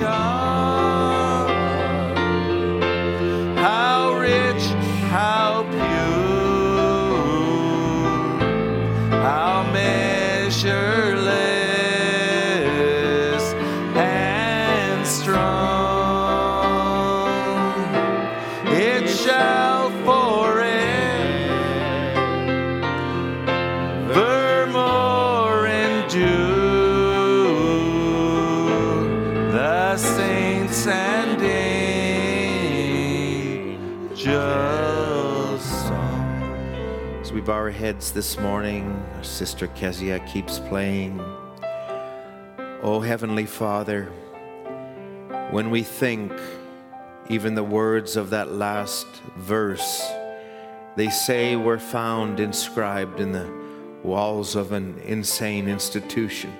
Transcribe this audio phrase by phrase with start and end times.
[0.00, 0.53] come.
[37.94, 38.84] Heads this morning,
[39.14, 41.20] our sister Kezia keeps playing.
[42.82, 44.06] Oh, Heavenly Father,
[45.52, 46.32] when we think
[47.28, 50.02] even the words of that last verse,
[50.96, 53.48] they say were found inscribed in the
[54.02, 56.52] walls of an insane institution.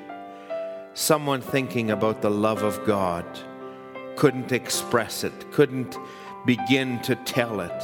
[0.95, 3.27] Someone thinking about the love of God
[4.15, 5.99] couldn't express it, couldn't
[6.47, 7.83] begin to tell it.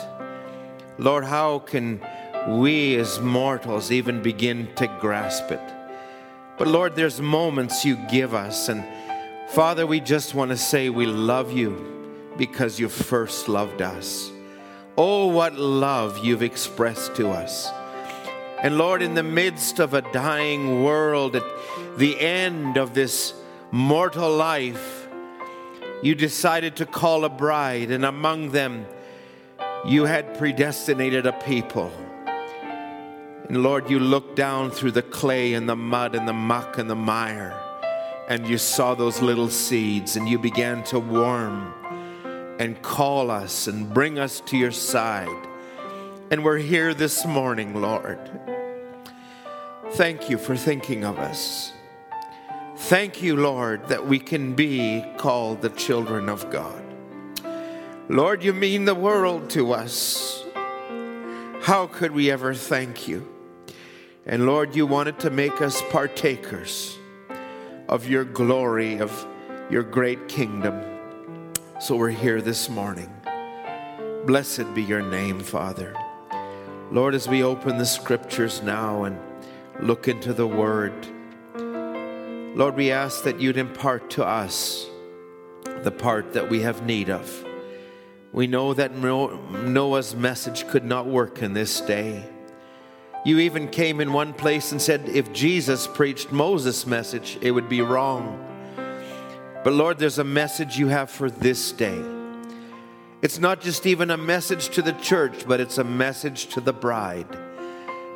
[0.99, 2.01] Lord, how can
[2.49, 5.61] we as mortals even begin to grasp it?
[6.59, 8.85] But Lord, there's moments you give us, and
[9.49, 14.31] Father, we just want to say we love you because you first loved us.
[14.97, 17.71] Oh, what love you've expressed to us.
[18.63, 21.45] And Lord, in the midst of a dying world, at
[21.97, 23.33] the end of this
[23.71, 25.09] mortal life,
[26.03, 28.87] you decided to call a bride, and among them,
[29.87, 31.91] you had predestinated a people.
[33.51, 36.89] And Lord, you looked down through the clay and the mud and the muck and
[36.89, 37.61] the mire,
[38.29, 41.75] and you saw those little seeds, and you began to warm
[42.61, 45.49] and call us and bring us to your side.
[46.31, 48.21] And we're here this morning, Lord.
[49.95, 51.73] Thank you for thinking of us.
[52.77, 56.85] Thank you, Lord, that we can be called the children of God.
[58.09, 60.45] Lord, you mean the world to us.
[61.63, 63.30] How could we ever thank you?
[64.27, 66.99] And Lord, you wanted to make us partakers
[67.89, 69.27] of your glory, of
[69.71, 70.79] your great kingdom.
[71.81, 73.11] So we're here this morning.
[74.27, 75.97] Blessed be your name, Father.
[76.93, 79.19] Lord, as we open the scriptures now and
[79.81, 80.93] look into the word,
[82.55, 84.87] Lord, we ask that you'd impart to us
[85.65, 87.47] the part that we have need of.
[88.33, 92.29] We know that Noah's message could not work in this day.
[93.25, 97.69] You even came in one place and said if Jesus preached Moses' message, it would
[97.69, 98.47] be wrong.
[99.63, 102.03] But Lord, there's a message you have for this day.
[103.21, 106.73] It's not just even a message to the church, but it's a message to the
[106.73, 107.29] bride.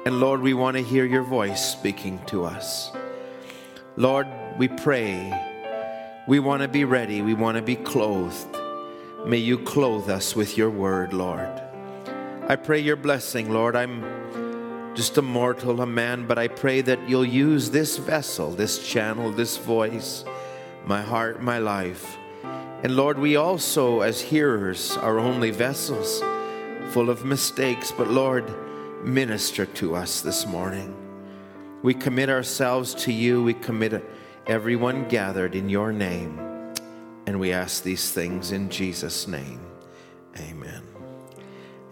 [0.07, 2.91] And Lord, we want to hear your voice speaking to us.
[3.97, 4.27] Lord,
[4.57, 5.33] we pray.
[6.27, 7.21] We want to be ready.
[7.21, 8.57] We want to be clothed.
[9.27, 11.61] May you clothe us with your word, Lord.
[12.49, 13.77] I pray your blessing, Lord.
[13.77, 14.03] I'm
[14.95, 19.33] just a mortal, a man, but I pray that you'll use this vessel, this channel,
[19.33, 20.25] this voice,
[20.87, 22.17] my heart, my life.
[22.83, 26.23] And Lord, we also, as hearers, are only vessels
[26.91, 28.49] full of mistakes, but Lord,
[29.05, 30.95] minister to us this morning.
[31.83, 33.43] We commit ourselves to you.
[33.43, 34.05] We commit
[34.47, 36.39] everyone gathered in your name.
[37.27, 39.61] And we ask these things in Jesus' name.
[40.39, 40.83] Amen.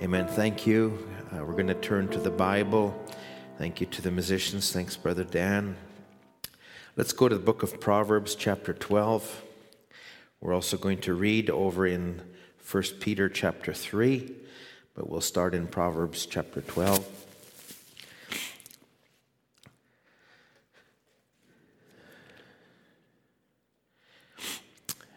[0.03, 0.29] Amen.
[0.29, 1.12] Thank you.
[1.35, 2.95] Uh, we're going to turn to the Bible.
[3.57, 4.71] Thank you to the musicians.
[4.71, 5.77] Thanks, Brother Dan.
[6.95, 9.43] Let's go to the book of Proverbs, chapter 12.
[10.43, 12.21] We're also going to read over in
[12.71, 14.31] 1 Peter, chapter 3,
[14.95, 17.09] but we'll start in Proverbs, chapter 12.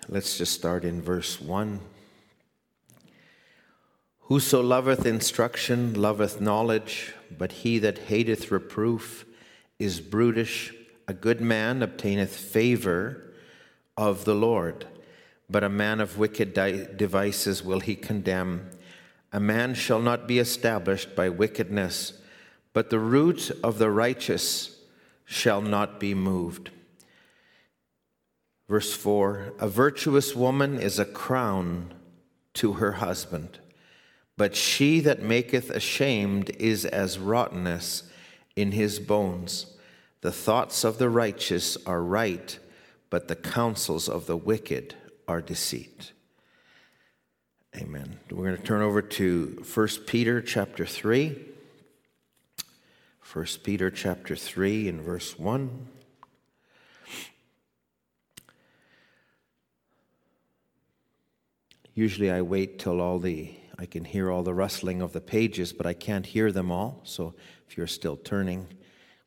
[0.07, 1.81] Let's just start in verse 1.
[4.27, 9.23] Whoso loveth instruction loveth knowledge, but he that hateth reproof
[9.77, 10.73] is brutish.
[11.07, 13.35] A good man obtaineth favor
[13.95, 14.87] of the Lord,
[15.47, 16.55] but a man of wicked
[16.97, 18.71] devices will he condemn.
[19.31, 22.13] A man shall not be established by wickedness,
[22.73, 24.79] but the root of the righteous
[25.23, 26.71] shall not be moved.
[28.67, 31.93] Verse 4 A virtuous woman is a crown
[32.55, 33.59] to her husband,
[34.37, 38.03] but she that maketh ashamed is as rottenness
[38.55, 39.77] in his bones.
[40.21, 42.57] The thoughts of the righteous are right,
[43.09, 44.95] but the counsels of the wicked
[45.27, 46.11] are deceit.
[47.75, 48.19] Amen.
[48.31, 51.37] We're going to turn over to 1 Peter chapter 3.
[53.33, 55.87] 1 Peter chapter 3 and verse 1.
[61.93, 65.73] Usually I wait till all the I can hear all the rustling of the pages,
[65.73, 67.01] but I can't hear them all.
[67.03, 67.33] So
[67.67, 68.67] if you're still turning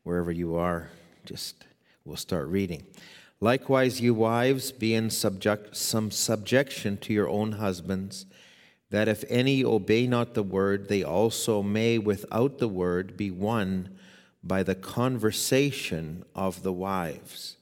[0.04, 0.88] wherever you are,
[1.24, 1.66] just
[2.04, 2.86] we'll start reading.
[3.40, 8.26] Likewise, you wives, be in subject, some subjection to your own husbands,
[8.90, 13.96] that if any obey not the word, they also may, without the word, be won
[14.42, 17.56] by the conversation of the wives.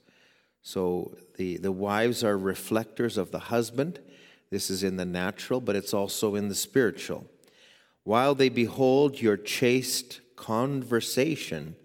[0.62, 3.98] So the, the wives are reflectors of the husband.
[4.50, 7.26] This is in the natural, but it's also in the spiritual.
[8.04, 11.76] While they behold your chaste conversation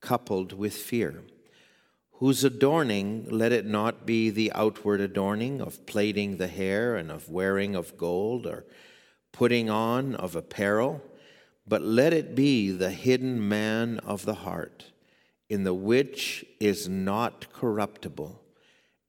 [0.00, 1.22] coupled with fear,
[2.14, 7.30] whose adorning let it not be the outward adorning of plaiting the hair and of
[7.30, 8.64] wearing of gold or
[9.32, 11.02] putting on of apparel,
[11.66, 14.92] but let it be the hidden man of the heart,
[15.48, 18.42] in the which is not corruptible,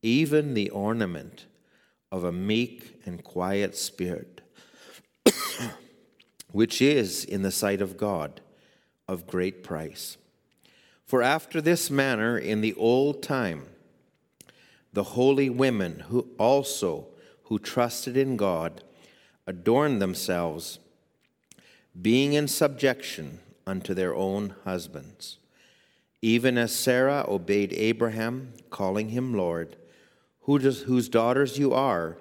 [0.02, 1.46] even the ornament
[2.14, 4.42] of a meek and quiet spirit,
[6.52, 8.40] which is in the sight of God
[9.08, 10.18] of great price.
[11.08, 13.66] For after this manner in the old time,
[14.94, 17.08] the holy women who also
[17.46, 18.84] who trusted in God
[19.48, 20.78] adorned themselves,
[22.00, 25.40] being in subjection unto their own husbands,
[26.22, 29.78] even as Sarah obeyed Abraham, calling him Lord
[30.46, 32.18] whose daughters you are,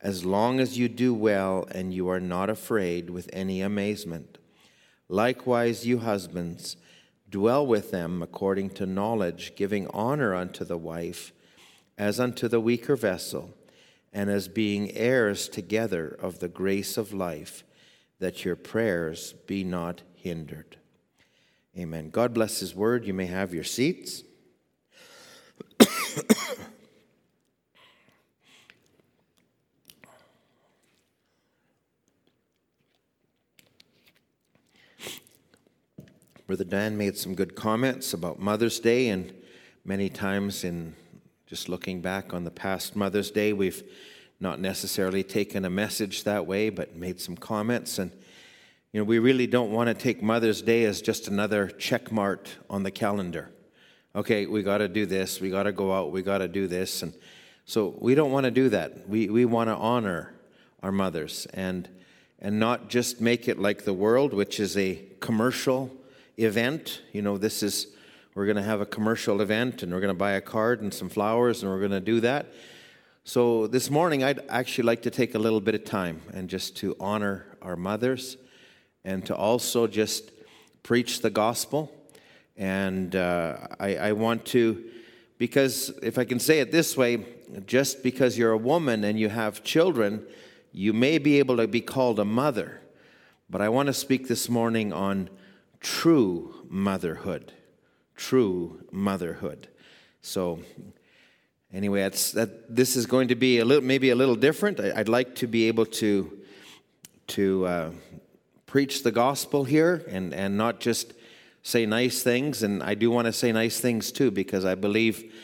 [0.00, 4.38] as long as you do well and you are not afraid with any amazement.
[5.08, 6.76] Likewise, you husbands,
[7.28, 11.32] dwell with them according to knowledge, giving honor unto the wife
[11.96, 13.54] as unto the weaker vessel,
[14.12, 17.64] and as being heirs together of the grace of life,
[18.18, 20.76] that your prayers be not hindered.
[21.76, 22.10] Amen.
[22.10, 23.04] God bless His word.
[23.04, 24.22] You may have your seats.
[36.46, 39.32] Brother Dan made some good comments about Mother's Day, and
[39.82, 40.94] many times in
[41.46, 43.82] just looking back on the past Mother's Day, we've
[44.40, 47.98] not necessarily taken a message that way, but made some comments.
[47.98, 48.10] And,
[48.92, 52.46] you know, we really don't want to take Mother's Day as just another check mark
[52.68, 53.50] on the calendar.
[54.14, 56.66] Okay, we got to do this, we got to go out, we got to do
[56.66, 57.02] this.
[57.02, 57.14] And
[57.64, 59.08] so we don't want to do that.
[59.08, 60.34] We, we want to honor
[60.82, 61.88] our mothers and,
[62.38, 65.90] and not just make it like the world, which is a commercial
[66.36, 67.02] event.
[67.12, 67.88] You know, this is,
[68.34, 70.92] we're going to have a commercial event and we're going to buy a card and
[70.92, 72.52] some flowers and we're going to do that.
[73.24, 76.76] So this morning, I'd actually like to take a little bit of time and just
[76.78, 78.36] to honor our mothers
[79.04, 80.30] and to also just
[80.82, 81.90] preach the gospel.
[82.56, 84.84] And uh, I, I want to,
[85.38, 87.24] because if I can say it this way,
[87.66, 90.26] just because you're a woman and you have children,
[90.72, 92.80] you may be able to be called a mother.
[93.48, 95.30] But I want to speak this morning on
[95.84, 97.52] true motherhood.
[98.16, 99.68] True motherhood.
[100.22, 100.60] So,
[101.72, 104.80] anyway, that's, that, this is going to be a little, maybe a little different.
[104.80, 106.38] I, would like to be able to,
[107.28, 107.90] to uh,
[108.64, 111.12] preach the gospel here and, and not just
[111.62, 112.62] say nice things.
[112.62, 115.34] And I do want to say nice things too, because I believe,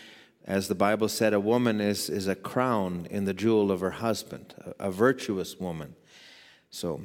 [0.46, 3.90] as the Bible said, a woman is, is a crown in the jewel of her
[3.90, 5.96] husband, a, a virtuous woman.
[6.70, 7.02] So,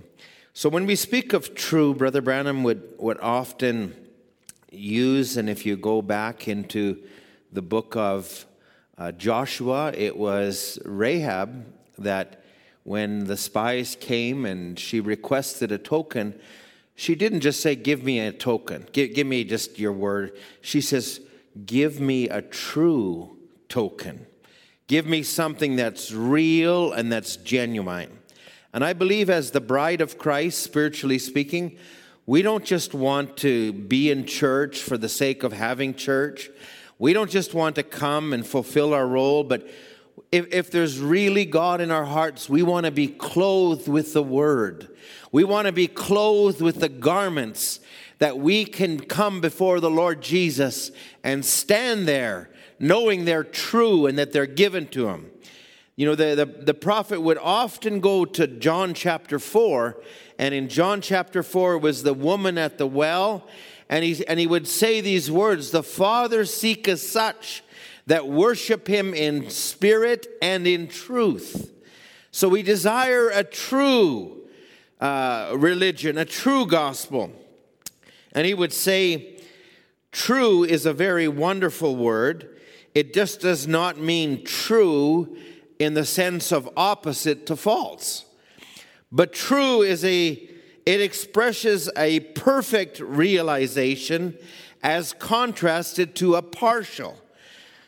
[0.58, 3.94] so when we speak of true, Brother Branham would, would often
[4.72, 7.04] use, and if you go back into
[7.52, 8.46] the book of
[8.98, 11.66] uh, Joshua, it was Rahab
[11.98, 12.42] that
[12.84, 16.40] when the spies came and she requested a token,
[16.96, 20.40] she didn't just say, Give me a token, give, give me just your word.
[20.62, 21.20] She says,
[21.66, 23.36] Give me a true
[23.68, 24.26] token.
[24.88, 28.20] Give me something that's real and that's genuine.
[28.76, 31.78] And I believe, as the bride of Christ, spiritually speaking,
[32.26, 36.50] we don't just want to be in church for the sake of having church.
[37.00, 39.66] We don't just want to come and fulfill our role, but
[40.30, 44.24] if, if there's really God in our hearts, we want to be clothed with the
[44.24, 44.90] Word.
[45.32, 47.80] We want to be clothed with the garments
[48.20, 50.92] that we can come before the Lord Jesus
[51.24, 55.32] and stand there knowing they're true and that they're given to Him.
[55.96, 59.96] You know, the, the, the, prophet would often go to John chapter 4,
[60.38, 63.48] and in John chapter 4 was the woman at the well,
[63.88, 67.64] and he, and he would say these words The Father seeketh such
[68.08, 71.72] that worship him in spirit and in truth.
[72.30, 74.50] So we desire a true
[75.00, 77.32] uh, religion, a true gospel.
[78.34, 79.40] And he would say,
[80.12, 82.58] True is a very wonderful word.
[82.94, 85.38] It just does not mean true
[85.80, 88.26] in the sense of opposite to false.
[89.12, 90.50] but true is a
[90.86, 94.38] it expresses a perfect realization
[94.84, 97.20] as contrasted to a partial.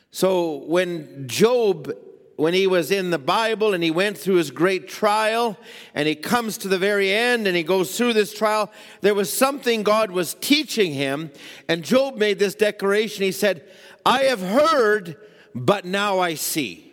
[0.10, 1.94] So when Job
[2.38, 5.58] when he was in the Bible and he went through his great trial
[5.96, 9.34] and he comes to the very end and he goes through this trial, there was
[9.34, 11.32] something God was teaching him.
[11.68, 13.24] And Job made this declaration.
[13.24, 13.68] He said,
[14.06, 15.18] I have heard,
[15.56, 16.87] but now I see.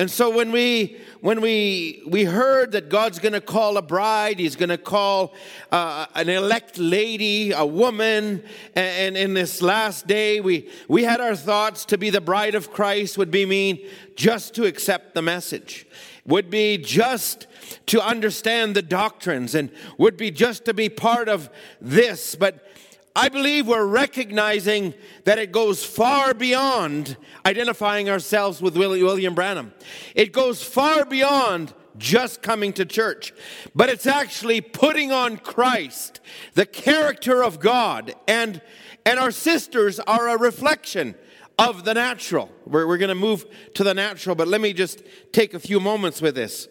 [0.00, 4.38] And so when we when we we heard that God's going to call a bride,
[4.38, 5.34] He's going to call
[5.70, 8.42] uh, an elect lady, a woman,
[8.74, 12.72] and, in this last day, we we had our thoughts to be the bride of
[12.72, 13.78] Christ would be mean
[14.16, 15.86] just to accept the message,
[16.24, 17.46] would be just
[17.84, 22.69] to understand the doctrines, and would be just to be part of this, but
[23.16, 29.74] I believe we're recognizing that it goes far beyond identifying ourselves with William Branham.
[30.14, 33.32] It goes far beyond just coming to church,
[33.74, 36.20] but it's actually putting on Christ,
[36.54, 38.62] the character of God, and,
[39.04, 41.16] and our sisters are a reflection
[41.58, 42.50] of the natural.
[42.64, 45.02] We're, we're going to move to the natural, but let me just
[45.32, 46.68] take a few moments with this.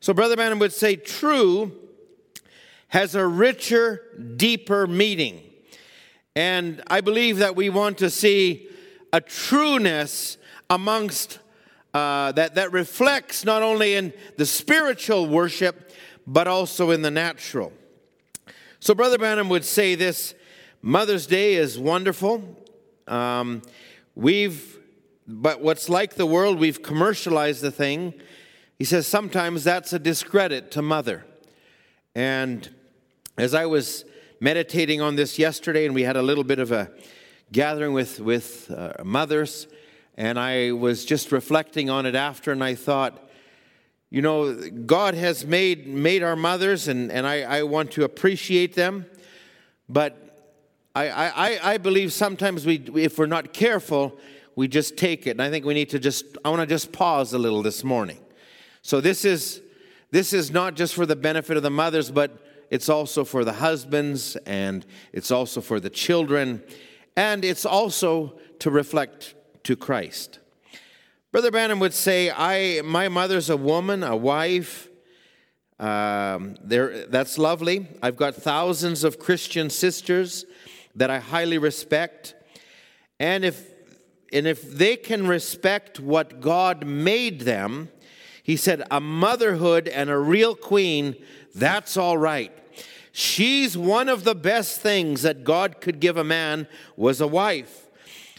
[0.00, 1.72] So, Brother Branham would say, true
[2.88, 4.02] has a richer,
[4.36, 5.42] deeper meaning.
[6.36, 8.68] And I believe that we want to see
[9.12, 10.36] a trueness
[10.68, 11.38] amongst
[11.92, 15.92] uh, that, that reflects not only in the spiritual worship,
[16.26, 17.72] but also in the natural.
[18.80, 20.34] So, Brother Branham would say this
[20.82, 22.42] Mother's Day is wonderful.
[23.06, 23.62] Um,
[24.16, 24.78] we've,
[25.28, 28.12] but what's like the world, we've commercialized the thing.
[28.78, 31.24] He says sometimes that's a discredit to mother.
[32.14, 32.68] And
[33.38, 34.04] as I was
[34.44, 36.90] meditating on this yesterday, and we had a little bit of a
[37.50, 39.66] gathering with, with uh, mothers,
[40.18, 43.26] and I was just reflecting on it after, and I thought,
[44.10, 48.74] you know, God has made, made our mothers, and, and I, I want to appreciate
[48.74, 49.06] them,
[49.88, 50.14] but
[50.94, 54.18] I, I, I believe sometimes we, if we're not careful,
[54.56, 55.30] we just take it.
[55.30, 57.82] And I think we need to just, I want to just pause a little this
[57.82, 58.18] morning.
[58.82, 59.62] So this is,
[60.10, 62.43] this is not just for the benefit of the mothers, but
[62.74, 66.60] it's also for the husbands, and it's also for the children,
[67.16, 70.40] and it's also to reflect to Christ.
[71.30, 74.88] Brother Branham would say, I, my mother's a woman, a wife.
[75.78, 77.86] Um, there, that's lovely.
[78.02, 80.44] I've got thousands of Christian sisters
[80.96, 82.34] that I highly respect.
[83.20, 83.70] And if,
[84.32, 87.90] and if they can respect what God made them,
[88.42, 91.14] he said, a motherhood and a real queen,
[91.54, 92.50] that's all right.
[93.16, 96.66] She's one of the best things that God could give a man
[96.96, 97.86] was a wife.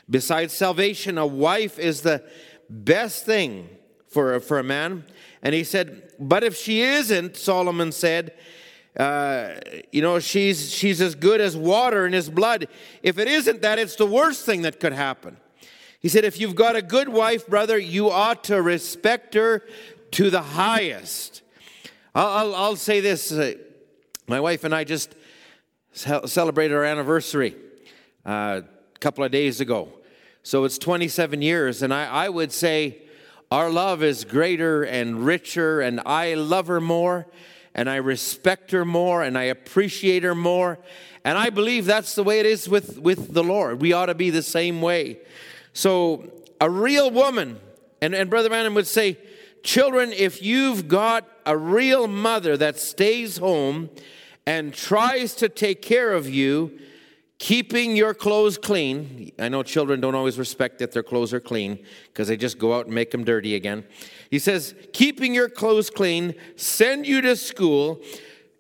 [0.10, 2.22] Besides salvation, a wife is the
[2.70, 3.70] best thing
[4.10, 5.06] for, for a man.
[5.42, 8.34] And he said, but if she isn't, Solomon said,
[9.00, 9.56] uh,
[9.94, 12.68] you know, she's, she's as good as water in his blood.
[13.02, 15.38] If it isn't that, it's the worst thing that could happen.
[16.02, 19.64] He said, if you've got a good wife, brother, you ought to respect her
[20.12, 21.44] to the highest.
[22.14, 23.54] I'll, I'll, I'll say this uh,
[24.28, 25.14] my wife and I just
[25.94, 27.56] celebrated our anniversary
[28.26, 28.62] uh,
[28.96, 29.90] a couple of days ago.
[30.42, 33.04] So it's 27 years, and I, I would say
[33.52, 37.28] our love is greater and richer, and I love her more,
[37.76, 40.80] and I respect her more, and I appreciate her more.
[41.24, 43.82] And I believe that's the way it is with, with the Lord.
[43.82, 45.20] We ought to be the same way.
[45.74, 47.60] So, a real woman,
[48.02, 49.18] and, and Brother Branham would say,
[49.66, 53.90] Children, if you've got a real mother that stays home
[54.46, 56.78] and tries to take care of you,
[57.40, 59.32] keeping your clothes clean.
[59.40, 62.76] I know children don't always respect that their clothes are clean because they just go
[62.76, 63.86] out and make them dirty again.
[64.30, 68.04] He says, keeping your clothes clean, send you to school.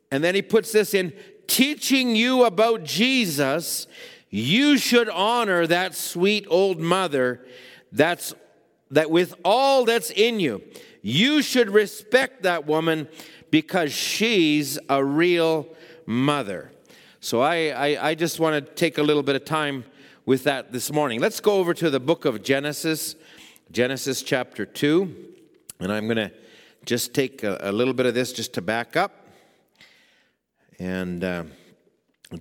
[0.09, 1.13] And then he puts this in
[1.45, 3.85] teaching you about Jesus.
[4.31, 7.45] You should honor that sweet old mother
[7.91, 8.33] that's
[8.89, 10.63] that with all that's in you
[11.07, 13.07] you should respect that woman
[13.51, 15.67] because she's a real
[16.07, 16.71] mother.
[17.19, 19.85] So I, I, I just want to take a little bit of time
[20.25, 21.19] with that this morning.
[21.19, 23.13] Let's go over to the book of Genesis,
[23.71, 25.15] Genesis chapter 2.
[25.79, 26.31] And I'm going to
[26.85, 29.27] just take a, a, little bit of this just to back up.
[30.79, 31.43] And uh,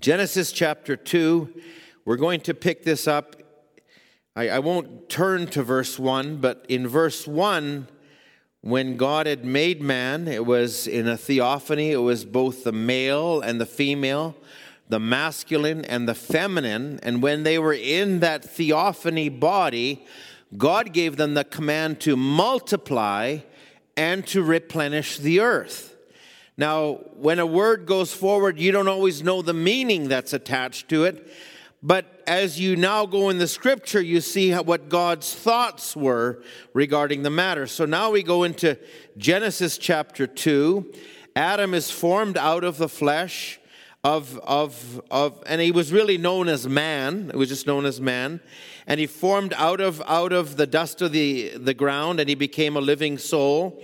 [0.01, 1.61] Genesis chapter 2,
[2.07, 3.37] we're going to pick this up.
[4.35, 7.89] I, I won't turn to verse 1, but in verse 1,
[8.65, 13.43] when God had made man, it was in a theophany, it was both the male
[13.43, 14.35] and the female,
[14.89, 16.99] the masculine and the feminine.
[17.03, 20.07] And when they were in that theophany body,
[20.57, 23.41] God gave them the command to multiply
[23.99, 25.95] and to replenish the earth.
[26.57, 31.05] Now, when a word goes forward, you don't always know the meaning that's attached to
[31.05, 31.31] it.
[31.83, 37.23] But as you now go in the scripture, you see what God's thoughts were regarding
[37.23, 37.67] the matter.
[37.67, 38.79] So now we go into
[39.17, 40.93] Genesis chapter 2.
[41.37, 43.61] Adam is formed out of the flesh
[44.05, 47.31] of, of, of, and he was really known as man.
[47.33, 48.41] It was just known as man.
[48.87, 52.35] And he formed out of, out of the dust of the, the ground and he
[52.35, 53.83] became a living soul.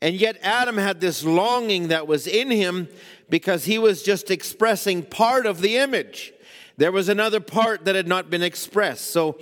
[0.00, 2.88] And yet Adam had this longing that was in him
[3.28, 6.32] because he was just expressing part of the image.
[6.80, 9.10] There was another part that had not been expressed.
[9.10, 9.38] So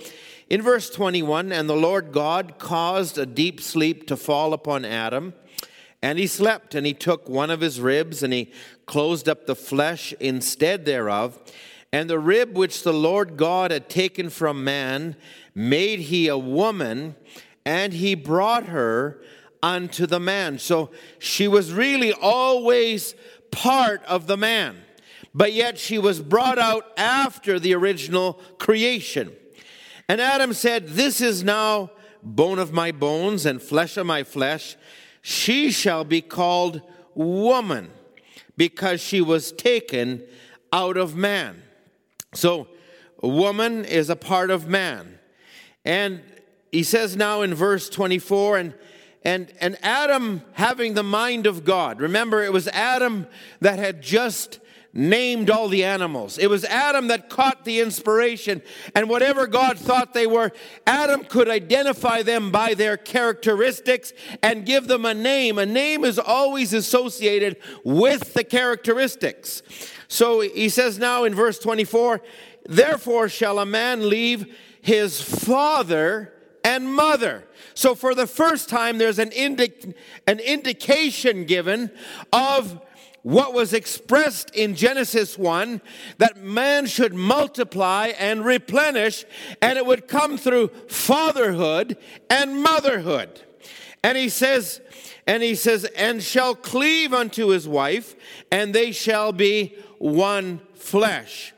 [0.49, 5.33] in verse 21, and the Lord God caused a deep sleep to fall upon Adam.
[6.01, 8.51] And he slept, and he took one of his ribs, and he
[8.87, 11.39] closed up the flesh instead thereof.
[11.93, 15.15] And the rib which the Lord God had taken from man
[15.55, 17.15] made he a woman,
[17.65, 19.21] and he brought her
[19.63, 20.59] unto the man.
[20.59, 23.15] So she was really always
[23.49, 24.83] part of the man
[25.33, 29.31] but yet she was brought out after the original creation.
[30.07, 31.91] And Adam said, This is now
[32.23, 34.75] bone of my bones and flesh of my flesh.
[35.21, 36.81] She shall be called
[37.13, 37.91] woman
[38.57, 40.23] because she was taken
[40.73, 41.61] out of man.
[42.33, 42.67] So,
[43.21, 45.19] woman is a part of man.
[45.85, 46.21] And
[46.71, 48.73] he says now in verse 24, and
[49.23, 51.99] and, and Adam having the mind of God.
[51.99, 53.27] Remember, it was Adam
[53.59, 54.59] that had just
[54.93, 56.37] named all the animals.
[56.37, 58.61] It was Adam that caught the inspiration,
[58.95, 60.51] and whatever God thought they were,
[60.87, 65.57] Adam could identify them by their characteristics and give them a name.
[65.57, 69.61] A name is always associated with the characteristics.
[70.07, 72.21] So he says now in verse 24,
[72.67, 77.45] Therefore shall a man leave his father and mother.
[77.73, 79.93] So for the first time, there's an, indi-
[80.27, 81.91] an indication given
[82.33, 82.81] of
[83.23, 85.81] what was expressed in Genesis 1
[86.17, 89.25] that man should multiply and replenish,
[89.61, 91.97] and it would come through fatherhood
[92.29, 93.41] and motherhood.
[94.03, 94.81] And he says,
[95.27, 98.15] and he says, and shall cleave unto his wife,
[98.51, 101.53] and they shall be one flesh.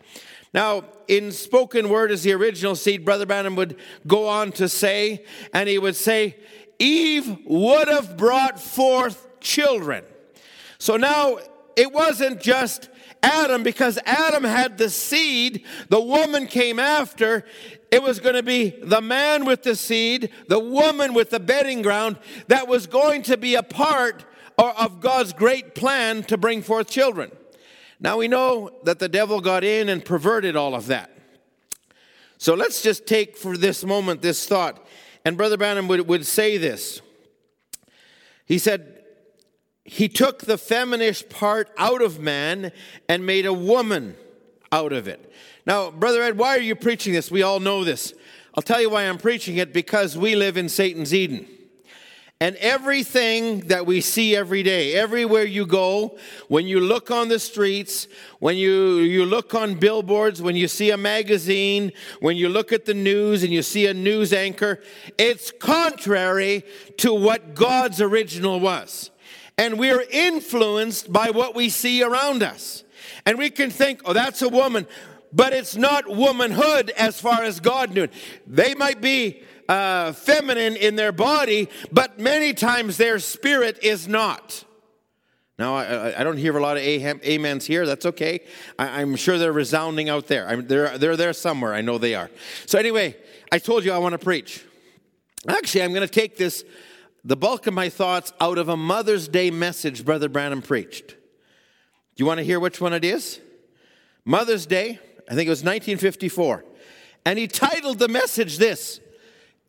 [0.53, 5.23] Now, in spoken word as the original seed, Brother Branham would go on to say,
[5.53, 6.35] and he would say,
[6.79, 10.03] Eve would have brought forth children.
[10.79, 11.37] So now
[11.75, 12.89] it wasn't just
[13.23, 17.45] Adam because Adam had the seed, the woman came after.
[17.91, 21.81] It was going to be the man with the seed, the woman with the bedding
[21.81, 24.25] ground that was going to be a part
[24.57, 27.31] of God's great plan to bring forth children.
[27.99, 31.11] Now we know that the devil got in and perverted all of that.
[32.37, 34.83] So let's just take for this moment this thought.
[35.23, 37.01] And Brother Branham would, would say this.
[38.45, 38.90] He said,
[39.83, 42.71] he took the feminist part out of man
[43.09, 44.15] and made a woman
[44.71, 45.31] out of it.
[45.65, 47.31] Now, Brother Ed, why are you preaching this?
[47.31, 48.13] We all know this.
[48.55, 51.47] I'll tell you why I'm preaching it because we live in Satan's Eden.
[52.39, 56.17] And everything that we see every day, everywhere you go,
[56.47, 58.07] when you look on the streets,
[58.39, 62.85] when you, you look on billboards, when you see a magazine, when you look at
[62.85, 64.81] the news and you see a news anchor,
[65.19, 66.63] it's contrary
[66.97, 69.10] to what God's original was
[69.61, 72.83] and we're influenced by what we see around us.
[73.27, 74.87] And we can think, oh, that's a woman,
[75.31, 78.07] but it's not womanhood as far as God knew.
[78.47, 84.63] They might be uh, feminine in their body, but many times their spirit is not.
[85.59, 86.83] Now, I, I, don't hear a lot of
[87.23, 87.85] amens here.
[87.85, 88.39] That's okay.
[88.79, 90.47] I, am sure they're resounding out there.
[90.47, 91.75] I'm, they're, they're there somewhere.
[91.75, 92.31] I know they are.
[92.65, 93.15] So, anyway,
[93.51, 94.65] I told you I want to preach.
[95.47, 96.65] Actually, I'm going to take this
[97.23, 101.09] the bulk of my thoughts out of a Mother's Day message Brother Branham preached.
[101.09, 101.15] Do
[102.17, 103.39] you want to hear which one it is?
[104.25, 106.65] Mother's Day, I think it was 1954.
[107.25, 108.99] And he titled the message this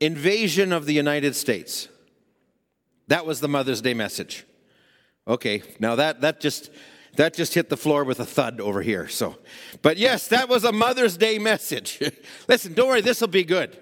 [0.00, 1.88] Invasion of the United States.
[3.08, 4.44] That was the Mother's Day message.
[5.28, 6.70] Okay, now that, that just
[7.16, 9.06] that just hit the floor with a thud over here.
[9.06, 9.36] So,
[9.82, 12.00] but yes, that was a Mother's Day message.
[12.48, 13.76] Listen, don't worry, this will be good.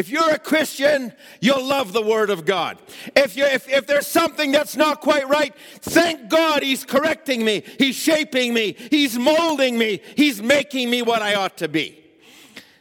[0.00, 2.78] If you're a Christian, you'll love the Word of God.
[3.14, 7.62] If, you if, if there's something that's not quite right, thank God He's correcting me.
[7.76, 8.76] He's shaping me.
[8.88, 10.00] He's molding me.
[10.16, 12.02] He's making me what I ought to be.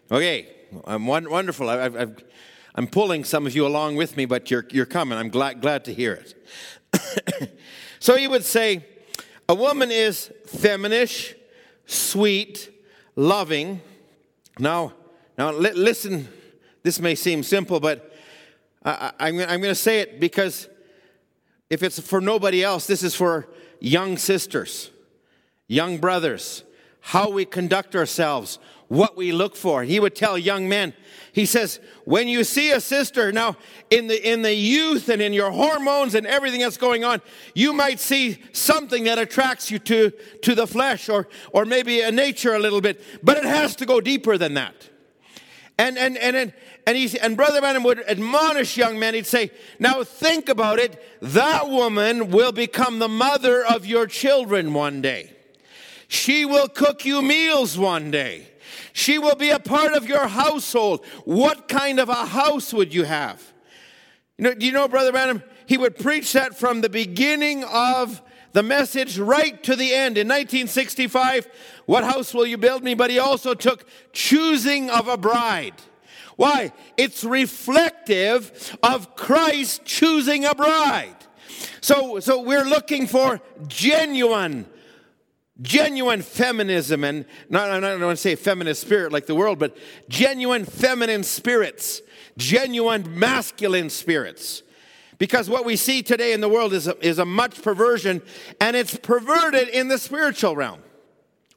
[0.09, 0.47] Okay,
[0.85, 1.69] I'm wonderful.
[1.69, 2.23] I've, I've,
[2.73, 5.17] I'm pulling some of you along with me, but you're, you're coming.
[5.17, 6.13] I'm glad, glad to hear
[6.93, 7.51] it.
[7.99, 8.85] so he would say,
[9.49, 11.35] a woman is feminish,
[11.85, 12.69] sweet,
[13.17, 13.81] loving.
[14.57, 14.93] Now,
[15.37, 16.29] now li- listen
[16.89, 18.11] this may seem simple, but
[18.83, 20.67] I, am going to say it because
[21.69, 23.47] if it's for nobody else, this is for
[23.79, 24.89] young sisters,
[25.67, 26.63] young brothers,
[27.01, 29.83] how we conduct ourselves, what we look for.
[29.83, 30.95] He would tell young men,
[31.31, 33.55] he says, when you see a sister, now
[33.91, 37.21] in the, in the youth and in your hormones and everything that's going on,
[37.53, 40.09] you might see something that attracts you to,
[40.41, 43.85] to the flesh or, or maybe a nature a little bit, but it has to
[43.85, 44.88] go deeper than that.
[45.79, 46.53] And, and, and, and,
[46.85, 49.13] and, he, and Brother Branham would admonish young men.
[49.13, 51.01] He'd say, Now think about it.
[51.21, 55.31] That woman will become the mother of your children one day.
[56.09, 58.49] She will cook you meals one day.
[58.91, 61.05] She will be a part of your household.
[61.23, 63.41] What kind of a house would you have?
[64.37, 65.43] You know, do you know, Brother Branham?
[65.65, 68.21] He would preach that from the beginning of
[68.53, 70.17] the message right to the end.
[70.17, 71.47] In 1965,
[71.85, 72.93] what house will you build me?
[72.93, 75.75] But he also took choosing of a bride.
[76.35, 76.71] Why?
[76.97, 81.15] It's reflective of Christ choosing a bride.
[81.81, 84.65] So, so we're looking for genuine
[85.61, 89.75] genuine feminism and not, I don't want to say feminist spirit like the world, but
[90.07, 92.01] genuine feminine spirits,
[92.37, 94.63] genuine masculine spirits.
[95.19, 98.23] Because what we see today in the world is a, is a much perversion,
[98.59, 100.79] and it's perverted in the spiritual realm.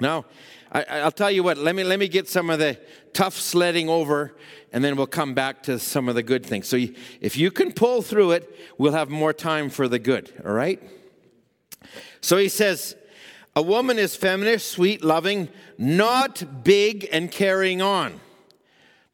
[0.01, 0.27] Now,
[0.73, 2.79] I, will tell you what, let me, let me get some of the
[3.13, 4.35] tough sledding over,
[4.73, 6.67] and then we'll come back to some of the good things.
[6.67, 10.33] So you, if you can pull through it, we'll have more time for the good,
[10.45, 10.83] all right?
[12.21, 12.97] So he says,
[13.55, 15.49] a woman is feminist, sweet, loving,
[15.79, 18.19] not big and carrying on.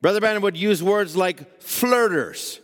[0.00, 2.61] Brother Branham would use words like flirters.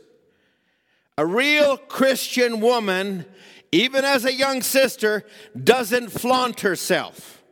[1.17, 3.25] A real Christian woman,
[3.73, 5.25] even as a young sister,
[5.63, 7.43] doesn't flaunt herself.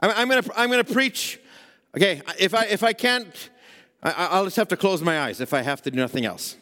[0.00, 1.40] I'm, going to I'm to preach.
[1.96, 3.50] Okay, if I, if I can't,
[4.02, 6.56] I, will just have to close my eyes if I have to do nothing else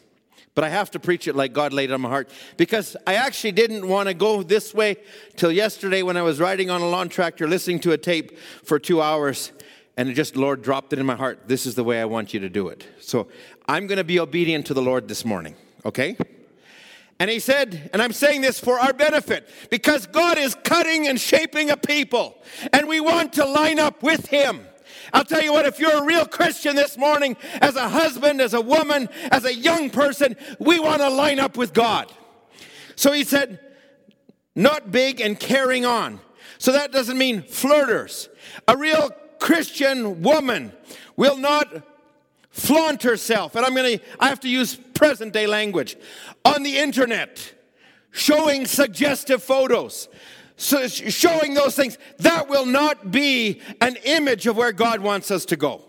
[0.57, 3.13] but I have to preach it like God laid it on my heart because I
[3.13, 4.97] actually didn't want to go this way
[5.35, 8.79] till yesterday when I was riding on a lawn tractor listening to a tape for
[8.79, 9.51] two hours
[9.97, 11.47] and it just Lord dropped it in my heart.
[11.47, 12.87] This is the way I want you to do it.
[12.99, 13.27] So
[13.67, 15.53] I'm going to be obedient to the Lord this morning,
[15.87, 16.17] okay?
[17.19, 21.19] And he said, and I'm saying this for our benefit, because God is cutting and
[21.19, 22.37] shaping a people,
[22.71, 24.61] and we want to line up with him.
[25.13, 28.53] I'll tell you what, if you're a real Christian this morning, as a husband, as
[28.53, 32.11] a woman, as a young person, we want to line up with God.
[32.95, 33.59] So he said,
[34.55, 36.19] not big and carrying on.
[36.57, 38.27] So that doesn't mean flirters.
[38.67, 40.73] A real Christian woman
[41.15, 41.67] will not
[42.49, 43.55] flaunt herself.
[43.55, 45.95] And I'm going to, I have to use present day language
[46.43, 47.53] on the internet,
[48.11, 50.09] showing suggestive photos,
[50.55, 55.45] so showing those things, that will not be an image of where God wants us
[55.45, 55.83] to go.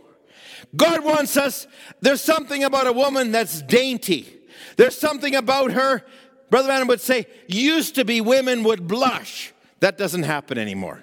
[0.76, 1.66] God wants us,
[2.02, 4.38] there's something about a woman that's dainty.
[4.76, 6.04] There's something about her,
[6.50, 9.54] Brother Adam would say, used to be women would blush.
[9.80, 11.02] That doesn't happen anymore.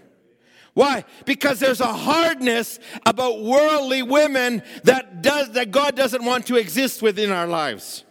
[0.76, 1.06] Why?
[1.26, 7.02] Because there's a hardness about worldly women that does that God doesn't want to exist
[7.02, 8.04] within our lives.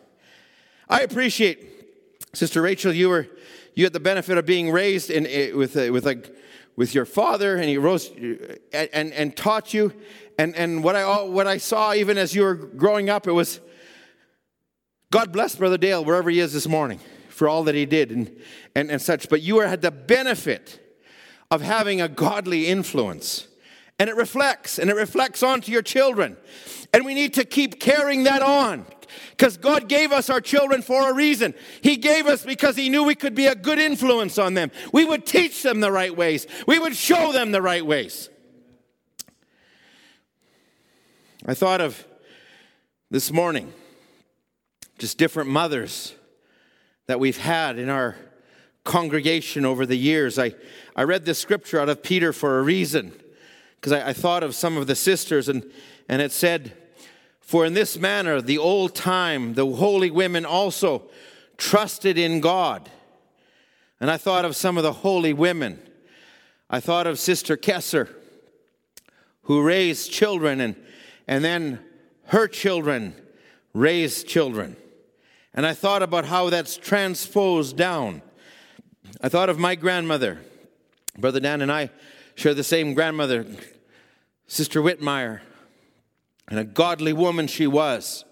[0.88, 1.70] I appreciate
[2.32, 3.28] Sister Rachel, you were
[3.74, 6.22] you had the benefit of being raised in, eh, with, a, with, a,
[6.76, 9.92] with your father, and he rose and, and, and taught you.
[10.38, 13.60] And, and what, I, what I saw, even as you were growing up, it was
[15.10, 16.98] God bless Brother Dale wherever he is this morning
[17.28, 18.36] for all that he did and,
[18.74, 19.28] and, and such.
[19.28, 20.83] But you had the benefit
[21.54, 23.46] of having a godly influence.
[23.98, 26.36] And it reflects, and it reflects onto your children.
[26.92, 28.84] And we need to keep carrying that on
[29.30, 31.54] because God gave us our children for a reason.
[31.80, 34.72] He gave us because He knew we could be a good influence on them.
[34.92, 38.28] We would teach them the right ways, we would show them the right ways.
[41.46, 42.04] I thought of
[43.10, 43.72] this morning
[44.98, 46.14] just different mothers
[47.06, 48.16] that we've had in our
[48.84, 50.38] congregation over the years.
[50.38, 50.54] I,
[50.94, 53.12] I read this scripture out of Peter for a reason
[53.76, 55.64] because I, I thought of some of the sisters, and,
[56.08, 56.76] and it said,
[57.40, 61.02] for in this manner, the old time, the holy women also
[61.58, 62.88] trusted in God.
[64.00, 65.78] And I thought of some of the holy women.
[66.70, 68.08] I thought of Sister Kesser,
[69.42, 70.76] who raised children, and,
[71.28, 71.80] and then
[72.26, 73.14] her children
[73.74, 74.76] raised children.
[75.52, 78.22] And I thought about how that's transposed down.
[79.20, 80.40] I thought of my grandmother.
[81.18, 81.90] Brother Dan and I
[82.34, 83.46] share the same grandmother,
[84.46, 85.40] Sister Whitmire.
[86.48, 88.24] And a godly woman she was.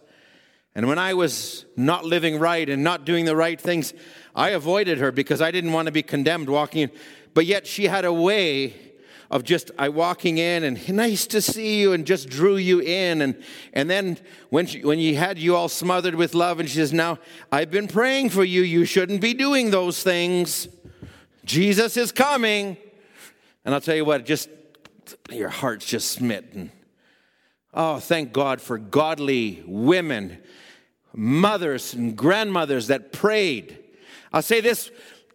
[0.75, 3.95] And when I was not living right and not doing the right things,
[4.35, 6.91] I avoided her because I didn't want to be condemned walking in.
[7.35, 8.92] But yet she had a way
[9.33, 13.23] of just I walking in and nice to see you and just drew you in.
[13.23, 13.43] And
[13.73, 14.19] and then
[14.51, 17.19] when she, when you had you all smothered with love and she says now
[17.51, 18.61] I've been praying for you.
[18.61, 20.69] You shouldn't be doing those things.
[21.47, 22.77] Jesus is coming.
[23.65, 24.51] And I'll tell you what just
[25.31, 26.71] your heart's just smitten.
[27.73, 30.39] Oh thank God for godly women
[31.15, 33.79] mothers and grandmothers that prayed.
[34.33, 34.91] I'll say this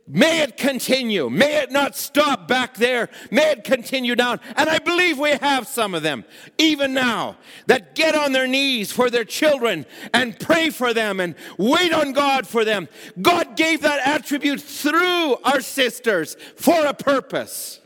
[0.10, 1.30] May it continue.
[1.30, 3.10] May it not stop back there.
[3.30, 4.40] May it continue down.
[4.56, 6.24] And I believe we have some of them,
[6.58, 11.36] even now, that get on their knees for their children and pray for them and
[11.58, 12.88] wait on God for them.
[13.22, 17.82] God gave that attribute through our sisters for a purpose.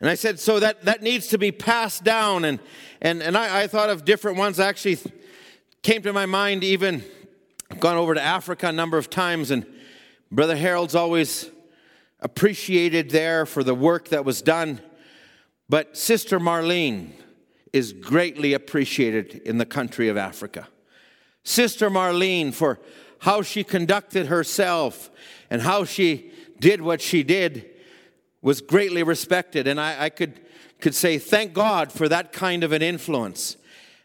[0.00, 2.44] And I said, so that, that needs to be passed down.
[2.44, 2.58] And,
[3.00, 4.98] and, and I, I thought of different ones actually
[5.84, 7.04] came to my mind even
[7.78, 9.64] gone over to Africa a number of times and
[10.32, 11.50] Brother Harold's always
[12.20, 14.80] appreciated there for the work that was done,
[15.68, 17.10] but Sister Marlene
[17.74, 20.68] is greatly appreciated in the country of Africa.
[21.44, 22.80] Sister Marlene for
[23.18, 25.10] how she conducted herself
[25.50, 27.68] and how she did what she did
[28.40, 29.66] was greatly respected.
[29.66, 30.40] And I, I could,
[30.80, 33.58] could say, thank God for that kind of an influence.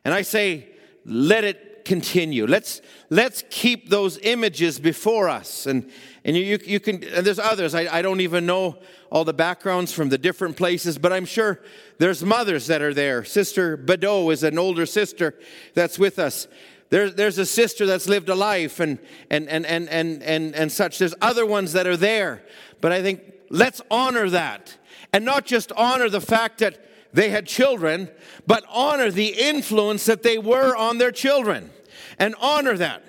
[0.04, 0.68] And I say,
[1.06, 2.46] let it continue.
[2.46, 5.66] Let's, let's keep those images before us.
[5.66, 5.90] And,
[6.28, 7.74] and you, you, you can, and there's others.
[7.74, 8.76] I, I don't even know
[9.10, 11.62] all the backgrounds from the different places, but I'm sure
[12.00, 13.24] there's mothers that are there.
[13.24, 15.36] Sister Badeau is an older sister
[15.74, 16.50] that's with us.
[16.90, 20.72] There, there's a sister that's lived a life and, and, and, and, and, and, and
[20.72, 21.00] such.
[21.00, 22.44] There's other ones that are there.
[22.82, 24.78] But I think let's honor that.
[25.13, 26.78] And not just honor the fact that
[27.13, 28.10] they had children,
[28.46, 31.72] but honor the influence that they were on their children.
[32.20, 33.04] And honor that.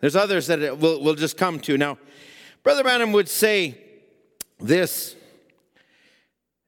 [0.00, 1.76] There's others that we'll, we'll just come to.
[1.76, 1.98] Now,
[2.62, 3.78] Brother Branham would say
[4.60, 5.16] this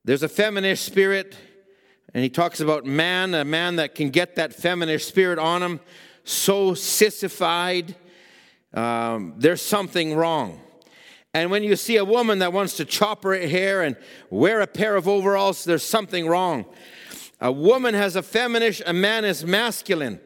[0.04, 1.36] there's a feminist spirit,
[2.14, 5.80] and he talks about man, a man that can get that feminist spirit on him,
[6.24, 7.94] so sissified.
[8.72, 10.60] Um, there's something wrong.
[11.32, 13.96] And when you see a woman that wants to chop her hair and
[14.30, 16.64] wear a pair of overalls, there's something wrong.
[17.40, 20.20] A woman has a feminist, a man is masculine.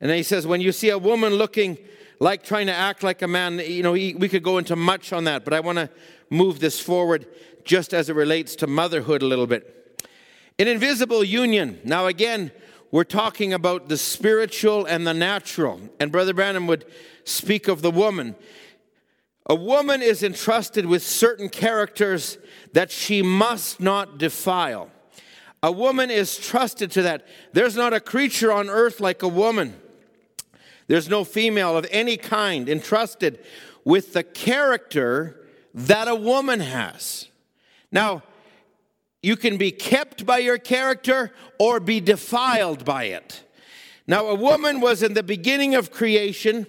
[0.00, 1.76] And he says, when you see a woman looking
[2.20, 3.58] like trying to act like a man.
[3.58, 5.90] You know, we could go into much on that, but I want to
[6.30, 7.26] move this forward
[7.64, 10.06] just as it relates to motherhood a little bit.
[10.58, 11.80] An invisible union.
[11.84, 12.50] Now, again,
[12.90, 15.80] we're talking about the spiritual and the natural.
[16.00, 16.84] And Brother Branham would
[17.24, 18.34] speak of the woman.
[19.46, 22.38] A woman is entrusted with certain characters
[22.72, 24.90] that she must not defile.
[25.62, 27.26] A woman is trusted to that.
[27.52, 29.74] There's not a creature on earth like a woman.
[30.88, 33.38] There's no female of any kind entrusted
[33.84, 37.28] with the character that a woman has.
[37.92, 38.22] Now,
[39.22, 43.44] you can be kept by your character or be defiled by it.
[44.06, 46.66] Now, a woman was in the beginning of creation.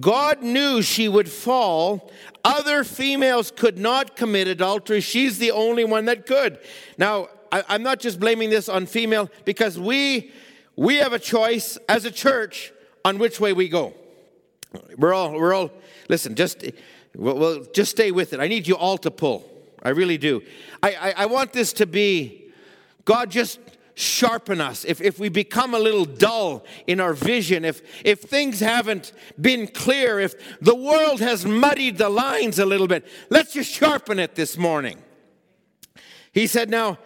[0.00, 2.10] God knew she would fall.
[2.44, 5.00] Other females could not commit adultery.
[5.00, 6.58] She's the only one that could.
[6.98, 10.32] Now, I, am not just blaming this on female because we
[10.74, 12.72] we have a choice as a church
[13.04, 13.94] on which way we go.
[14.96, 15.70] We're all, we're all,
[16.08, 16.64] listen, just,
[17.14, 18.40] well, well just stay with it.
[18.40, 19.48] I need you all to pull.
[19.82, 20.42] I really do.
[20.82, 22.52] I, I, I want this to be,
[23.04, 23.58] God, just
[23.94, 24.84] sharpen us.
[24.84, 29.66] If, if we become a little dull in our vision, if, if things haven't been
[29.66, 34.34] clear, if the world has muddied the lines a little bit, let's just sharpen it
[34.34, 34.98] this morning.
[36.32, 36.98] He said, Now,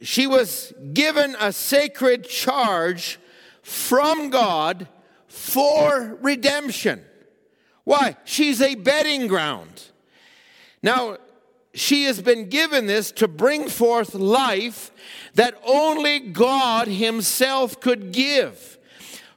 [0.00, 3.18] she was given a sacred charge
[3.66, 4.86] from God
[5.26, 7.02] for redemption.
[7.82, 8.16] Why?
[8.24, 9.90] She's a bedding ground.
[10.84, 11.16] Now,
[11.74, 14.92] she has been given this to bring forth life
[15.34, 18.78] that only God Himself could give.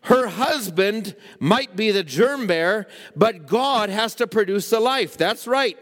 [0.02, 5.18] Her husband might be the germ bearer, but God has to produce the life.
[5.18, 5.76] That's right.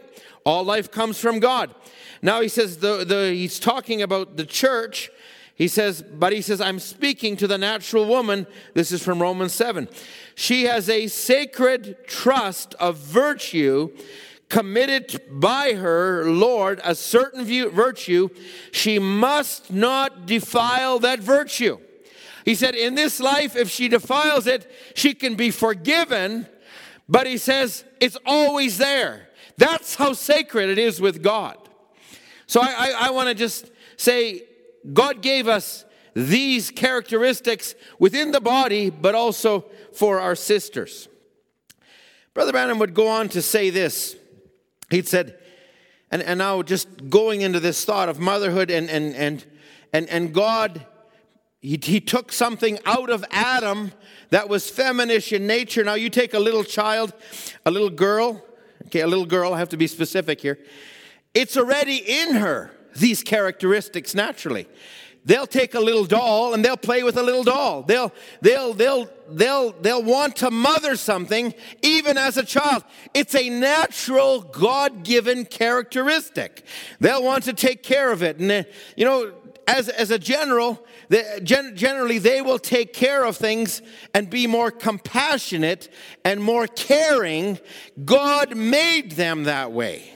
[0.46, 1.74] All life comes from God.
[2.22, 5.10] Now he says the, the, he's talking about the church
[5.58, 8.46] he says, but he says, I'm speaking to the natural woman.
[8.74, 9.88] This is from Romans 7.
[10.36, 13.90] She has a sacred trust of virtue
[14.48, 18.28] committed by her Lord, a certain virtue.
[18.70, 21.78] She must not defile that virtue.
[22.44, 26.46] He said, in this life, if she defiles it, she can be forgiven,
[27.08, 29.28] but he says it's always there.
[29.56, 31.58] That's how sacred it is with God.
[32.46, 34.44] So I, I, I want to just say,
[34.92, 41.08] God gave us these characteristics within the body, but also for our sisters.
[42.34, 44.16] Brother Branham would go on to say this.
[44.90, 45.38] He'd said,
[46.10, 49.44] And, and now just going into this thought of motherhood and, and, and,
[49.92, 50.86] and, and God,
[51.60, 53.92] he, he took something out of Adam
[54.30, 55.84] that was feminish in nature.
[55.84, 57.12] Now you take a little child,
[57.66, 58.44] a little girl,
[58.86, 60.58] okay, a little girl, I have to be specific here.
[61.34, 64.66] It's already in her, these characteristics naturally.
[65.24, 67.82] They'll take a little doll and they'll play with a little doll.
[67.82, 72.82] They'll, they'll, they'll, they'll, they'll want to mother something even as a child.
[73.12, 76.64] It's a natural, God given characteristic.
[77.00, 78.38] They'll want to take care of it.
[78.38, 78.62] And, uh,
[78.96, 79.34] you know,
[79.66, 83.82] as, as a general, the, gen, generally they will take care of things
[84.14, 85.90] and be more compassionate
[86.24, 87.58] and more caring.
[88.02, 90.10] God made them that way.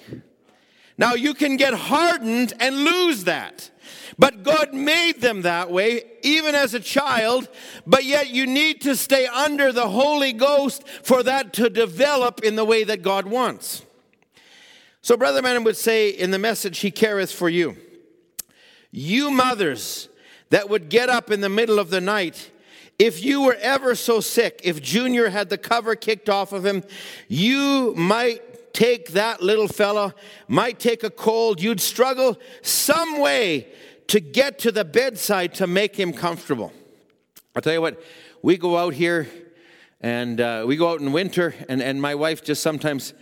[1.03, 3.73] Now you can get hardened and lose that.
[4.21, 7.49] But God made them that way, even as a child,
[7.85, 12.55] but yet you need to stay under the Holy Ghost for that to develop in
[12.55, 13.85] the way that God wants.
[15.01, 17.77] So, Brother Branham would say in the message, He careth for you.
[18.93, 20.09] You mothers
[20.51, 22.53] that would get up in the middle of the night,
[22.97, 26.85] if you were ever so sick, if Junior had the cover kicked off of him,
[27.27, 30.15] you might take that little fella,
[30.49, 33.69] might take a cold, you'd struggle some way
[34.09, 36.73] to get to the bedside to make him comfortable.
[37.55, 38.03] I'll tell you what,
[38.43, 39.29] we go out here
[40.01, 43.15] and uh, we go out in winter, and, and my wife just sometimes,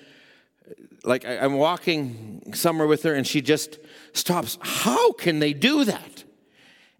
[1.04, 3.78] like, I, I'm walking somewhere with her and she just
[4.14, 4.58] stops.
[4.62, 6.24] How can they do that?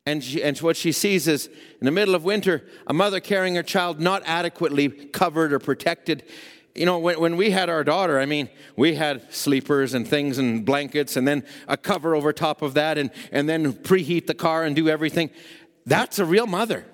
[0.07, 3.55] And, she, and what she sees is in the middle of winter, a mother carrying
[3.55, 6.25] her child not adequately covered or protected
[6.74, 10.38] you know, when, when we had our daughter, I mean, we had sleepers and things
[10.38, 14.35] and blankets and then a cover over top of that and, and then preheat the
[14.35, 15.30] car and do everything.
[15.87, 16.85] That's a real mother.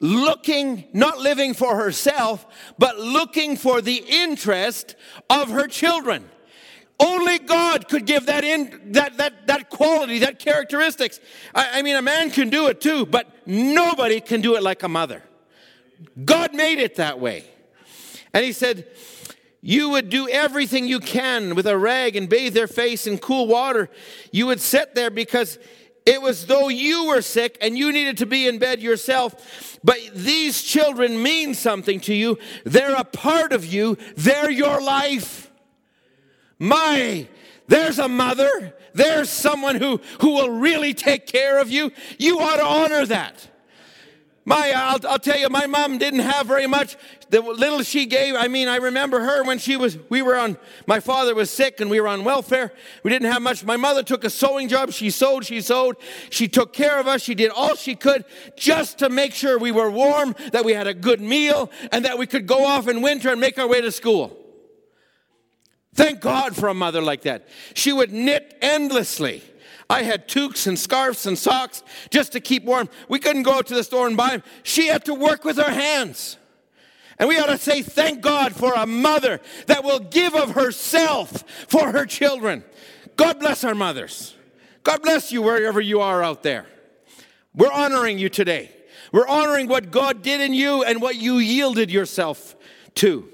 [0.00, 2.44] Looking, not living for herself,
[2.76, 4.96] but looking for the interest
[5.30, 6.28] of her children.
[6.98, 11.18] Only God could give that in that that that quality, that characteristics.
[11.54, 14.82] I, I mean, a man can do it too, but nobody can do it like
[14.82, 15.22] a mother.
[16.24, 17.44] God made it that way.
[18.34, 18.86] And he said,
[19.60, 23.46] You would do everything you can with a rag and bathe their face in cool
[23.46, 23.88] water.
[24.30, 25.58] You would sit there because
[26.04, 29.78] it was though you were sick and you needed to be in bed yourself.
[29.84, 32.38] But these children mean something to you.
[32.64, 35.50] They're a part of you, they're your life.
[36.58, 37.26] My,
[37.66, 38.74] there's a mother.
[38.94, 41.90] There's someone who, who will really take care of you.
[42.18, 43.48] You ought to honor that.
[44.44, 46.96] My, I'll, I'll tell you, my mom didn't have very much.
[47.30, 50.58] The little she gave, I mean, I remember her when she was, we were on,
[50.86, 52.72] my father was sick and we were on welfare.
[53.04, 53.64] We didn't have much.
[53.64, 54.90] My mother took a sewing job.
[54.90, 55.96] She sewed, she sewed.
[56.30, 57.22] She took care of us.
[57.22, 58.24] She did all she could
[58.56, 62.18] just to make sure we were warm, that we had a good meal, and that
[62.18, 64.36] we could go off in winter and make our way to school.
[65.94, 67.46] Thank God for a mother like that.
[67.74, 69.42] She would knit endlessly.
[69.92, 72.88] I had toques and scarves and socks just to keep warm.
[73.10, 74.42] We couldn't go out to the store and buy them.
[74.62, 76.38] She had to work with her hands.
[77.18, 81.44] And we ought to say, thank God for a mother that will give of herself
[81.68, 82.64] for her children.
[83.16, 84.34] God bless our mothers.
[84.82, 86.64] God bless you wherever you are out there.
[87.54, 88.70] We're honoring you today.
[89.12, 92.56] We're honoring what God did in you and what you yielded yourself
[92.94, 93.28] to.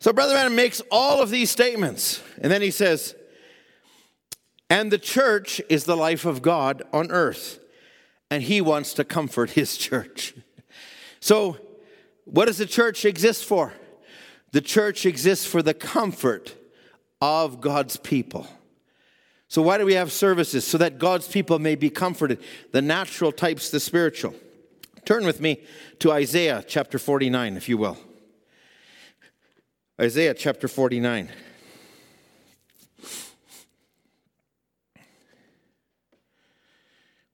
[0.00, 3.14] So, Brother Adam makes all of these statements, and then he says,
[4.70, 7.60] and the church is the life of God on earth.
[8.30, 10.34] And he wants to comfort his church.
[11.20, 11.56] So,
[12.26, 13.72] what does the church exist for?
[14.52, 16.54] The church exists for the comfort
[17.20, 18.46] of God's people.
[19.48, 20.64] So, why do we have services?
[20.64, 22.40] So that God's people may be comforted.
[22.70, 24.32] The natural types the spiritual.
[25.04, 25.60] Turn with me
[25.98, 27.98] to Isaiah chapter 49, if you will.
[30.00, 31.30] Isaiah chapter 49.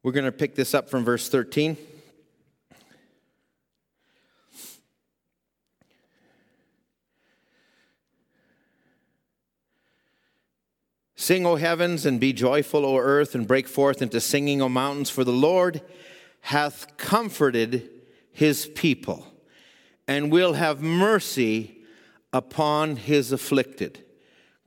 [0.05, 1.79] We're going to pick this up from verse 13.
[11.17, 15.09] Sing, O heavens, and be joyful, O earth, and break forth into singing, O mountains,
[15.09, 15.81] for the Lord
[16.43, 17.89] hath comforted
[18.31, 19.27] his people,
[20.07, 21.79] and will have mercy
[22.31, 24.05] upon his afflicted.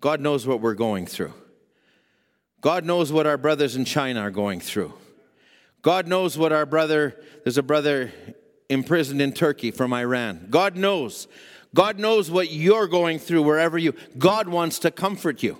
[0.01, 1.33] God knows what we're going through.
[2.59, 4.93] God knows what our brothers in China are going through.
[5.82, 8.11] God knows what our brother, there's a brother
[8.69, 10.47] imprisoned in Turkey from Iran.
[10.49, 11.28] God knows.
[11.73, 15.57] God knows what you're going through wherever you, God wants to comfort you.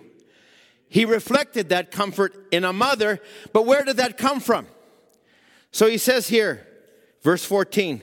[0.89, 3.20] He reflected that comfort in a mother,
[3.51, 4.68] but where did that come from?
[5.72, 6.65] So he says here,
[7.22, 8.01] verse 14,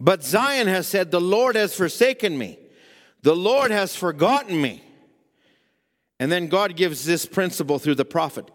[0.00, 2.58] but Zion has said, The Lord has forsaken me,
[3.22, 4.82] the Lord has forgotten me.
[6.18, 8.50] And then God gives this principle through the prophet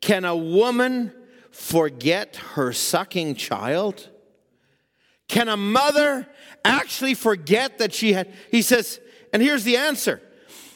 [0.00, 1.12] Can a woman
[1.54, 4.10] forget her sucking child?
[5.28, 6.26] Can a mother
[6.64, 8.32] actually forget that she had?
[8.50, 9.00] He says,
[9.32, 10.20] and here's the answer.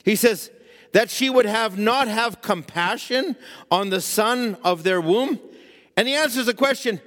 [0.05, 0.51] He says,
[0.93, 3.37] that she would have not have compassion
[3.71, 5.39] on the son of their womb?
[5.97, 7.01] And he answers the question,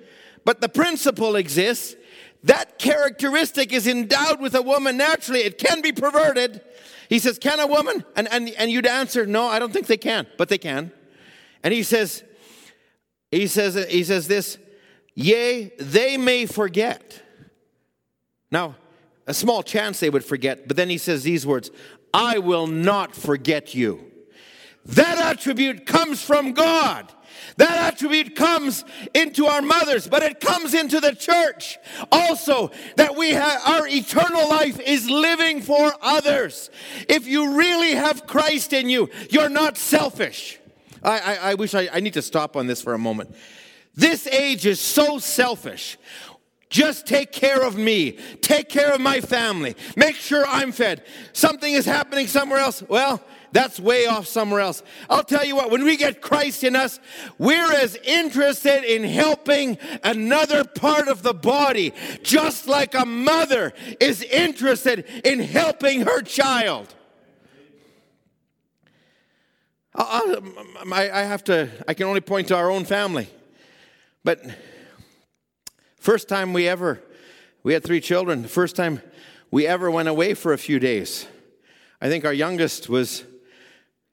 [0.46, 1.96] but the principle exists.
[2.44, 5.42] That characteristic is endowed with a woman naturally.
[5.42, 6.62] It can be perverted.
[7.08, 8.04] He says, Can a woman?
[8.16, 10.92] And, and, and you'd answer, No, I don't think they can, but they can.
[11.64, 12.24] And he says,
[13.32, 14.58] he says, he says this,
[15.16, 17.22] yea, they may forget.
[18.52, 18.76] Now,
[19.26, 21.72] a small chance they would forget, but then he says these words
[22.14, 24.12] I will not forget you.
[24.86, 27.12] That attribute comes from God.
[27.58, 31.78] That attribute comes into our mothers, but it comes into the church
[32.12, 36.70] also that we have our eternal life is living for others.
[37.08, 40.60] If you really have Christ in you, you're not selfish.
[41.04, 43.36] I, I, I wish I, I need to stop on this for a moment.
[43.96, 45.98] This age is so selfish.
[46.70, 48.14] Just take care of me.
[48.42, 49.76] Take care of my family.
[49.98, 51.04] Make sure I'm fed.
[51.34, 52.82] Something is happening somewhere else.
[52.82, 53.22] Well,
[53.52, 54.82] that's way off somewhere else.
[55.10, 57.02] I'll tell you what, when we get Christ in us,
[57.38, 61.94] we're as interested in helping another part of the body,
[62.24, 66.96] just like a mother is interested in helping her child.
[69.94, 73.30] Uh, uh, I, have to, I can only point to our own family.
[74.24, 74.42] But
[75.98, 77.02] first time we ever,
[77.64, 79.02] we had three children, the first time
[79.50, 81.28] we ever went away for a few days.
[82.00, 83.26] I think our youngest was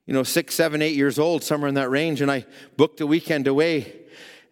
[0.05, 2.45] you know, six, seven, eight years old, somewhere in that range, and I
[2.77, 3.93] booked a weekend away.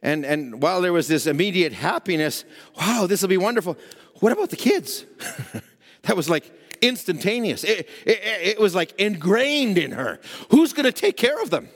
[0.04, 2.46] And, and while there was this immediate happiness,
[2.80, 3.76] wow, this will be wonderful.
[4.20, 5.06] What about the kids?
[6.04, 6.52] that was like
[6.82, 7.64] instantaneous.
[7.64, 10.20] It, it, it was like ingrained in her.
[10.50, 11.70] Who's going to take care of them?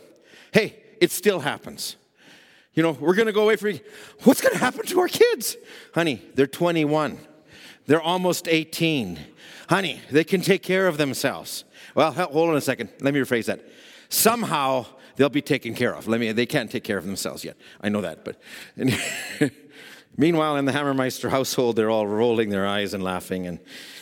[0.53, 1.95] Hey, it still happens.
[2.73, 3.71] You know, we're going to go away for.
[4.23, 5.57] What's going to happen to our kids?
[5.93, 7.19] Honey, they're 21.
[7.85, 9.19] They're almost 18.
[9.69, 11.65] Honey, they can take care of themselves.
[11.95, 12.89] Well, hold on a second.
[13.01, 13.61] Let me rephrase that.
[14.09, 14.85] Somehow
[15.15, 16.07] they'll be taken care of.
[16.07, 16.31] Let me.
[16.31, 17.57] They can't take care of themselves yet.
[17.81, 18.41] I know that, but.
[20.17, 23.59] meanwhile, in the Hammermeister household, they're all rolling their eyes and laughing and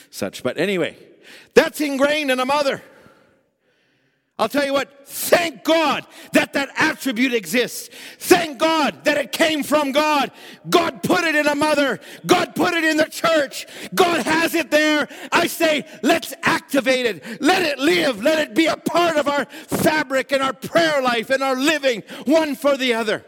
[0.10, 0.43] such.
[0.43, 0.97] But anyway,
[1.53, 2.82] that's ingrained in a mother.
[4.39, 7.89] I'll tell you what, thank God that that attribute exists.
[8.20, 10.32] Thank God that it came from God.
[10.70, 11.99] God put it in a mother.
[12.26, 13.68] God put it in the church.
[13.93, 15.10] God has it there.
[15.34, 17.41] I say, let's activate it.
[17.41, 18.24] Let it live.
[18.24, 22.03] Let it be a part of our fabric and our prayer life and our living,
[22.24, 23.26] one for the other.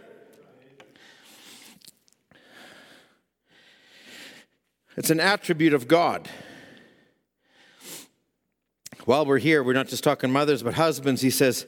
[4.98, 6.30] It's an attribute of God
[9.06, 11.22] while we're here, we're not just talking mothers, but husbands.
[11.22, 11.66] He says,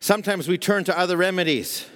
[0.00, 1.86] sometimes we turn to other remedies.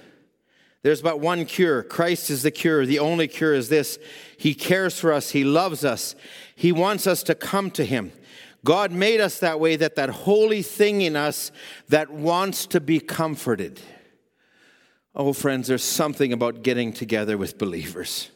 [0.83, 1.83] There's but one cure.
[1.83, 2.85] Christ is the cure.
[2.85, 3.99] The only cure is this
[4.37, 6.15] He cares for us, He loves us,
[6.55, 8.11] He wants us to come to Him.
[8.63, 11.51] God made us that way, that that holy thing in us
[11.87, 13.79] that wants to be comforted.
[15.15, 18.29] Oh, friends, there's something about getting together with believers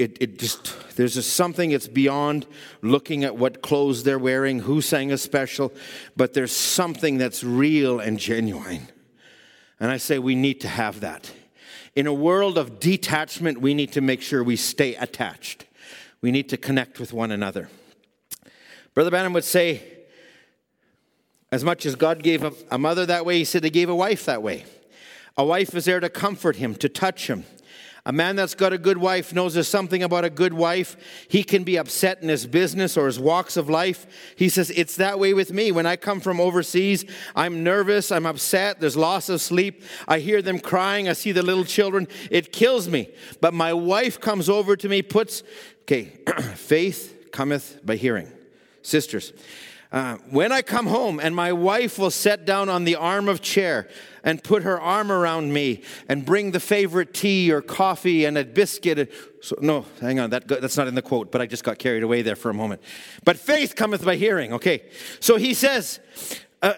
[0.00, 2.46] it, it just there's something it's beyond
[2.80, 5.72] looking at what clothes they're wearing who sang a special
[6.16, 8.88] but there's something that's real and genuine.
[9.78, 11.30] And i say we need to have that.
[11.94, 15.66] In a world of detachment we need to make sure we stay attached.
[16.22, 17.68] We need to connect with one another.
[18.94, 19.82] Brother Branham would say
[21.52, 23.94] as much as god gave a, a mother that way he said he gave a
[23.94, 24.64] wife that way.
[25.36, 27.44] A wife is there to comfort him to touch him
[28.10, 30.96] a man that's got a good wife knows there's something about a good wife.
[31.28, 34.04] He can be upset in his business or his walks of life.
[34.34, 35.70] He says, It's that way with me.
[35.70, 37.04] When I come from overseas,
[37.36, 39.84] I'm nervous, I'm upset, there's loss of sleep.
[40.08, 42.08] I hear them crying, I see the little children.
[42.32, 43.10] It kills me.
[43.40, 45.44] But my wife comes over to me, puts,
[45.82, 46.06] okay,
[46.56, 48.26] faith cometh by hearing.
[48.82, 49.32] Sisters,
[49.92, 53.40] uh, when I come home and my wife will sit down on the arm of
[53.40, 53.88] chair
[54.22, 58.44] and put her arm around me and bring the favorite tea or coffee and a
[58.44, 59.12] biscuit.
[59.40, 62.04] So, no, hang on, that, that's not in the quote, but I just got carried
[62.04, 62.82] away there for a moment.
[63.24, 64.84] But faith cometh by hearing, okay.
[65.18, 65.98] So he says,
[66.62, 66.74] uh,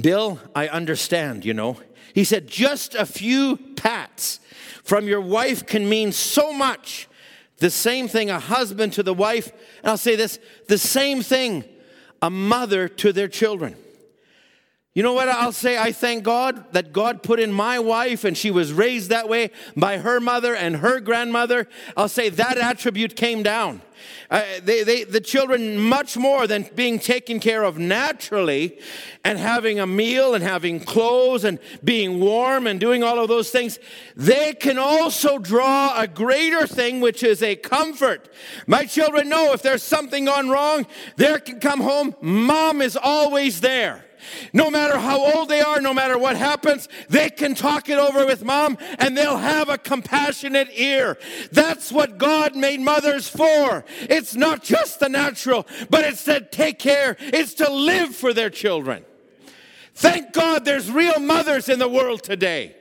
[0.00, 1.78] Bill, I understand, you know.
[2.14, 4.40] He said, just a few pats
[4.82, 7.08] from your wife can mean so much.
[7.58, 9.52] The same thing a husband to the wife,
[9.82, 10.38] and I'll say this
[10.68, 11.64] the same thing
[12.26, 13.76] a mother to their children.
[14.96, 15.76] You know what I'll say?
[15.76, 19.50] I thank God that God put in my wife and she was raised that way
[19.76, 21.68] by her mother and her grandmother.
[21.98, 23.82] I'll say that attribute came down.
[24.30, 28.78] Uh, they, they, the children, much more than being taken care of naturally
[29.22, 33.50] and having a meal and having clothes and being warm and doing all of those
[33.50, 33.78] things,
[34.16, 38.30] they can also draw a greater thing, which is a comfort.
[38.66, 40.86] My children know if there's something gone wrong,
[41.16, 42.16] they can come home.
[42.22, 44.05] Mom is always there.
[44.52, 48.26] No matter how old they are, no matter what happens, they can talk it over
[48.26, 51.18] with mom and they'll have a compassionate ear.
[51.52, 53.84] That's what God made mothers for.
[54.00, 58.50] It's not just the natural, but it's to take care, it's to live for their
[58.50, 59.04] children.
[59.94, 62.76] Thank God there's real mothers in the world today.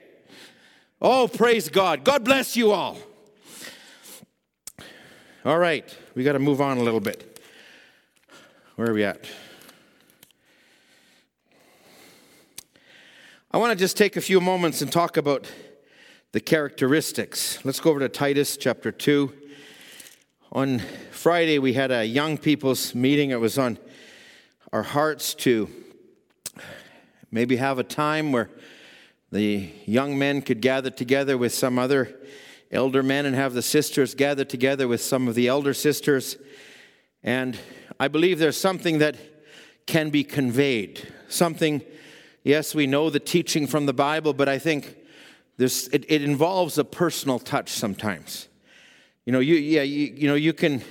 [1.01, 2.03] Oh, praise God.
[2.03, 2.97] God bless you all.
[5.45, 7.39] All right, we got to move on a little bit.
[8.77, 9.23] Where are we at?
[13.55, 15.49] I want to just take a few moments and talk about
[16.33, 17.63] the characteristics.
[17.63, 19.31] Let's go over to Titus chapter 2.
[20.51, 20.79] On
[21.11, 23.29] Friday, we had a young people's meeting.
[23.29, 23.77] It was on
[24.73, 25.69] our hearts to
[27.31, 28.49] maybe have a time where
[29.31, 32.13] the young men could gather together with some other
[32.73, 36.35] elder men and have the sisters gather together with some of the elder sisters.
[37.23, 37.57] And
[38.01, 39.15] I believe there's something that
[39.85, 41.83] can be conveyed, something
[42.45, 44.95] Yes, we know the teaching from the Bible, but I think
[45.57, 48.47] this, it, it involves a personal touch sometimes.
[49.25, 50.83] You know, you, yeah, you, you know, you can,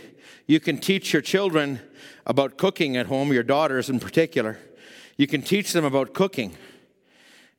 [0.48, 1.78] you can teach your children
[2.26, 4.58] about cooking at home, your daughters in particular.
[5.16, 6.56] You can teach them about cooking.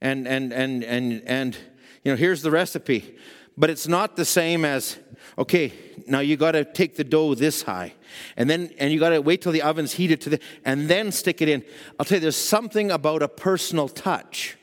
[0.02, 1.58] And, and, and, and, and
[2.04, 3.16] you know, here's the recipe.
[3.56, 5.00] But it's not the same as,
[5.38, 5.74] okay,
[6.08, 7.94] now you got to take the dough this high.
[8.38, 11.12] And then and you got to wait till the oven's heated to the and then
[11.12, 11.64] stick it in.
[12.00, 14.58] I'll tell you there's something about a personal touch.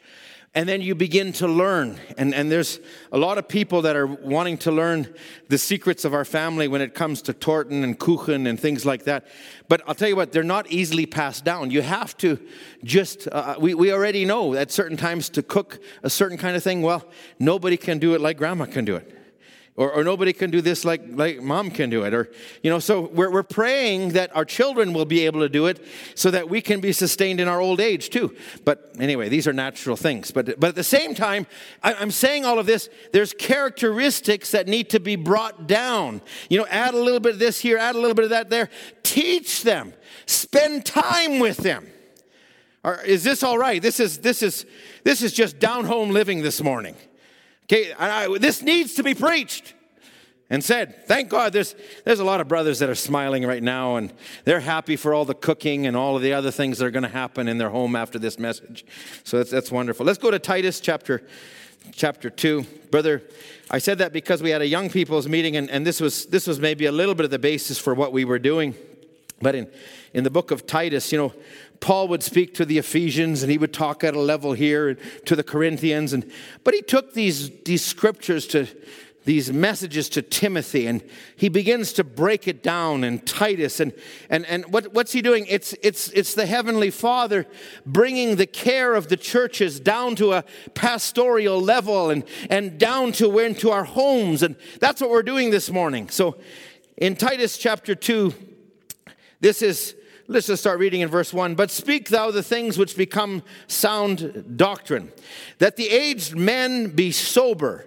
[0.55, 1.99] And then you begin to learn.
[2.19, 2.79] And, and there's
[3.11, 5.15] a lot of people that are wanting to learn
[5.49, 9.05] the secrets of our family when it comes to torten and kuchen and things like
[9.05, 9.27] that.
[9.69, 11.71] But i'll tell you what they're not easily passed down.
[11.71, 12.39] You have to
[12.85, 16.63] just uh, we, we already know at certain times to cook a certain kind of
[16.63, 17.09] thing well
[17.39, 19.22] nobody can do it like grandma can do it
[19.75, 22.31] or, or, nobody can do this like, like mom can do it or
[22.62, 25.83] you know so we're, we're praying that our children will be able to do it
[26.14, 28.37] so that we can be sustained in our old age too.
[28.64, 30.31] But anyway these are natural things.
[30.31, 31.47] But, but at the same time
[31.83, 36.20] I, i'm saying all of this there's characteristics that need to be brought down.
[36.51, 38.51] You know add a little bit of this here add a little bit of that
[38.51, 38.68] there.
[39.03, 39.95] Teach them.
[40.27, 41.87] Spend time with them.
[42.85, 43.81] Or is this all right?
[43.81, 44.66] This is this is
[45.03, 46.95] this is just down home living this morning
[47.65, 49.75] Okay, I, this needs to be preached
[50.53, 51.07] and said.
[51.07, 54.13] Thank God there's, there's a lot of brothers that are smiling right now and
[54.45, 57.05] they're happy for all the cooking and all of the other things that are going
[57.05, 58.85] to happen in their home after this message.
[59.25, 60.05] So that's, that's wonderful.
[60.05, 61.23] Let's go to Titus chapter,
[61.93, 62.65] chapter 2.
[62.91, 63.23] Brother,
[63.71, 66.47] I said that because we had a young people's meeting and, and this, was, this
[66.47, 68.75] was maybe a little bit of the basis for what we were doing.
[69.41, 69.71] But in,
[70.13, 71.33] in the book of Titus, you know,
[71.83, 75.37] Paul would speak to the Ephesians and he would talk at a level here to
[75.37, 76.12] the Corinthians.
[76.12, 76.30] And,
[76.62, 78.68] but he took these, these scriptures to
[79.24, 81.03] these messages to Timothy and
[81.35, 83.80] he begins to break it down in Titus.
[83.80, 83.93] And,
[84.30, 85.45] and, and what, what's he doing?
[85.49, 87.47] It's, it's, it's the Heavenly Father
[87.85, 93.28] bringing the care of the churches down to a pastoral level and, and down to
[93.28, 94.45] where into our homes.
[94.45, 96.09] And that's what we're doing this morning.
[96.11, 96.37] So
[96.97, 98.33] in Titus chapter 2,
[99.41, 99.97] this is
[100.33, 101.55] Let's just start reading in verse 1.
[101.55, 105.12] But speak thou the things which become sound doctrine,
[105.59, 107.87] that the aged men be sober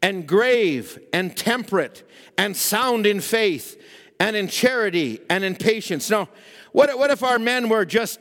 [0.00, 3.76] and grave and temperate and sound in faith
[4.20, 6.08] and in charity and in patience.
[6.08, 6.28] Now,
[6.70, 8.20] what, what if our men were just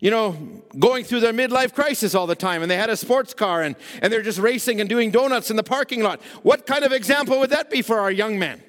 [0.00, 0.32] you know,
[0.78, 3.76] going through their midlife crisis all the time and they had a sports car and,
[4.00, 6.20] and they're just racing and doing donuts in the parking lot.
[6.42, 8.62] What kind of example would that be for our young men?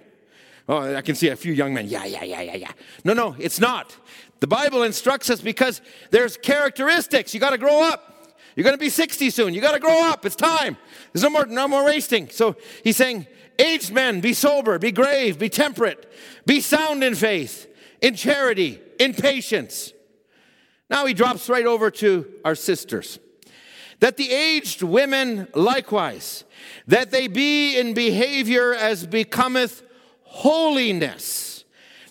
[0.70, 1.88] Oh, I can see a few young men.
[1.88, 2.72] Yeah, yeah, yeah, yeah, yeah.
[3.04, 3.98] No, no, it's not.
[4.44, 5.80] The Bible instructs us because
[6.12, 7.34] there's characteristics.
[7.34, 8.36] You got to grow up.
[8.58, 9.54] You're going to be 60 soon.
[9.54, 10.26] You got to grow up.
[10.26, 10.76] It's time.
[11.14, 12.28] There's no more, no more wasting.
[12.28, 13.26] So he's saying,
[13.58, 16.12] aged men, be sober, be grave, be temperate,
[16.46, 19.94] be sound in faith, in charity, in patience.
[20.90, 23.20] Now he drops right over to our sisters.
[24.02, 26.44] That the aged women likewise,
[26.88, 29.84] that they be in behavior as becometh
[30.24, 31.53] holiness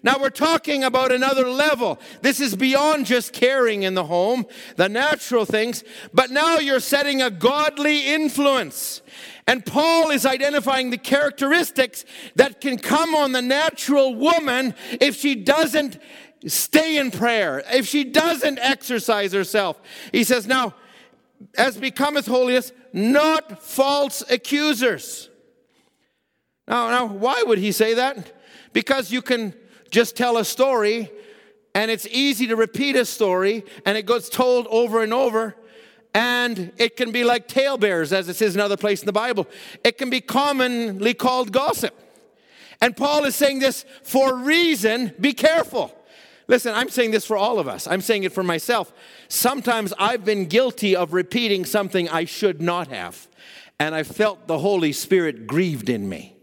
[0.03, 2.01] now we're talking about another level.
[2.23, 4.47] This is beyond just caring in the home,
[4.77, 9.03] the natural things, but now you're setting a godly influence.
[9.47, 12.05] And Paul is identifying the characteristics
[12.37, 15.99] that can come on the natural woman if she doesn't
[16.47, 19.81] stay in prayer, if she doesn't exercise herself.
[20.11, 20.75] He says, now,
[21.57, 25.29] as becometh holiness, not false accusers.
[26.67, 28.33] Now, now, why would he say that?
[28.73, 29.55] Because you can
[29.93, 31.11] just tell a story
[31.75, 35.55] and it's easy to repeat a story and it gets told over and over
[36.15, 39.47] and it can be like talebearers as it says in another place in the bible.
[39.85, 41.95] It can be commonly called gossip.
[42.81, 45.15] And paul is saying this for reason.
[45.21, 45.95] Be careful.
[46.49, 47.87] Listen i'm saying this for all of us.
[47.87, 48.93] I'm saying it for myself.
[49.29, 53.29] Sometimes i've been guilty of repeating something i should not have
[53.79, 56.35] and i felt the holy spirit grieved in me.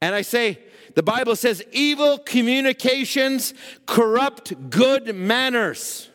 [0.00, 0.58] And i say
[1.00, 3.54] the Bible says evil communications
[3.86, 6.10] corrupt good manners.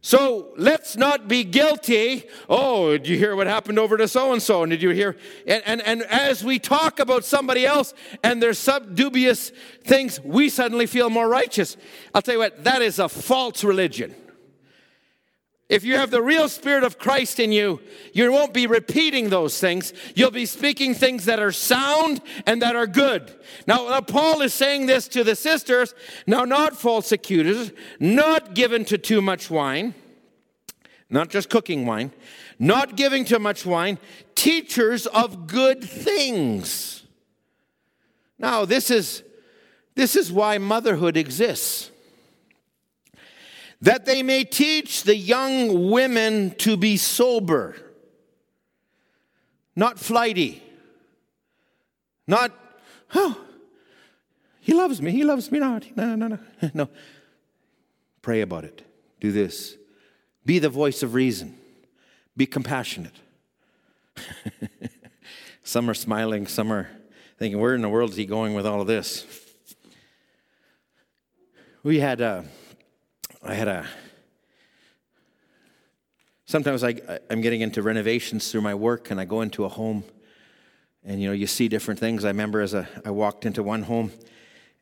[0.00, 2.24] So let's not be guilty.
[2.48, 4.64] Oh, did you hear what happened over to so and so?
[4.64, 5.16] And did you hear?
[5.46, 7.94] And, and, and as we talk about somebody else
[8.24, 9.52] and their sub dubious
[9.84, 11.76] things, we suddenly feel more righteous.
[12.12, 14.12] I'll tell you what, that is a false religion.
[15.72, 17.80] If you have the real Spirit of Christ in you,
[18.12, 19.94] you won't be repeating those things.
[20.14, 23.34] You'll be speaking things that are sound and that are good.
[23.66, 25.94] Now, now, Paul is saying this to the sisters
[26.26, 29.94] now, not false accusers, not given to too much wine,
[31.08, 32.12] not just cooking wine,
[32.58, 33.98] not giving too much wine,
[34.34, 37.02] teachers of good things.
[38.38, 39.22] Now, this is,
[39.94, 41.91] this is why motherhood exists
[43.82, 47.74] that they may teach the young women to be sober,
[49.74, 50.62] not flighty,
[52.26, 52.52] not,
[53.14, 53.38] oh,
[54.60, 55.84] he loves me, he loves me not.
[55.96, 56.38] No, no, no.
[56.74, 56.88] No.
[58.22, 58.82] Pray about it.
[59.18, 59.76] Do this.
[60.46, 61.58] Be the voice of reason.
[62.36, 63.16] Be compassionate.
[65.64, 66.88] some are smiling, some are
[67.36, 69.26] thinking, where in the world is he going with all of this?
[71.82, 72.26] We had a.
[72.26, 72.42] Uh,
[73.42, 73.86] I had a.
[76.44, 76.94] Sometimes I,
[77.30, 80.04] I'm getting into renovations through my work, and I go into a home,
[81.04, 82.24] and you know you see different things.
[82.24, 84.12] I remember as a, I walked into one home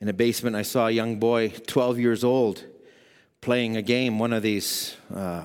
[0.00, 2.64] in a basement, I saw a young boy, 12 years old,
[3.42, 5.44] playing a game, one of these uh,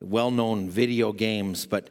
[0.00, 1.90] well-known video games, but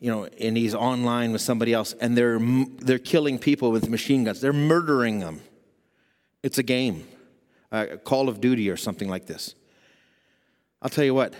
[0.00, 2.38] you know, and he's online with somebody else, and they're
[2.78, 4.40] they're killing people with machine guns.
[4.40, 5.40] They're murdering them.
[6.42, 7.06] It's a game,
[7.72, 9.54] a Call of Duty or something like this.
[10.84, 11.32] I'll tell you what,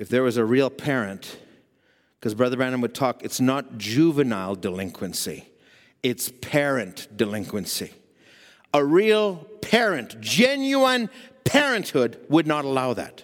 [0.00, 1.38] if there was a real parent,
[2.18, 5.48] because Brother Branham would talk, it's not juvenile delinquency,
[6.02, 7.92] it's parent delinquency.
[8.74, 11.08] A real parent, genuine
[11.44, 13.22] parenthood would not allow that.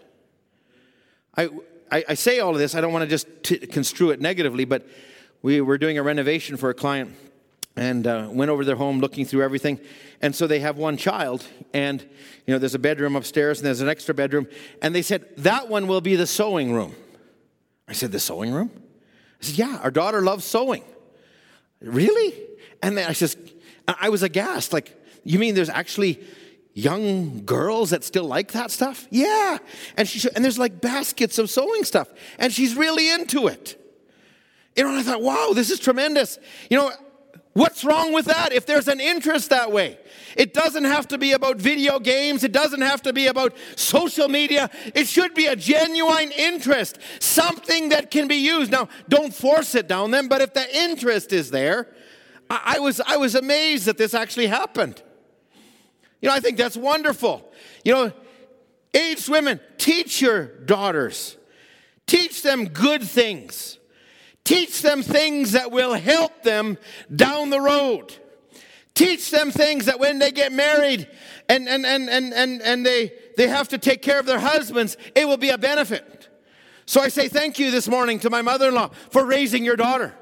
[1.36, 1.48] I,
[1.90, 4.64] I, I say all of this, I don't want to just t- construe it negatively,
[4.64, 4.86] but
[5.42, 7.16] we were doing a renovation for a client
[7.76, 9.80] and uh, went over their home looking through everything.
[10.20, 12.02] And so they have one child, and
[12.46, 14.46] you know, there's a bedroom upstairs and there's an extra bedroom.
[14.80, 16.94] And they said, That one will be the sewing room.
[17.88, 18.70] I said, The sewing room?
[19.40, 20.84] I said, Yeah, our daughter loves sewing.
[21.80, 22.34] Really?
[22.82, 23.36] And then I says,
[23.88, 24.72] I was aghast.
[24.72, 26.20] Like, you mean there's actually
[26.74, 29.06] young girls that still like that stuff?
[29.10, 29.58] Yeah.
[29.96, 32.08] And she and there's like baskets of sewing stuff,
[32.38, 33.78] and she's really into it.
[34.76, 36.38] You know, and I thought, wow, this is tremendous.
[36.70, 36.92] You know,
[37.54, 39.98] What's wrong with that if there's an interest that way?
[40.36, 42.44] It doesn't have to be about video games.
[42.44, 44.70] It doesn't have to be about social media.
[44.94, 48.72] It should be a genuine interest, something that can be used.
[48.72, 51.88] Now, don't force it down them, but if the interest is there,
[52.48, 55.02] I, I was, I was amazed that this actually happened.
[56.22, 57.52] You know, I think that's wonderful.
[57.84, 58.12] You know,
[58.94, 61.36] aged women, teach your daughters,
[62.06, 63.78] teach them good things.
[64.44, 66.78] Teach them things that will help them
[67.14, 68.16] down the road.
[68.94, 71.08] Teach them things that when they get married
[71.48, 74.96] and, and, and, and, and, and they, they have to take care of their husbands,
[75.14, 76.28] it will be a benefit.
[76.84, 79.76] So I say thank you this morning to my mother in law for raising your
[79.76, 80.14] daughter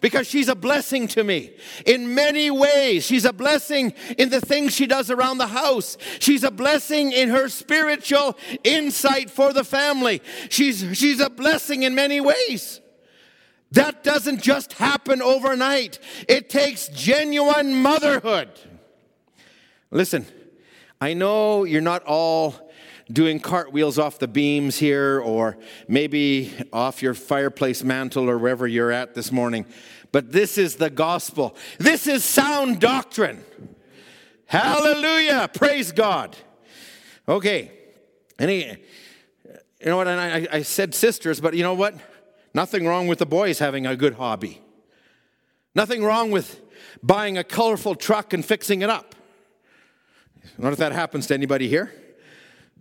[0.00, 1.54] because she's a blessing to me
[1.84, 3.04] in many ways.
[3.04, 5.96] She's a blessing in the things she does around the house.
[6.18, 10.22] She's a blessing in her spiritual insight for the family.
[10.48, 12.80] She's, she's a blessing in many ways.
[13.76, 15.98] That doesn't just happen overnight,
[16.28, 18.48] it takes genuine motherhood.
[19.90, 20.24] Listen,
[20.98, 22.54] I know you're not all
[23.12, 25.58] doing cartwheels off the beams here or
[25.88, 29.66] maybe off your fireplace mantle or wherever you're at this morning,
[30.10, 31.54] but this is the gospel.
[31.76, 33.44] This is sound doctrine.
[34.46, 35.50] Hallelujah.
[35.52, 36.34] Praise God.
[37.28, 37.72] Okay.
[38.38, 38.78] Any,
[39.44, 40.08] you know what?
[40.08, 41.94] I, I said sisters, but you know what?
[42.56, 44.62] Nothing wrong with the boys having a good hobby.
[45.74, 46.58] Nothing wrong with
[47.02, 49.14] buying a colorful truck and fixing it up.
[50.56, 51.92] What if that happens to anybody here?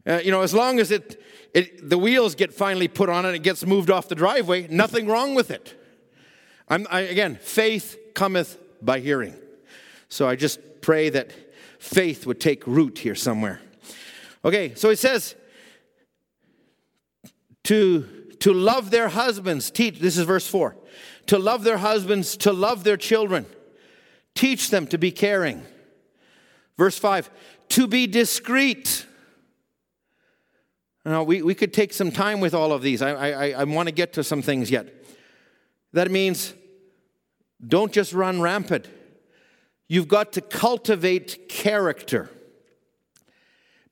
[0.08, 1.22] Uh, you know, as long as it,
[1.54, 5.08] it, the wheels get finally put on and it gets moved off the driveway, nothing
[5.08, 5.78] wrong with it.
[6.70, 9.36] I'm, I, again, faith cometh by hearing.
[10.08, 11.34] So I just pray that
[11.80, 13.60] faith would take root here somewhere.
[14.46, 15.36] Okay, so it says
[17.66, 18.08] to,
[18.46, 20.76] to love their husbands, teach, this is verse 4,
[21.26, 23.48] to love their husbands, to love their children,
[24.36, 25.64] teach them to be caring.
[26.78, 27.32] Verse 5,
[27.70, 29.08] to be discreet.
[31.04, 33.02] Now, we, we could take some time with all of these.
[33.02, 34.94] I, I, I want to get to some things yet.
[35.94, 36.54] That means
[37.68, 38.88] don't just run rampant.
[39.88, 42.30] You've got to cultivate character.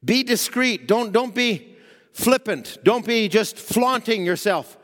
[0.06, 0.88] Be discreet.
[0.88, 1.72] Don't, don't be
[2.14, 2.78] flippant.
[2.84, 4.78] Don't be just flaunting yourself.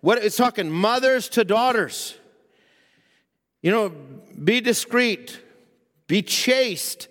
[0.00, 2.18] What it's talking mothers to daughters.
[3.62, 3.92] You know,
[4.42, 5.40] be discreet,
[6.08, 7.08] be chaste.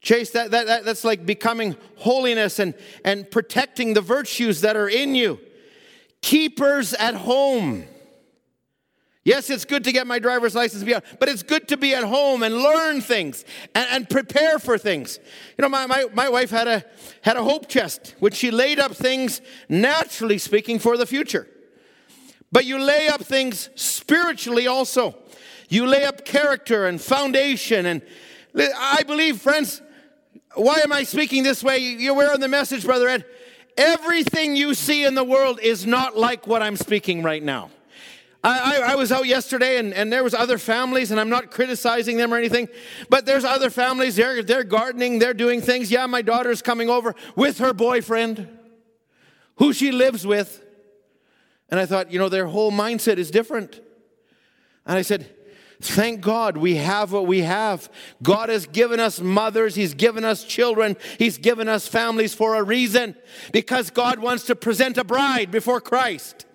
[0.00, 4.88] Chaste, that, that, that, that's like becoming holiness and, and protecting the virtues that are
[4.88, 5.38] in you.
[6.22, 7.84] Keepers at home.
[9.24, 10.82] Yes, it's good to get my driver's license,
[11.20, 15.20] but it's good to be at home and learn things and, and, prepare for things.
[15.56, 16.84] You know, my, my, my wife had a,
[17.20, 21.46] had a hope chest, which she laid up things, naturally speaking, for the future.
[22.50, 25.14] But you lay up things spiritually also.
[25.68, 27.86] You lay up character and foundation.
[27.86, 28.02] And
[28.56, 29.82] I believe, friends,
[30.54, 31.78] why am I speaking this way?
[31.78, 33.24] You're aware of the message, Brother Ed.
[33.78, 37.70] Everything you see in the world is not like what I'm speaking right now.
[38.44, 41.50] I, I, I, was out yesterday and, and there was other families and i'm not
[41.50, 42.68] criticizing them or anything
[43.08, 45.90] but there's other families they're, they're gardening they're doing things.
[45.90, 48.48] Yeah my daughter's coming over with her boyfriend
[49.56, 50.64] who she lives with.
[51.68, 53.80] And i thought you know their whole mindset is different.
[54.86, 55.30] And i said
[55.80, 57.88] thank god we have what we have.
[58.22, 59.76] God has given us mothers.
[59.76, 60.96] He's given us children.
[61.18, 63.14] He's given us families for a reason.
[63.52, 66.46] Because god wants to present a bride before christ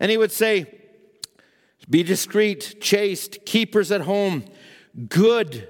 [0.00, 0.66] and he would say,
[1.88, 4.44] Be discreet, chaste, keepers at home,
[5.08, 5.68] good,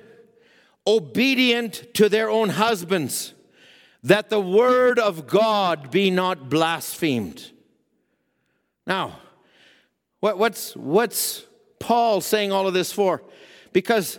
[0.87, 3.35] obedient to their own husbands,
[4.03, 7.51] that the word of God be not blasphemed.
[8.87, 9.19] Now,
[10.21, 11.45] what, what's, what's
[11.79, 13.23] Paul saying all of this for?
[13.73, 14.19] Because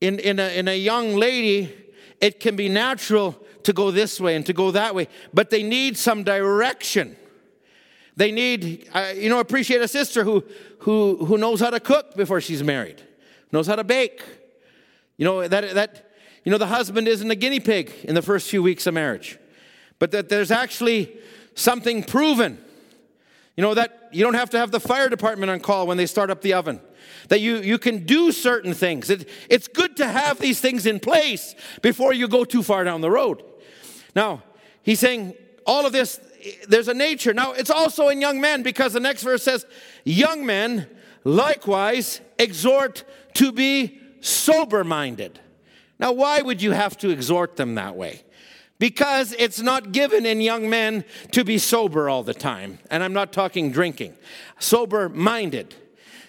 [0.00, 1.72] in, in, a, in a young lady,
[2.20, 5.62] it can be natural to go this way and to go that way, but they
[5.62, 7.16] need some direction.
[8.16, 10.42] They need, uh, you know, appreciate a sister who,
[10.80, 13.02] who, who knows how to cook before she's married,
[13.52, 14.22] knows how to bake.
[15.18, 16.10] You know, that, that,
[16.44, 19.38] you know, the husband isn't a guinea pig in the first few weeks of marriage,
[19.98, 21.16] but that there's actually
[21.54, 22.58] something proven.
[23.56, 26.06] You know, that you don't have to have the fire department on call when they
[26.06, 26.80] start up the oven.
[27.28, 29.10] That you, you can do certain things.
[29.10, 33.00] It, it's good to have these things in place before you go too far down
[33.00, 33.42] the road.
[34.14, 34.42] Now,
[34.82, 35.34] he's saying
[35.66, 36.20] all of this
[36.68, 37.34] there's a nature.
[37.34, 39.66] Now, it's also in young men because the next verse says,
[40.04, 40.88] Young men
[41.24, 45.40] likewise exhort to be sober minded.
[45.98, 48.22] Now, why would you have to exhort them that way?
[48.78, 52.78] Because it's not given in young men to be sober all the time.
[52.90, 54.14] And I'm not talking drinking,
[54.58, 55.74] sober minded.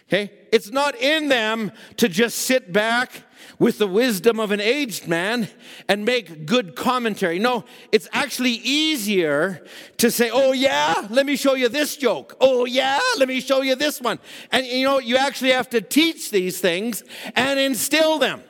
[0.08, 0.32] Okay?
[0.54, 3.24] It's not in them to just sit back
[3.60, 5.50] with the wisdom of an aged man
[5.88, 7.40] and make good commentary.
[7.40, 9.66] No, it's actually easier
[9.98, 12.36] to say, oh, yeah, let me show you this joke.
[12.40, 14.20] Oh, yeah, let me show you this one.
[14.52, 17.04] And you know, you actually have to teach these things
[17.36, 18.44] and instill them.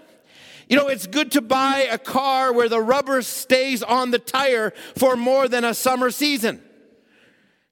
[0.67, 4.73] You know, it's good to buy a car where the rubber stays on the tire
[4.97, 6.61] for more than a summer season.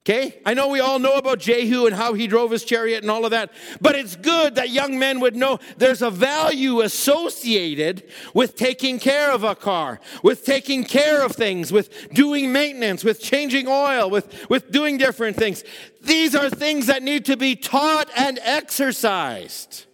[0.08, 0.40] Okay?
[0.46, 3.26] I know we all know about Jehu and how he drove his chariot and all
[3.26, 3.52] of that,
[3.82, 9.32] but it's good that young men would know there's a value associated with taking care
[9.32, 14.48] of a car, with taking care of things, with doing maintenance, with changing oil, with,
[14.48, 15.64] with doing different things.
[16.04, 19.86] These are things that need to be taught and exercised.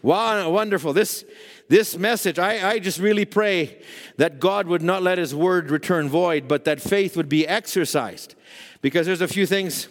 [0.00, 0.94] Wow, wonderful.
[0.94, 1.26] This,
[1.68, 3.82] this message, I, I just really pray
[4.16, 8.36] that God would not let his word return void, but that faith would be exercised
[8.82, 9.88] because there's a few things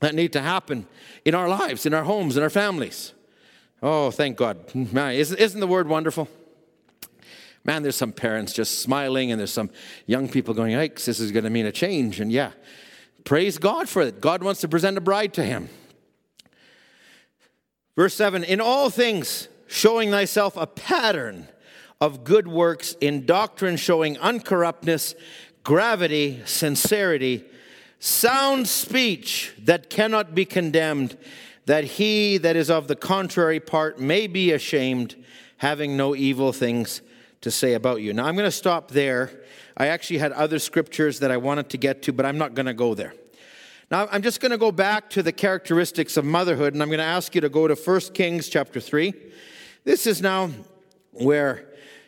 [0.00, 0.86] that need to happen
[1.24, 3.12] in our lives, in our homes, in our families.
[3.82, 4.74] Oh, thank God.
[4.74, 6.28] Man, isn't, the word wonderful?
[7.64, 9.70] Man, there's some parents just smiling, and there's some
[10.06, 12.20] young people going, Yikes, this is going to mean a change.
[12.20, 12.52] And yeah,
[13.24, 14.20] praise God for it.
[14.20, 15.68] God wants to present a bride to him.
[17.96, 21.48] Verse 7 In all things, showing thyself a pattern
[22.00, 25.14] of good works, in doctrine showing uncorruptness,
[25.64, 27.44] gravity, sincerity,
[28.00, 31.16] sound speech that cannot be condemned,
[31.66, 35.14] that he that is of the contrary part may be ashamed,
[35.58, 37.02] having no evil things
[37.42, 38.12] to say about you.
[38.12, 39.30] Now, I'm going to stop there.
[39.76, 42.66] I actually had other scriptures that I wanted to get to, but I'm not going
[42.66, 43.14] to go there.
[43.90, 46.98] Now, I'm just going to go back to the characteristics of motherhood, and I'm going
[46.98, 49.12] to ask you to go to 1 Kings chapter 3.
[49.84, 50.50] This is now
[51.12, 51.66] where,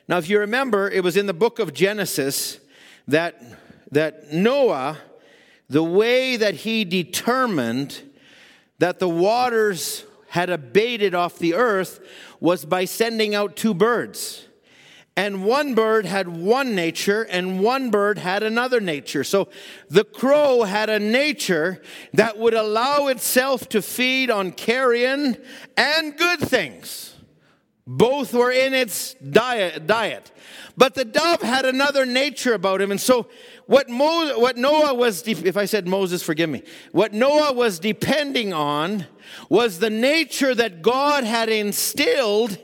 [0.08, 2.60] now, if you remember, it was in the book of Genesis
[3.08, 3.42] that,
[3.90, 4.98] that Noah,
[5.68, 8.02] the way that he determined
[8.78, 12.00] that the waters had abated off the earth
[12.40, 14.48] was by sending out two birds.
[15.14, 19.24] And one bird had one nature, and one bird had another nature.
[19.24, 19.48] So
[19.90, 21.82] the crow had a nature
[22.14, 25.36] that would allow itself to feed on carrion
[25.76, 27.11] and good things.
[27.84, 30.30] Both were in its diet.
[30.76, 32.90] But the dove had another nature about him.
[32.92, 33.26] And so
[33.66, 36.62] what, Mo, what Noah was, de- if I said Moses, forgive me,
[36.92, 39.06] what Noah was depending on
[39.48, 42.56] was the nature that God had instilled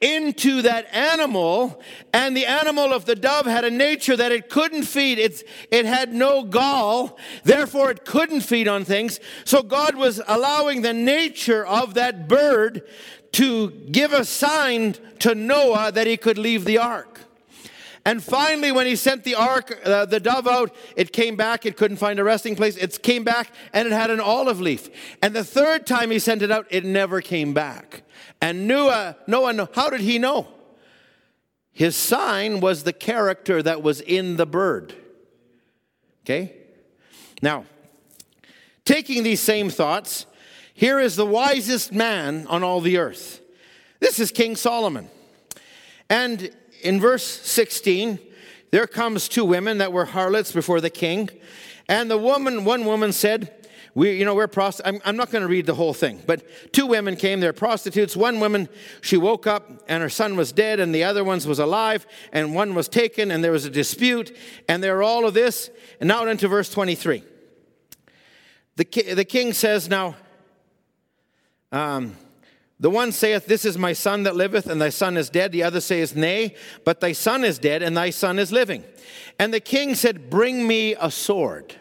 [0.00, 1.80] into that animal,
[2.12, 5.18] and the animal of the dove had a nature that it couldn't feed.
[5.18, 9.20] It's, it had no gall, therefore it couldn't feed on things.
[9.44, 12.82] So God was allowing the nature of that bird
[13.32, 17.20] to give a sign to Noah that he could leave the ark.
[18.04, 21.66] And finally, when he sent the ark, uh, the dove out, it came back.
[21.66, 22.76] It couldn't find a resting place.
[22.76, 24.88] It came back and it had an olive leaf.
[25.22, 28.02] And the third time he sent it out, it never came back.
[28.40, 30.48] And Noah, Noah, how did he know?
[31.72, 34.94] His sign was the character that was in the bird.
[36.24, 36.56] Okay?
[37.42, 37.66] Now,
[38.84, 40.26] taking these same thoughts,
[40.80, 43.42] here is the wisest man on all the earth.
[43.98, 45.10] This is King Solomon.
[46.08, 46.50] And
[46.80, 48.18] in verse 16,
[48.70, 51.28] there comes two women that were harlots before the king.
[51.86, 53.54] And the woman, one woman said,
[53.94, 56.72] we, you know, we're prost- I'm, I'm not going to read the whole thing, but
[56.72, 57.40] two women came.
[57.40, 58.16] They're prostitutes.
[58.16, 58.66] One woman,
[59.02, 62.54] she woke up and her son was dead, and the other one's was alive, and
[62.54, 64.34] one was taken, and there was a dispute,
[64.66, 65.68] and there all of this.
[66.00, 67.22] And now into verse 23.
[68.76, 70.16] The, ki- the king says, Now,
[71.72, 72.16] um,
[72.78, 75.52] the one saith, This is my son that liveth, and thy son is dead.
[75.52, 76.54] The other saith, Nay,
[76.84, 78.84] but thy son is dead, and thy son is living.
[79.38, 81.76] And the king said, Bring me a sword.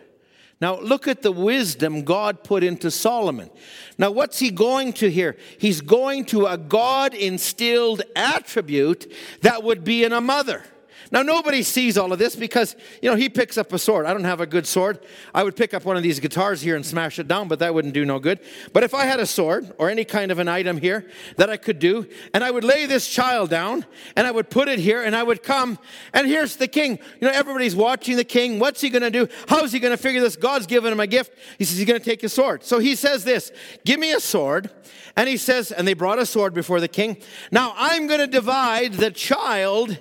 [0.61, 3.49] Now, look at the wisdom God put into Solomon.
[3.97, 5.37] Now, what's he going to here?
[5.57, 9.09] He's going to a God instilled attribute
[9.41, 10.65] that would be in a mother.
[11.11, 14.05] Now, nobody sees all of this because, you know, he picks up a sword.
[14.05, 14.99] I don't have a good sword.
[15.33, 17.73] I would pick up one of these guitars here and smash it down, but that
[17.73, 18.39] wouldn't do no good.
[18.73, 21.57] But if I had a sword or any kind of an item here that I
[21.57, 23.85] could do, and I would lay this child down
[24.15, 25.79] and I would put it here and I would come,
[26.13, 26.99] and here's the king.
[27.19, 28.59] You know, everybody's watching the king.
[28.59, 29.27] What's he going to do?
[29.47, 30.35] How's he going to figure this?
[30.35, 31.33] God's given him a gift.
[31.57, 32.63] He says he's going to take a sword.
[32.63, 33.51] So he says this
[33.83, 34.69] Give me a sword.
[35.15, 37.17] And he says, and they brought a sword before the king.
[37.51, 39.97] Now I'm going to divide the child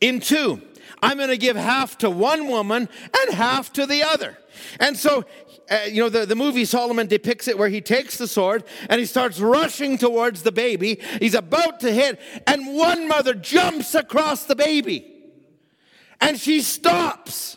[0.00, 0.62] in two.
[1.02, 2.88] I'm going to give half to one woman
[3.20, 4.36] and half to the other.
[4.78, 5.24] And so,
[5.70, 8.98] uh, you know, the, the movie Solomon depicts it where he takes the sword and
[8.98, 11.00] he starts rushing towards the baby.
[11.18, 15.06] He's about to hit, and one mother jumps across the baby.
[16.20, 17.56] And she stops.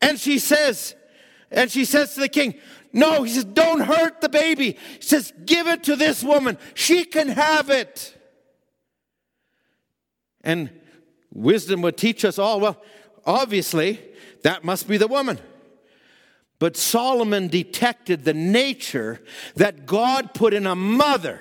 [0.00, 0.94] And she says,
[1.50, 2.54] and she says to the king,
[2.92, 4.78] No, he says, don't hurt the baby.
[4.96, 6.58] He says, Give it to this woman.
[6.74, 8.16] She can have it.
[10.42, 10.70] And
[11.36, 12.82] wisdom would teach us all well,
[13.24, 14.00] obviously,
[14.42, 15.38] that must be the woman.
[16.58, 19.20] But Solomon detected the nature
[19.56, 21.40] that God put in a mother.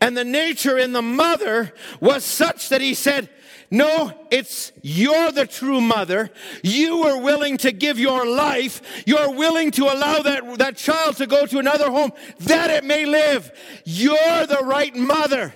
[0.00, 3.30] And the nature in the mother was such that he said,
[3.70, 6.30] no, it's you're the true mother.
[6.62, 9.04] You are willing to give your life.
[9.06, 13.06] You're willing to allow that, that child to go to another home that it may
[13.06, 13.52] live.
[13.84, 15.52] You're the right mother.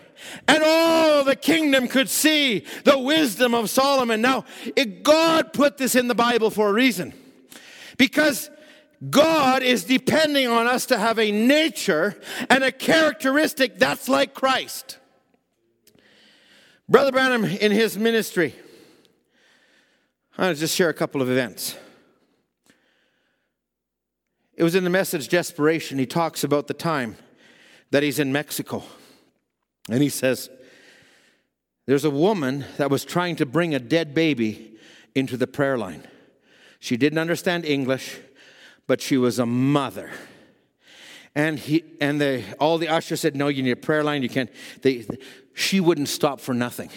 [0.46, 4.20] And all the kingdom could see the wisdom of Solomon.
[4.20, 4.44] Now,
[5.02, 7.12] God put this in the Bible for a reason.
[7.96, 8.50] Because
[9.08, 14.98] God is depending on us to have a nature and a characteristic that's like Christ.
[16.88, 18.54] Brother Branham, in his ministry,
[20.36, 21.76] I'll just share a couple of events.
[24.54, 25.98] It was in the message Desperation.
[25.98, 27.16] He talks about the time
[27.92, 28.82] that he's in Mexico.
[29.88, 30.50] And he says,
[31.86, 34.78] There's a woman that was trying to bring a dead baby
[35.14, 36.06] into the prayer line.
[36.78, 38.18] She didn't understand English,
[38.86, 40.10] but she was a mother.
[41.34, 44.22] And he and the all the ushers said, No, you need a prayer line.
[44.22, 44.50] You can't.
[44.82, 45.06] They,
[45.54, 46.90] she wouldn't stop for nothing.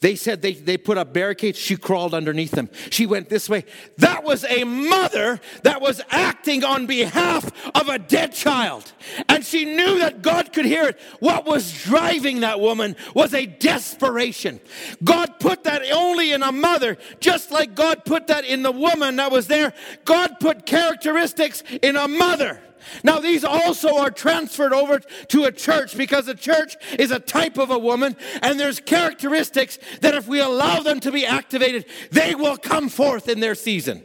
[0.00, 1.58] They said they, they put up barricades.
[1.58, 2.70] She crawled underneath them.
[2.90, 3.64] She went this way.
[3.98, 8.92] That was a mother that was acting on behalf of a dead child.
[9.28, 10.98] And she knew that God could hear it.
[11.20, 14.60] What was driving that woman was a desperation.
[15.02, 19.16] God put that only in a mother, just like God put that in the woman
[19.16, 19.72] that was there.
[20.04, 22.60] God put characteristics in a mother.
[23.02, 27.58] Now, these also are transferred over to a church because a church is a type
[27.58, 32.34] of a woman, and there's characteristics that if we allow them to be activated, they
[32.34, 34.02] will come forth in their season.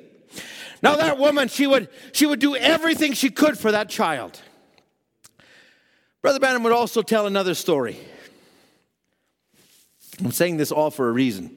[0.83, 4.41] Now, that woman, she would, she would do everything she could for that child.
[6.21, 7.97] Brother Branham would also tell another story.
[10.23, 11.55] I'm saying this all for a reason.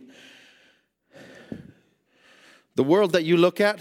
[2.76, 3.78] The world that you look at,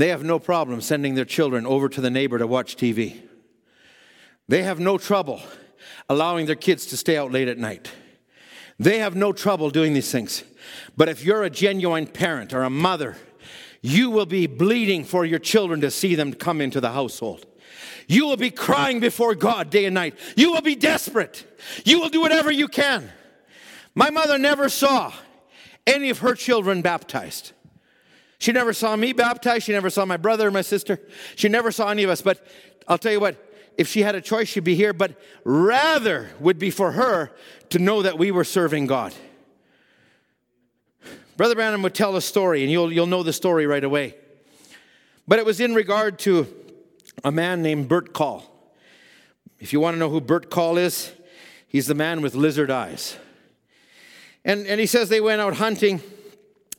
[0.00, 3.20] they have no problem sending their children over to the neighbor to watch TV.
[4.48, 5.42] They have no trouble
[6.08, 7.90] allowing their kids to stay out late at night.
[8.78, 10.44] They have no trouble doing these things.
[10.96, 13.16] But if you're a genuine parent or a mother,
[13.82, 17.46] you will be bleeding for your children to see them come into the household.
[18.06, 20.14] You will be crying before God day and night.
[20.36, 21.44] You will be desperate.
[21.84, 23.10] You will do whatever you can.
[23.94, 25.12] My mother never saw
[25.86, 27.52] any of her children baptized.
[28.38, 29.64] She never saw me baptized.
[29.64, 31.00] She never saw my brother or my sister.
[31.34, 32.22] She never saw any of us.
[32.22, 32.46] But
[32.86, 33.36] I'll tell you what,
[33.76, 34.92] if she had a choice, she'd be here.
[34.92, 37.32] But rather would be for her
[37.70, 39.12] to know that we were serving God.
[41.36, 44.16] Brother Branham would tell a story, and you'll, you'll know the story right away.
[45.26, 46.46] But it was in regard to
[47.22, 48.44] a man named Bert Call.
[49.60, 51.12] If you want to know who Bert Call is,
[51.66, 53.16] he's the man with lizard eyes.
[54.44, 56.00] And, and he says they went out hunting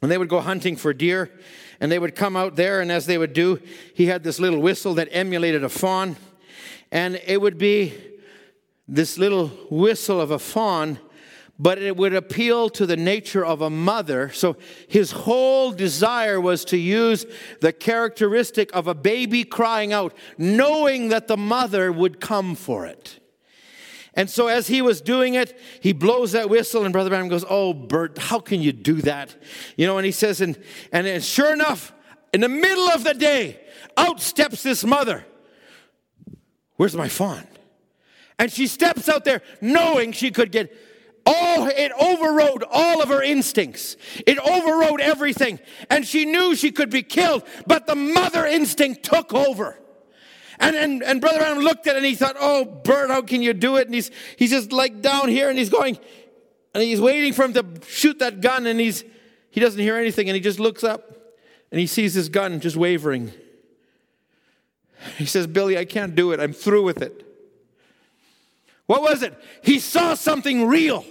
[0.02, 1.32] and they would go hunting for deer,
[1.80, 3.60] and they would come out there, and as they would do,
[3.93, 6.16] he had this little whistle that emulated a fawn,
[6.91, 7.93] and it would be
[8.88, 11.00] this little whistle of a fawn,
[11.60, 14.32] but it would appeal to the nature of a mother.
[14.32, 14.56] So
[14.88, 17.26] his whole desire was to use
[17.60, 23.20] the characteristic of a baby crying out, knowing that the mother would come for it.
[24.20, 27.45] And so as he was doing it, he blows that whistle, and Brother Branham goes,
[27.49, 29.34] Oh, Bert, how can you do that?
[29.78, 30.59] You know, and he says, and,
[30.91, 31.93] and sure enough,
[32.34, 33.61] in the middle of the day,
[33.95, 35.26] out steps this mother.
[36.76, 37.47] Where's my fawn?
[38.38, 40.76] And she steps out there knowing she could get
[41.26, 43.95] all, it overrode all of her instincts.
[44.28, 45.59] It overrode everything.
[45.89, 49.80] And she knew she could be killed, but the mother instinct took over.
[50.60, 53.41] And, and, and Brother Branham looked at it and he thought, oh, Bert, how can
[53.41, 53.86] you do it?
[53.86, 55.97] And he's, he's just like down here and he's going,
[56.74, 59.03] and he's waiting for him to shoot that gun and he's,
[59.51, 61.12] he doesn't hear anything and he just looks up
[61.72, 63.32] and he sees his gun just wavering.
[65.18, 66.41] He says, Billy, I can't do it.
[66.41, 67.26] I'm through with it.
[68.86, 69.34] What was it?
[69.64, 71.05] He saw something real.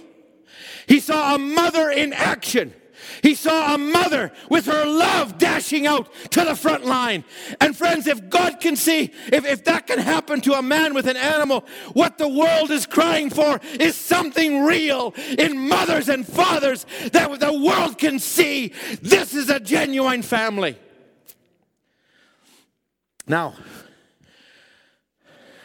[0.85, 2.73] He saw a mother in action.
[3.21, 7.23] He saw a mother with her love dashing out to the front line.
[7.59, 11.07] And friends, if God can see, if, if that can happen to a man with
[11.07, 16.85] an animal, what the world is crying for is something real in mothers and fathers
[17.11, 18.73] that the world can see.
[19.01, 20.77] This is a genuine family.
[23.27, 23.53] Now,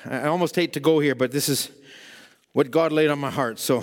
[0.04, 1.70] I almost hate to go here, but this is
[2.52, 3.58] what God laid on my heart.
[3.58, 3.82] So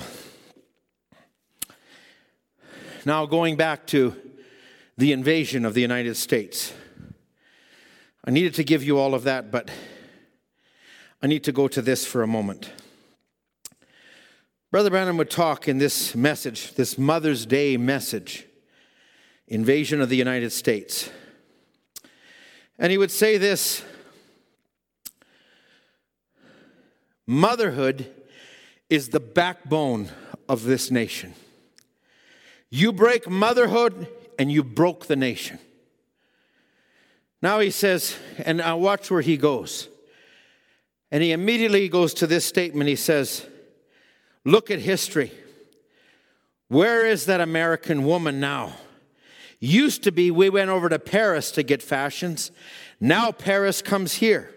[3.05, 4.15] now, going back to
[4.97, 6.73] the invasion of the United States,
[8.23, 9.71] I needed to give you all of that, but
[11.21, 12.71] I need to go to this for a moment.
[14.69, 18.45] Brother Branham would talk in this message, this Mother's Day message,
[19.47, 21.09] invasion of the United States.
[22.77, 23.83] And he would say this
[27.27, 28.13] Motherhood
[28.89, 30.09] is the backbone
[30.47, 31.33] of this nation.
[32.71, 34.07] You break motherhood
[34.39, 35.59] and you broke the nation.
[37.41, 39.89] Now he says, and now watch where he goes.
[41.11, 42.87] And he immediately goes to this statement.
[42.87, 43.45] He says,
[44.45, 45.31] Look at history.
[46.69, 48.73] Where is that American woman now?
[49.59, 52.49] Used to be, we went over to Paris to get fashions.
[52.99, 54.55] Now Paris comes here.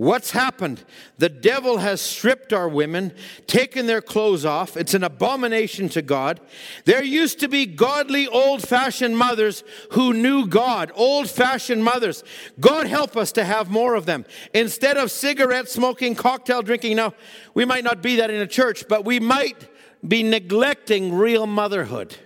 [0.00, 0.82] What's happened?
[1.18, 3.12] The devil has stripped our women,
[3.46, 4.74] taken their clothes off.
[4.74, 6.40] It's an abomination to God.
[6.86, 12.24] There used to be godly, old fashioned mothers who knew God, old fashioned mothers.
[12.58, 14.24] God help us to have more of them.
[14.54, 17.12] Instead of cigarette smoking, cocktail drinking, now,
[17.52, 19.68] we might not be that in a church, but we might
[20.08, 22.16] be neglecting real motherhood.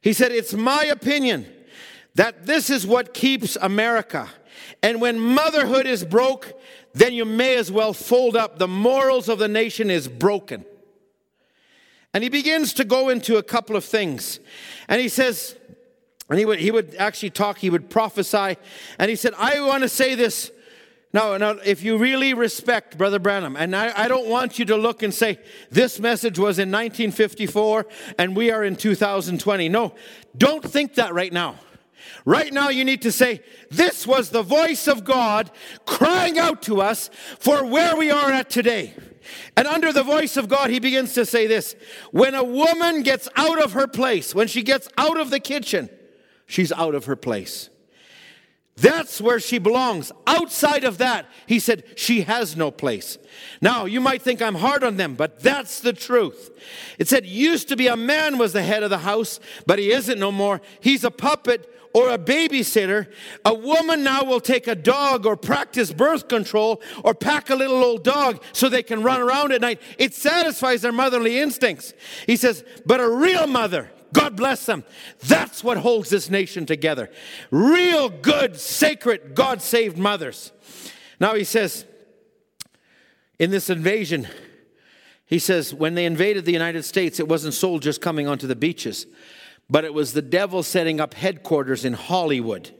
[0.00, 1.44] He said, It's my opinion
[2.14, 4.30] that this is what keeps America
[4.84, 6.52] and when motherhood is broke,
[6.92, 8.58] then you may as well fold up.
[8.58, 10.66] The morals of the nation is broken.
[12.12, 14.40] And he begins to go into a couple of things.
[14.86, 15.56] And he says,
[16.28, 18.58] and he would, he would actually talk, he would prophesy.
[18.98, 20.52] And he said, I want to say this.
[21.14, 24.76] Now, now, if you really respect Brother Branham, and I, I don't want you to
[24.76, 25.38] look and say,
[25.70, 27.86] this message was in 1954
[28.18, 29.66] and we are in 2020.
[29.70, 29.94] No,
[30.36, 31.56] don't think that right now.
[32.24, 33.40] Right now, you need to say,
[33.70, 35.50] This was the voice of God
[35.86, 38.94] crying out to us for where we are at today.
[39.56, 41.76] And under the voice of God, he begins to say this
[42.10, 45.90] When a woman gets out of her place, when she gets out of the kitchen,
[46.46, 47.70] she's out of her place.
[48.76, 50.10] That's where she belongs.
[50.26, 53.18] Outside of that, he said, she has no place.
[53.60, 56.50] Now, you might think I'm hard on them, but that's the truth.
[56.98, 59.92] It said, used to be a man was the head of the house, but he
[59.92, 60.60] isn't no more.
[60.80, 63.06] He's a puppet or a babysitter,
[63.44, 67.82] a woman now will take a dog or practice birth control or pack a little
[67.82, 69.80] old dog so they can run around at night.
[69.96, 71.94] It satisfies their motherly instincts.
[72.26, 74.84] He says, but a real mother, God bless them.
[75.20, 77.10] That's what holds this nation together.
[77.52, 80.52] Real good, sacred, God saved mothers.
[81.20, 81.86] Now he says,
[83.38, 84.26] in this invasion,
[85.26, 89.06] he says, when they invaded the United States, it wasn't soldiers coming onto the beaches
[89.68, 92.70] but it was the devil setting up headquarters in Hollywood.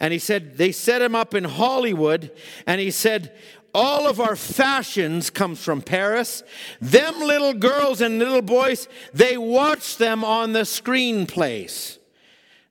[0.00, 2.30] And he said, they set him up in Hollywood,
[2.66, 3.36] and he said,
[3.74, 6.42] all of our fashions comes from Paris.
[6.80, 11.98] Them little girls and little boys, they watch them on the screenplays.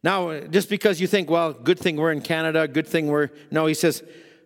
[0.04, 3.30] Now, just because you think, well, good thing we're in Canada, good thing we're.
[3.52, 4.04] No, he says,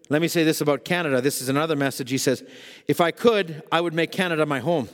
[0.10, 1.22] let me say this about Canada.
[1.22, 2.10] This is another message.
[2.10, 2.44] He says,
[2.88, 4.90] if I could, I would make Canada my home.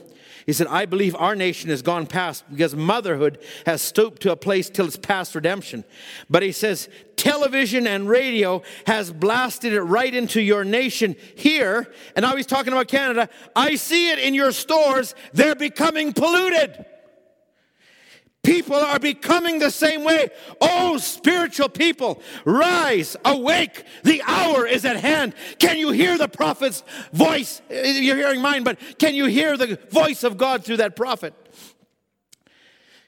[0.48, 4.36] He said, I believe our nation has gone past because motherhood has stooped to a
[4.36, 5.84] place till it's past redemption.
[6.30, 11.92] But he says, television and radio has blasted it right into your nation here.
[12.16, 13.28] And now he's talking about Canada.
[13.54, 15.14] I see it in your stores.
[15.34, 16.82] They're becoming polluted.
[18.48, 20.30] People are becoming the same way.
[20.58, 23.84] Oh, spiritual people, rise, awake.
[24.04, 25.34] The hour is at hand.
[25.58, 26.82] Can you hear the prophet's
[27.12, 27.60] voice?
[27.70, 31.34] Uh, you're hearing mine, but can you hear the voice of God through that prophet?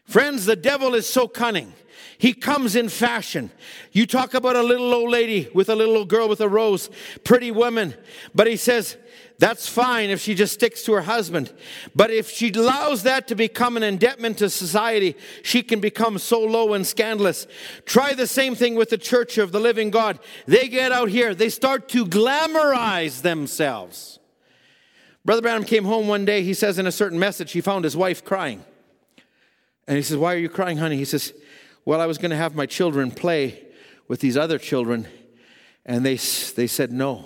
[0.05, 1.72] Friends, the devil is so cunning.
[2.18, 3.51] He comes in fashion.
[3.93, 6.91] You talk about a little old lady with a little old girl with a rose,
[7.24, 7.95] pretty woman,
[8.34, 8.99] but he says,
[9.41, 11.51] that's fine if she just sticks to her husband.
[11.97, 16.41] But if she allows that to become an indebtment to society, she can become so
[16.41, 17.47] low and scandalous.
[17.86, 20.18] Try the same thing with the church of the living God.
[20.45, 24.18] They get out here, they start to glamorize themselves.
[25.24, 27.97] Brother Branham came home one day, he says in a certain message, he found his
[27.97, 28.62] wife crying.
[29.88, 30.97] And he says, Why are you crying, honey?
[30.99, 31.32] He says,
[31.86, 33.64] Well, I was going to have my children play
[34.07, 35.09] with these other children,
[35.86, 37.24] and they, they said no.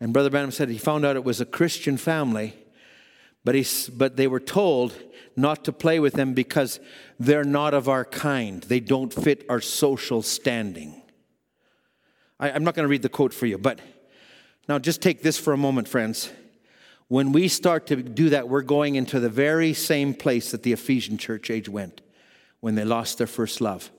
[0.00, 2.56] And Brother Branham said he found out it was a Christian family,
[3.44, 4.94] but, he, but they were told
[5.36, 6.80] not to play with them because
[7.18, 8.62] they're not of our kind.
[8.62, 11.02] They don't fit our social standing.
[12.38, 13.80] I, I'm not going to read the quote for you, but
[14.68, 16.30] now just take this for a moment, friends.
[17.08, 20.72] When we start to do that, we're going into the very same place that the
[20.72, 22.00] Ephesian church age went
[22.60, 23.90] when they lost their first love.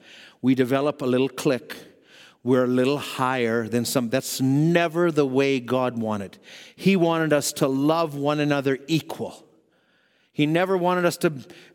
[0.41, 1.75] We develop a little clique
[2.43, 4.09] we're a little higher than some.
[4.09, 6.39] That's never the way God wanted.
[6.75, 9.45] He wanted us to love one another equal.
[10.33, 11.31] He never wanted us to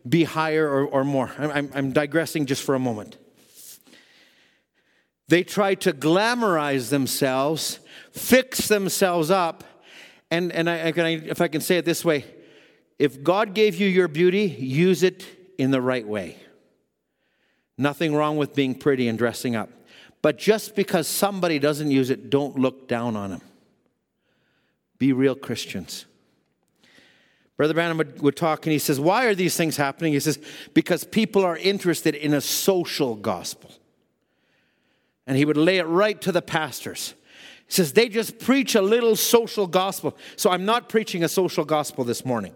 [0.07, 1.31] be higher or, or more.
[1.37, 3.17] I'm, I'm digressing just for a moment.
[5.29, 7.79] They try to glamorize themselves,
[8.11, 9.63] fix themselves up,
[10.31, 12.25] and, and I, I, if I can say it this way
[12.99, 15.25] if God gave you your beauty, use it
[15.57, 16.37] in the right way.
[17.77, 19.69] Nothing wrong with being pretty and dressing up.
[20.27, 23.41] But just because somebody doesn't use it, don't look down on them.
[24.97, 26.05] Be real Christians.
[27.55, 30.11] Brother Branham would, would, talk and he says, Why are these things happening?
[30.11, 30.37] He says,
[30.73, 33.71] Because people are interested in a social gospel.
[35.25, 37.13] And he would lay it right to the pastors.
[37.65, 40.17] He says, They just preach a little social gospel.
[40.35, 42.53] So I'm not preaching a social gospel this morning.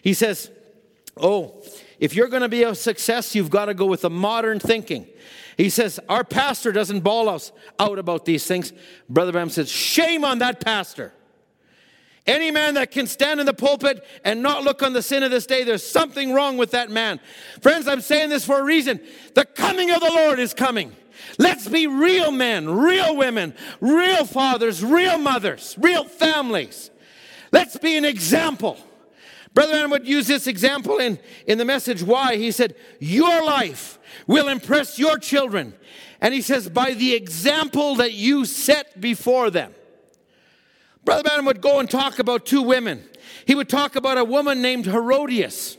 [0.00, 0.50] He says,
[1.18, 1.62] Oh,
[2.00, 5.06] if you're going to be a success, you've got to go with the modern thinking.
[5.56, 8.72] He says, Our pastor doesn't bawl us out about these things.
[9.08, 11.12] Brother Branham says, Shame on that pastor.
[12.26, 15.32] Any man that can stand in the pulpit and not look on the sin of
[15.32, 17.18] this day, there's something wrong with that man.
[17.60, 19.00] Friends, I'm saying this for a reason.
[19.34, 20.94] The coming of the Lord is coming.
[21.38, 26.90] Let's be real men, real women, real fathers, real mothers, real families.
[27.50, 28.78] Let's be an example.
[29.54, 32.36] Brother Branham would use this example in, in the message why.
[32.36, 35.74] He said, Your life will impress your children.
[36.20, 39.74] And he says, by the example that you set before them.
[41.04, 43.04] Brother Branham would go and talk about two women.
[43.44, 45.76] He would talk about a woman named Herodias,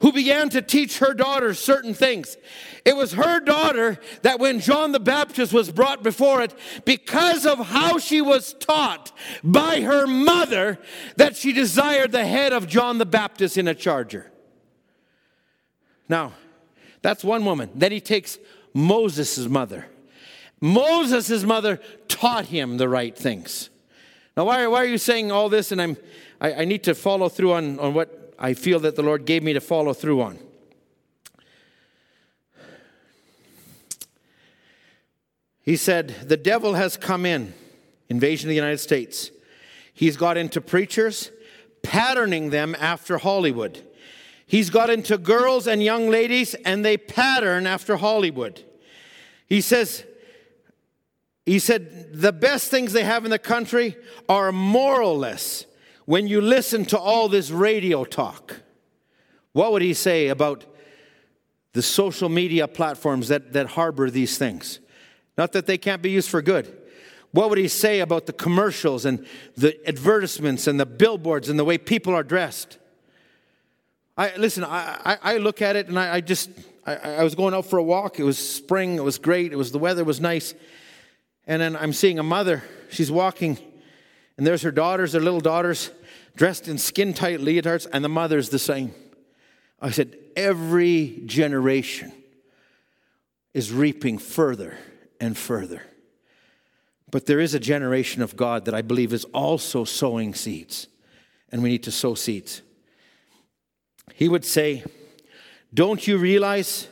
[0.00, 2.36] who began to teach her daughter certain things.
[2.84, 6.54] It was her daughter that when John the Baptist was brought before it,
[6.84, 9.12] because of how she was taught
[9.42, 10.78] by her mother,
[11.16, 14.30] that she desired the head of John the Baptist in a charger.
[16.08, 16.32] Now,
[17.02, 17.70] that's one woman.
[17.74, 18.38] Then he takes
[18.72, 19.86] Moses' mother.
[20.60, 23.70] Moses' mother taught him the right things.
[24.36, 25.72] Now, why, why are you saying all this?
[25.72, 25.96] And I'm,
[26.40, 29.42] I, I need to follow through on, on what I feel that the Lord gave
[29.42, 30.38] me to follow through on.
[35.62, 37.54] He said, The devil has come in,
[38.08, 39.30] invasion of the United States.
[39.94, 41.30] He's got into preachers,
[41.82, 43.80] patterning them after Hollywood.
[44.46, 48.62] He's got into girls and young ladies, and they pattern after Hollywood.
[49.46, 50.04] He says,
[51.46, 53.96] he said, the best things they have in the country
[54.28, 55.66] are moralless
[56.06, 58.60] when you listen to all this radio talk.
[59.52, 60.64] What would he say about
[61.72, 64.80] the social media platforms that, that harbor these things?
[65.38, 66.76] Not that they can't be used for good.
[67.32, 69.26] What would he say about the commercials and
[69.56, 72.78] the advertisements and the billboards and the way people are dressed?
[74.16, 74.62] I listen.
[74.62, 76.48] I, I, I look at it and I, I just
[76.86, 78.20] I, I was going out for a walk.
[78.20, 78.94] It was spring.
[78.96, 79.52] It was great.
[79.52, 80.54] It was the weather was nice,
[81.46, 82.62] and then I'm seeing a mother.
[82.90, 83.58] She's walking,
[84.36, 85.90] and there's her daughters, her little daughters,
[86.36, 88.94] dressed in skin tight leotards, and the mother's the same.
[89.80, 92.12] I said, every generation
[93.52, 94.76] is reaping further
[95.20, 95.82] and further.
[97.10, 100.88] But there is a generation of God that I believe is also sowing seeds,
[101.52, 102.62] and we need to sow seeds.
[104.14, 104.84] He would say,
[105.72, 106.88] Don't you realize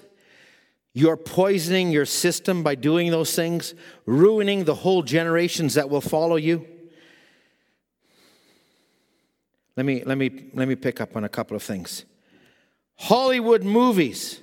[0.94, 3.74] you're poisoning your system by doing those things,
[4.06, 6.66] ruining the whole generations that will follow you?
[9.76, 12.04] Let me, let me, let me pick up on a couple of things.
[12.96, 14.42] Hollywood movies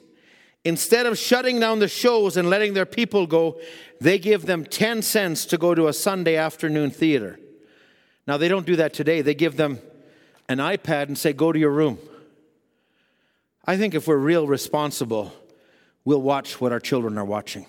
[0.65, 3.59] Instead of shutting down the shows and letting their people go,
[4.01, 7.39] they give them 10 cents to go to a Sunday afternoon theater.
[8.27, 9.21] Now, they don't do that today.
[9.21, 9.79] They give them
[10.49, 11.97] an iPad and say, Go to your room.
[13.65, 15.33] I think if we're real responsible,
[16.03, 17.65] we'll watch what our children are watching.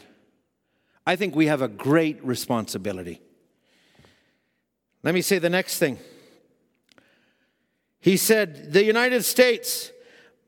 [1.06, 3.20] I think we have a great responsibility.
[5.02, 5.98] Let me say the next thing.
[8.00, 9.92] He said, The United States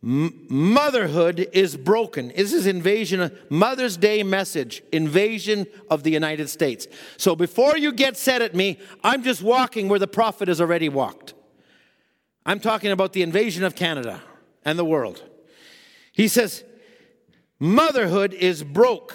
[0.02, 2.32] motherhood is broken.
[2.36, 6.88] This is invasion, uh, Mother's Day message, invasion of the United States.
[7.16, 10.88] So before you get set at me, I'm just walking where the prophet has already
[10.88, 11.34] walked.
[12.44, 14.20] I'm talking about the invasion of Canada
[14.64, 15.22] and the world.
[16.12, 16.64] He says,
[17.60, 19.14] motherhood is broke.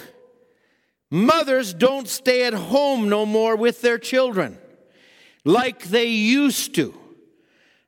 [1.11, 4.57] Mothers don't stay at home no more with their children
[5.43, 6.97] like they used to.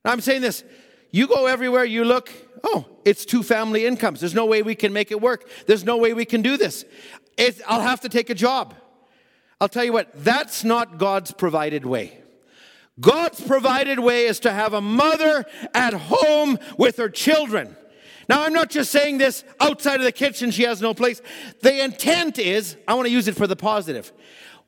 [0.05, 0.63] I'm saying this
[1.11, 2.31] you go everywhere you look,
[2.63, 4.19] oh, it's two family incomes.
[4.19, 5.49] There's no way we can make it work.
[5.65, 6.85] There's no way we can do this.
[7.38, 8.76] It's, I'll have to take a job.
[9.59, 12.21] I'll tell you what, that's not God's provided way.
[12.99, 17.76] God's provided way is to have a mother at home with her children.
[18.27, 21.21] Now, I'm not just saying this outside of the kitchen, she has no place.
[21.61, 24.13] The intent is, I want to use it for the positive.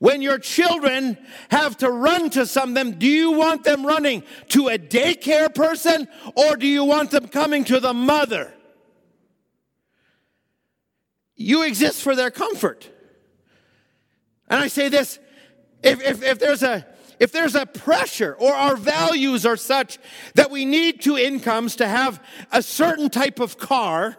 [0.02, 1.16] When your children
[1.52, 6.56] have to run to something, do you want them running to a daycare person or
[6.56, 8.52] do you want them coming to the mother?
[11.36, 12.90] You exist for their comfort.
[14.48, 15.20] And I say this
[15.84, 16.88] if, if, if there's a
[17.20, 20.00] if there's a pressure or our values are such
[20.34, 22.20] that we need two incomes to have
[22.52, 24.18] a certain type of car,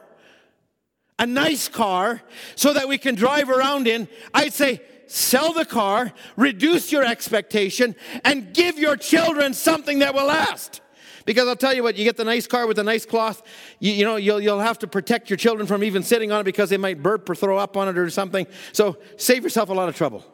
[1.18, 2.22] a nice car,
[2.54, 4.80] so that we can drive around in, I'd say
[5.12, 7.94] sell the car, reduce your expectation,
[8.24, 10.80] and give your children something that will last.
[11.26, 13.42] Because I'll tell you what, you get the nice car with the nice cloth,
[13.78, 16.44] you, you know, you'll, you'll have to protect your children from even sitting on it
[16.44, 18.46] because they might burp or throw up on it or something.
[18.72, 20.24] So save yourself a lot of trouble.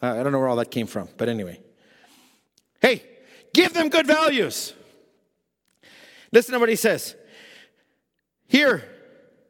[0.00, 1.60] Uh, I don't know where all that came from, but anyway.
[2.80, 3.02] Hey,
[3.52, 4.72] give them good values.
[6.30, 7.16] Listen to what he says.
[8.46, 8.84] Here,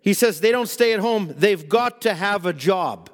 [0.01, 3.11] he says they don't stay at home, they've got to have a job.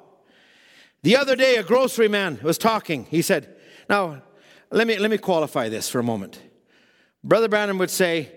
[1.01, 3.05] The other day, a grocery man was talking.
[3.05, 3.55] He said,
[3.89, 4.21] Now,
[4.71, 6.41] let me, let me qualify this for a moment.
[7.23, 8.31] Brother Branham would say,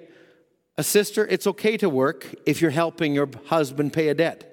[0.76, 4.48] A sister, it's okay to work if you're helping your husband pay a debt.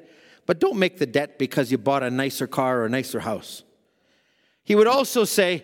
[0.48, 3.64] But don't make the debt because you bought a nicer car or a nicer house.
[4.64, 5.64] He would also say,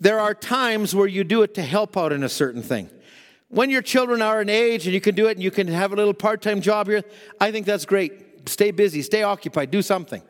[0.00, 2.90] There are times where you do it to help out in a certain thing.
[3.48, 5.92] When your children are an age and you can do it and you can have
[5.92, 7.04] a little part time job here,
[7.40, 8.48] I think that's great.
[8.48, 10.22] Stay busy, stay occupied, do something.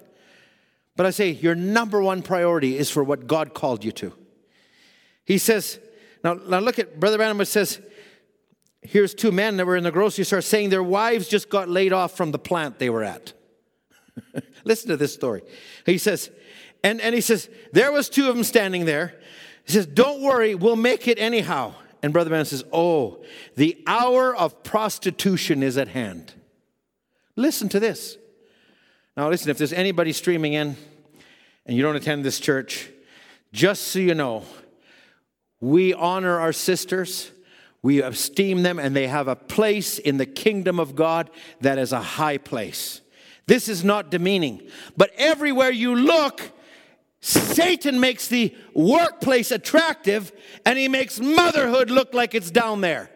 [0.97, 4.13] But I say your number one priority is for what God called you to.
[5.25, 5.81] He says,
[6.23, 7.81] now, now look at Brother Branham says,
[8.83, 11.93] here's two men that were in the grocery store saying their wives just got laid
[11.93, 13.33] off from the plant they were at.
[14.65, 15.43] Listen to this story.
[15.85, 16.31] He says,
[16.83, 19.15] and, and he says, there was two of them standing there.
[19.65, 21.75] He says, don't worry, we'll make it anyhow.
[22.03, 23.25] And Brother Branham says, oh,
[23.57, 26.35] the hour of prostitution is at hand.
[27.35, 28.19] Listen to this.
[29.17, 30.77] Now, listen, if there's anybody streaming in
[31.67, 32.91] and you don't attend this church,
[33.53, 34.43] just so you know,
[35.61, 37.31] we honor our sisters,
[37.81, 41.31] we esteem them, and they have a place in the kingdom of God
[41.61, 43.03] that is a high place.
[43.47, 44.63] This is not demeaning,
[44.97, 46.51] but everywhere you look,
[47.21, 50.33] Satan makes the workplace attractive
[50.67, 53.11] and he makes motherhood look like it's down there.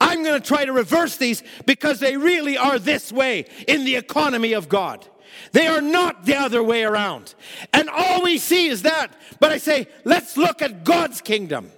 [0.00, 3.96] I'm going to try to reverse these because they really are this way in the
[3.96, 5.06] economy of God.
[5.52, 7.34] They are not the other way around.
[7.72, 9.12] And all we see is that.
[9.40, 11.70] But I say, let's look at God's kingdom.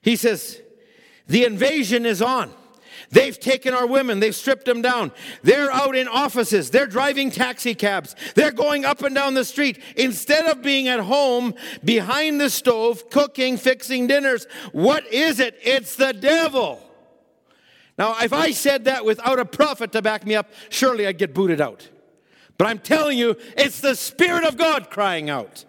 [0.00, 0.60] He says,
[1.26, 2.52] the invasion is on.
[3.10, 5.12] They've taken our women, they've stripped them down.
[5.42, 9.82] They're out in offices, they're driving taxi cabs, they're going up and down the street.
[9.96, 11.54] Instead of being at home
[11.84, 15.58] behind the stove, cooking, fixing dinners, what is it?
[15.62, 16.80] It's the devil.
[17.98, 21.34] Now, if I said that without a prophet to back me up, surely I'd get
[21.34, 21.88] booted out.
[22.62, 25.64] But I'm telling you, it's the Spirit of God crying out.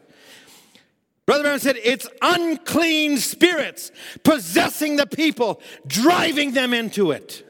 [1.26, 3.92] Brother Branham said, it's unclean spirits
[4.24, 7.44] possessing the people, driving them into it.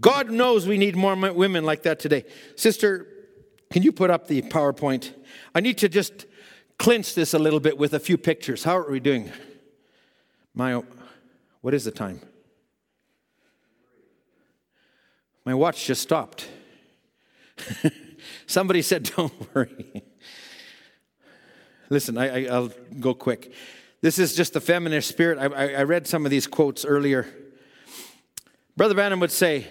[0.00, 2.24] God knows we need more women like that today.
[2.56, 3.08] Sister,
[3.70, 5.12] can you put up the PowerPoint?
[5.54, 6.24] I need to just
[6.78, 8.64] clinch this a little bit with a few pictures.
[8.64, 9.30] How are we doing?
[10.54, 10.82] My,
[11.60, 12.22] what is the time?
[15.44, 16.48] My watch just stopped.
[18.46, 20.02] Somebody said, Don't worry.
[21.88, 23.52] Listen, I, will go quick.
[24.00, 25.38] This is just the feminist spirit.
[25.38, 27.26] I, I, I read some of these quotes earlier.
[28.76, 29.68] Brother Branham would say,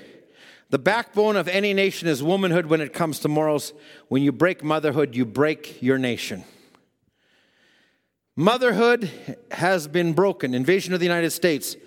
[0.70, 3.74] The backbone of any nation is womanhood when it comes to morals.
[4.08, 6.44] When you break motherhood, you break your nation.
[8.36, 9.10] Motherhood
[9.52, 10.54] has been broken.
[10.54, 11.78] Invasion of the United States,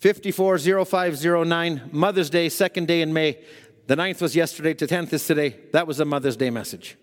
[0.00, 3.38] 540509, Mother's Day, second day in May.
[3.86, 5.56] The 9th was yesterday, the 10th is today.
[5.72, 6.96] That was a Mother's Day message.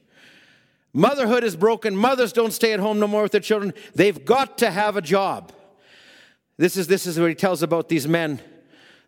[0.93, 1.95] Motherhood is broken.
[1.95, 3.73] Mothers don't stay at home no more with their children.
[3.95, 5.51] They've got to have a job.
[6.57, 8.39] This is, this is what he tells about these men.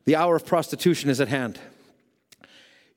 [0.06, 1.60] The hour of prostitution is at hand.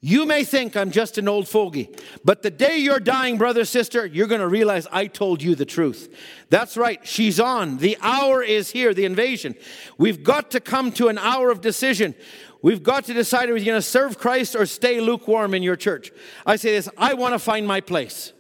[0.01, 1.93] You may think I'm just an old fogey,
[2.25, 5.65] but the day you're dying, brother, sister, you're going to realize I told you the
[5.65, 6.15] truth.
[6.51, 7.79] That's right, she's on.
[7.79, 9.57] The hour is here, the invasion.
[9.99, 12.15] We've got to come to an hour of decision.
[12.61, 15.77] We've got to decide are we going to serve Christ or stay lukewarm in your
[15.77, 16.11] church.
[16.45, 18.33] I say this I want to find my place.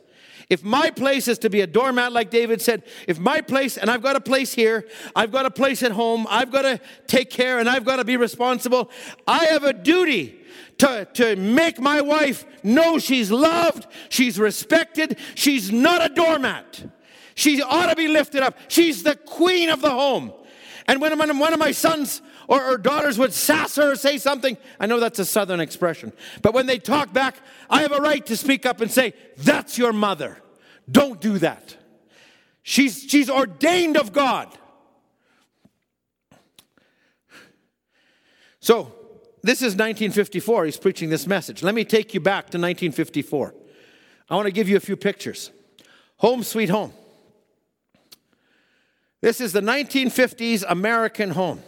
[0.51, 3.90] If my place is to be a doormat, like David said, if my place, and
[3.90, 7.28] I've got a place here, I've got a place at home, I've got to take
[7.28, 8.90] care and I've got to be responsible,
[9.27, 10.40] I have a duty
[10.78, 16.82] to, to make my wife know she's loved, she's respected, she's not a doormat.
[17.35, 18.59] She ought to be lifted up.
[18.66, 20.32] She's the queen of the home.
[20.89, 24.57] And when one of my sons or, or daughters would sass her or say something,
[24.81, 26.12] I know that's a southern expression,
[26.43, 27.37] but when they talk back,
[27.70, 30.39] I have a right to speak up and say, That's your mother.
[30.91, 31.77] Don't do that.
[32.62, 34.49] She's, she's ordained of God.
[38.61, 38.93] So,
[39.43, 40.65] this is 1954.
[40.65, 41.62] He's preaching this message.
[41.62, 43.55] Let me take you back to 1954.
[44.29, 45.51] I want to give you a few pictures.
[46.16, 46.93] Home, sweet home.
[49.20, 51.62] This is the 1950s American home.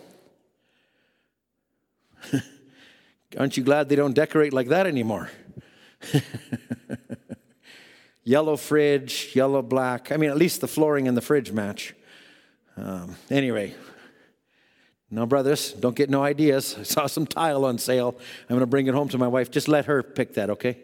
[3.38, 5.30] Aren't you glad they don't decorate like that anymore?
[8.24, 10.12] yellow fridge, yellow black.
[10.12, 11.94] I mean, at least the flooring and the fridge match.
[12.76, 13.74] Um, anyway,
[15.10, 16.76] now, brothers, don't get no ideas.
[16.78, 18.14] I saw some tile on sale.
[18.42, 19.50] I'm going to bring it home to my wife.
[19.50, 20.78] Just let her pick that, okay?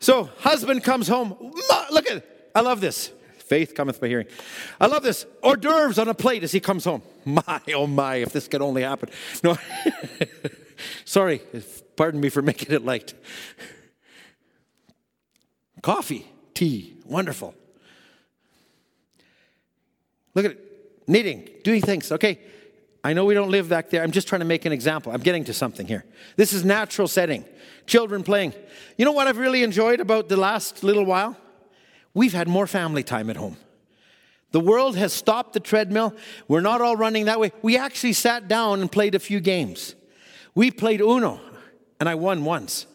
[0.00, 1.36] So, husband comes home.
[1.92, 2.50] Look at it.
[2.54, 3.12] I love this.
[3.46, 4.26] Faith cometh by hearing.
[4.80, 5.24] I love this.
[5.40, 7.02] Hors d'oeuvres on a plate as he comes home.
[7.24, 9.08] My, oh my, if this could only happen.
[9.42, 9.56] No,
[11.04, 11.42] sorry,
[11.96, 13.14] pardon me for making it light.
[15.82, 17.54] Coffee, tea, wonderful.
[20.34, 20.62] Look at it.
[21.08, 22.10] Knitting, doing things.
[22.10, 22.40] Okay,
[23.04, 24.02] I know we don't live back there.
[24.02, 25.12] I'm just trying to make an example.
[25.12, 26.04] I'm getting to something here.
[26.34, 27.44] This is natural setting.
[27.86, 28.54] Children playing.
[28.98, 31.36] You know what I've really enjoyed about the last little while?
[32.16, 33.58] We've had more family time at home.
[34.50, 36.14] The world has stopped the treadmill.
[36.48, 37.52] We're not all running that way.
[37.60, 39.94] We actually sat down and played a few games.
[40.54, 41.38] We played Uno,
[42.00, 42.86] and I won once.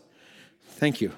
[0.72, 1.14] Thank you.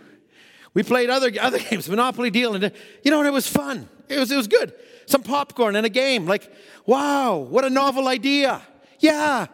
[0.73, 2.69] We played other, other games, Monopoly Deal, and uh,
[3.03, 3.87] you know, it was fun.
[4.09, 4.73] It was, it was good.
[5.05, 6.25] Some popcorn and a game.
[6.25, 6.51] Like,
[6.85, 8.61] wow, what a novel idea.
[8.99, 9.47] Yeah,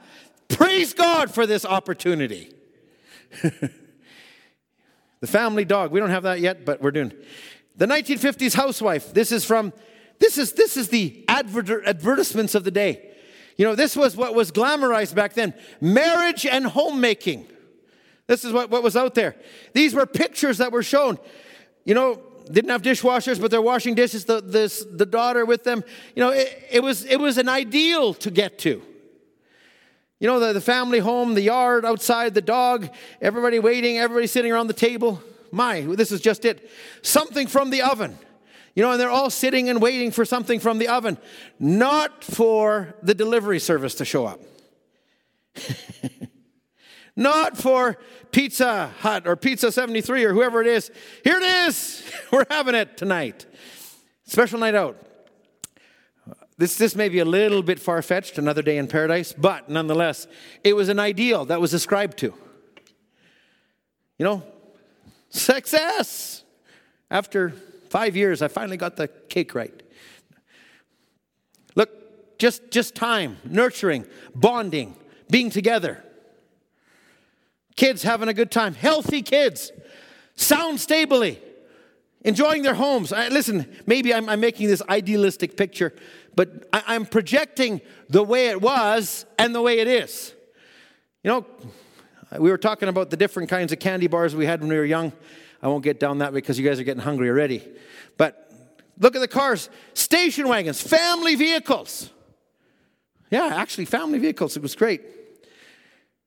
[0.47, 2.51] praise God for this opportunity.
[3.43, 7.13] the family dog, we don't have that yet, but we're doing.
[7.79, 9.71] The 1950s housewife, this is from,
[10.19, 13.09] this is, this is the adver- advertisements of the day.
[13.55, 17.47] You know, this was what was glamorized back then marriage and homemaking.
[18.27, 19.37] This is what, what was out there.
[19.73, 21.19] These were pictures that were shown.
[21.85, 25.81] You know, didn't have dishwashers, but they're washing dishes, the, this, the daughter with them.
[26.17, 28.81] You know, it, it, was, it was an ideal to get to.
[30.19, 32.89] You know, the, the family home, the yard outside, the dog,
[33.21, 35.23] everybody waiting, everybody sitting around the table.
[35.51, 36.69] My, this is just it.
[37.01, 38.17] Something from the oven.
[38.75, 41.17] You know, and they're all sitting and waiting for something from the oven,
[41.59, 44.39] not for the delivery service to show up.
[47.15, 47.97] not for
[48.31, 50.91] Pizza Hut or Pizza 73 or whoever it is.
[51.23, 52.09] Here it is.
[52.31, 53.45] We're having it tonight.
[54.23, 54.97] Special night out.
[56.57, 60.27] This, this may be a little bit far fetched, another day in paradise, but nonetheless,
[60.63, 62.33] it was an ideal that was ascribed to.
[64.17, 64.43] You know,
[65.29, 66.43] success.
[67.11, 67.53] After
[67.89, 69.73] five years, I finally got the cake right.
[71.75, 74.95] Look, just, just time, nurturing, bonding,
[75.29, 76.03] being together.
[77.75, 79.71] Kids having a good time, healthy kids,
[80.35, 81.39] sound stably,
[82.21, 83.13] enjoying their homes.
[83.13, 85.93] I, listen, maybe I'm, I'm, making this idealistic picture,
[86.35, 90.33] but I, I'm projecting the way it was and the way it is.
[91.23, 91.45] You know,
[92.31, 94.75] Uh, we were talking about the different kinds of candy bars we had when we
[94.75, 95.11] were young.
[95.61, 97.63] I won't get down that because you guys are getting hungry already.
[98.17, 98.51] But
[98.99, 102.11] look at the cars station wagons, family vehicles.
[103.31, 104.55] Yeah, actually, family vehicles.
[104.57, 105.01] It was great.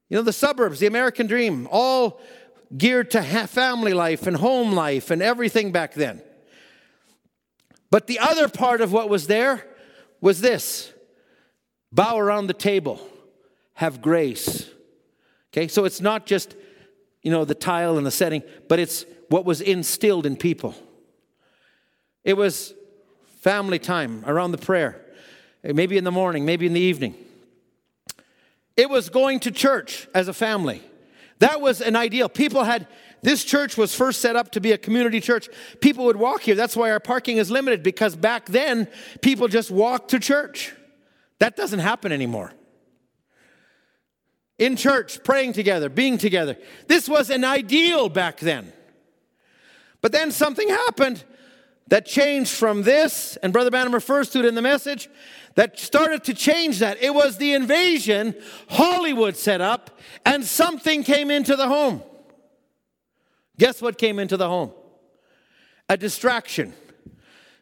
[0.09, 2.21] You know, the suburbs, the American dream, all
[2.77, 6.23] geared to family life and home life and everything back then.
[7.91, 9.67] But the other part of what was there
[10.21, 10.93] was this
[11.91, 13.07] bow around the table,
[13.75, 14.71] have grace.
[15.53, 16.55] Okay, so it's not just,
[17.23, 20.75] you know, the tile and the setting, but it's what was instilled in people.
[22.25, 22.75] It was
[23.41, 25.05] family time around the prayer,
[25.63, 27.15] maybe in the morning, maybe in the evening.
[28.77, 30.83] It was going to church as a family.
[31.41, 32.29] That was an ideal.
[32.29, 32.87] People had,
[33.21, 35.49] this church was first set up to be a community church.
[35.81, 36.55] People would walk here.
[36.55, 38.89] That's why our parking is limited because back then,
[39.21, 40.73] people just walked to church.
[41.41, 42.53] That doesn't happen anymore.
[44.59, 46.57] In church, praying together, being together.
[46.87, 48.73] This was an ideal back then.
[50.01, 51.25] But then something happened
[51.89, 55.09] that changed from this, and Brother Branham refers to it in the message,
[55.57, 57.03] that started to change that.
[57.03, 58.35] It was the invasion
[58.69, 62.03] Hollywood set up, and something came into the home.
[63.59, 64.73] Guess what came into the home?
[65.89, 66.73] A distraction.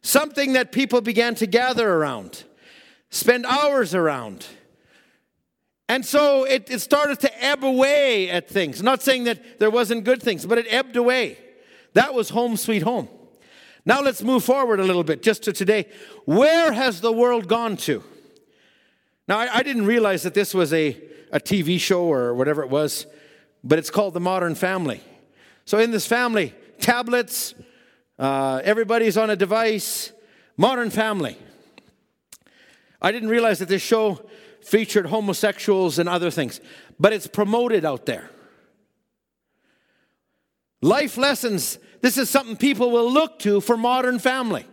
[0.02, 2.44] Something that people began to gather around,
[3.10, 4.46] spend hours around.
[5.90, 8.80] And so it, it started to ebb away at things.
[8.80, 11.36] Not saying that there wasn't good things, but it ebbed away.
[11.94, 13.08] That was home sweet home.
[13.84, 15.88] Now let's move forward a little bit just to today.
[16.26, 18.04] Where has the world gone to?
[19.26, 20.96] Now, I, I, didn't realize that this was a,
[21.32, 23.06] a TV show or whatever it was,
[23.64, 25.00] but it's called The Modern Family.
[25.64, 27.52] So, in this family, tablets,
[28.16, 30.12] uh, everybody's on a device,
[30.56, 31.36] modern family.
[33.02, 34.29] I didn't realize that this show
[34.62, 36.60] featured homosexuals and other things,
[36.98, 38.30] but it's promoted out there.
[40.82, 44.66] Life lessons this is something people will look to for modern family.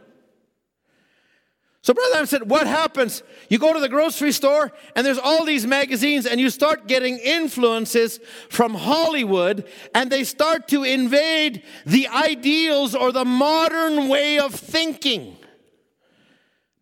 [1.82, 3.24] So, Brother Branham said, What happens?
[3.50, 7.18] You go to the grocery store and there's all these magazines, and you start getting
[7.18, 8.20] influences
[8.50, 9.66] from Hollywood,
[9.96, 15.37] and they start to invade the ideals or the modern way of thinking.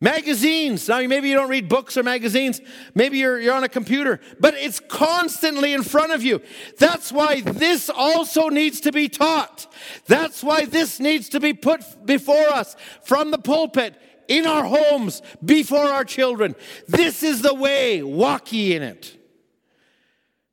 [0.06, 0.88] Magazines.
[0.88, 2.61] Now, maybe you don't read books or magazines.
[2.94, 6.44] Maybe you're, you're on a computer, but it's constantly in front of you.
[6.77, 9.65] That's why this also needs to be taught.
[10.06, 15.23] That's why this needs to be put before us from the pulpit, in our homes,
[15.44, 16.56] before our children.
[16.88, 18.03] This is the way.
[18.03, 19.18] Walk ye in it.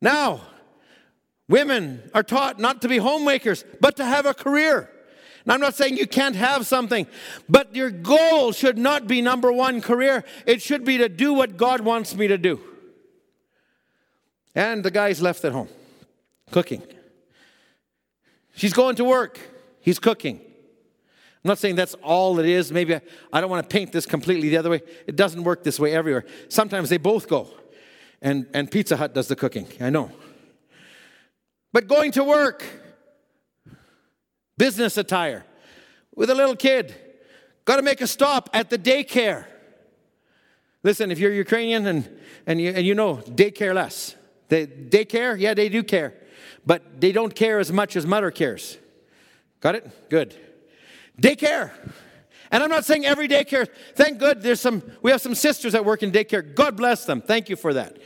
[0.01, 0.41] Now,
[1.47, 4.91] women are taught not to be homemakers, but to have a career.
[5.45, 7.07] Now, I'm not saying you can't have something,
[7.49, 10.25] but your goal should not be number one career.
[10.47, 12.61] It should be to do what God wants me to do.
[14.55, 15.69] And the guy's left at home,
[16.51, 16.83] cooking.
[18.55, 19.41] She's going to work,
[19.81, 20.41] he's cooking.
[21.45, 22.71] I'm not saying that's all it is.
[22.71, 23.01] Maybe I,
[23.33, 24.83] I don't want to paint this completely the other way.
[25.09, 26.25] It doesn't work this way everywhere.
[26.49, 27.49] Sometimes they both go,
[28.21, 29.67] and, and Pizza Hut does the cooking.
[29.81, 30.13] I know.
[31.73, 32.65] But going to work,
[34.63, 35.45] business attire
[36.15, 36.95] with a little kid.
[37.65, 39.47] Got to make a stop at the daycare.
[40.85, 44.15] Listen, if you're Ukrainian and, and, you, and you know, they care less.
[44.51, 45.35] They, they care?
[45.35, 46.15] Yeah, they do care.
[46.65, 48.79] But they don't care as much as mother cares.
[49.59, 50.09] Got it?
[50.09, 50.37] Good.
[51.21, 51.73] Daycare.
[52.53, 53.67] And I'm not saying every daycare.
[53.97, 56.55] Thank good there's some we have some sisters that work in daycare.
[56.55, 57.21] God bless them.
[57.21, 57.97] Thank you for that.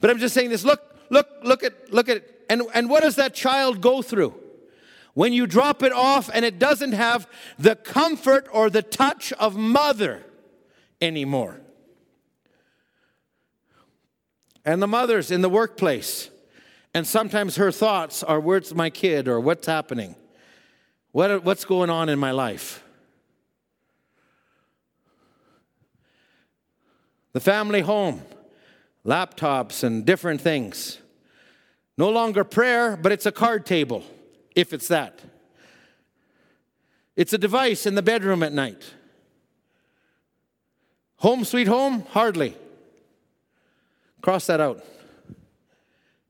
[0.00, 0.62] But I'm just saying this.
[0.62, 0.80] Look,
[1.10, 2.22] look, look at look at.
[2.48, 4.43] And and what does that child go through?
[5.14, 7.26] When you drop it off and it doesn't have
[7.58, 10.24] the comfort or the touch of mother
[11.00, 11.60] anymore.
[14.64, 16.30] And the mothers in the workplace.
[16.92, 20.16] And sometimes her thoughts are where's my kid or what's happening?
[21.12, 22.82] What, what's going on in my life?
[27.32, 28.22] The family home,
[29.04, 30.98] laptops and different things.
[31.98, 34.04] No longer prayer, but it's a card table,
[34.54, 35.20] if it's that.
[37.16, 38.82] It's a device in the bedroom at night.
[41.18, 42.04] Home sweet home?
[42.10, 42.56] Hardly.
[44.20, 44.84] Cross that out.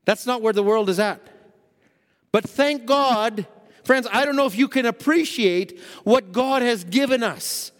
[0.05, 1.21] That's not where the world is at.
[2.31, 3.47] But thank God,
[3.83, 7.71] friends, I don't know if you can appreciate what God has given us.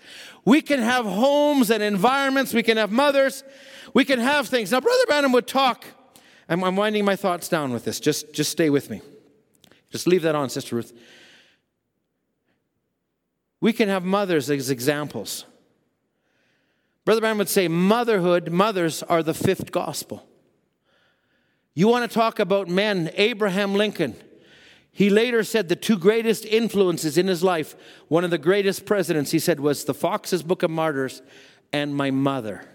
[0.45, 3.43] We can have homes and environments, we can have mothers,
[3.93, 4.71] we can have things.
[4.71, 5.85] Now, Brother Branham would talk.
[6.47, 7.99] I'm, I'm winding my thoughts down with this.
[7.99, 9.01] Just, just stay with me.
[9.95, 10.91] Just leave that on, Sister Ruth.
[13.61, 15.45] We can have mothers as examples.
[17.05, 20.27] Brother Branham would say, motherhood, mothers are the fifth gospel.
[21.75, 24.17] You want to talk about men, Abraham Lincoln.
[24.91, 27.73] He later said the two greatest influences in his life,
[28.09, 31.21] one of the greatest presidents, he said, was the Foxe's Book of Martyrs
[31.71, 32.67] and my mother.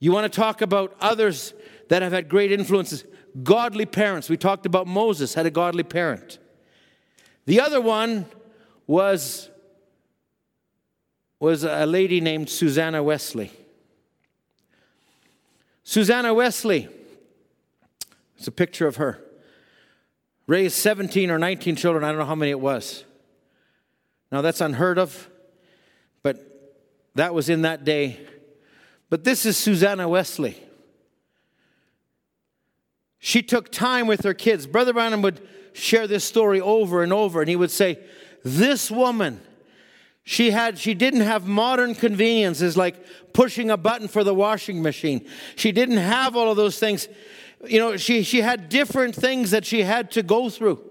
[0.00, 1.54] You want to talk about others
[1.90, 3.04] that have had great influences,
[3.42, 4.28] godly parents.
[4.28, 6.38] We talked about Moses had a godly parent.
[7.44, 8.26] The other one
[8.86, 9.48] was,
[11.38, 13.52] was a lady named Susanna Wesley.
[15.84, 16.88] Susanna Wesley,
[18.36, 19.20] it's a picture of her
[20.46, 22.04] raised 17 or 19 children.
[22.04, 23.04] I don't know how many it was.
[24.30, 25.28] Now, that's unheard of,
[26.22, 26.72] but
[27.14, 28.20] that was in that day.
[29.08, 30.60] But this is Susanna Wesley.
[33.18, 34.66] She took time with her kids.
[34.66, 35.40] Brother Branham would
[35.72, 37.98] share this story over and over, and he would say,
[38.44, 39.40] This woman,
[40.24, 45.26] she had she didn't have modern conveniences like pushing a button for the washing machine.
[45.54, 47.08] She didn't have all of those things
[47.64, 50.82] you know, she, she had different things that she had to go through.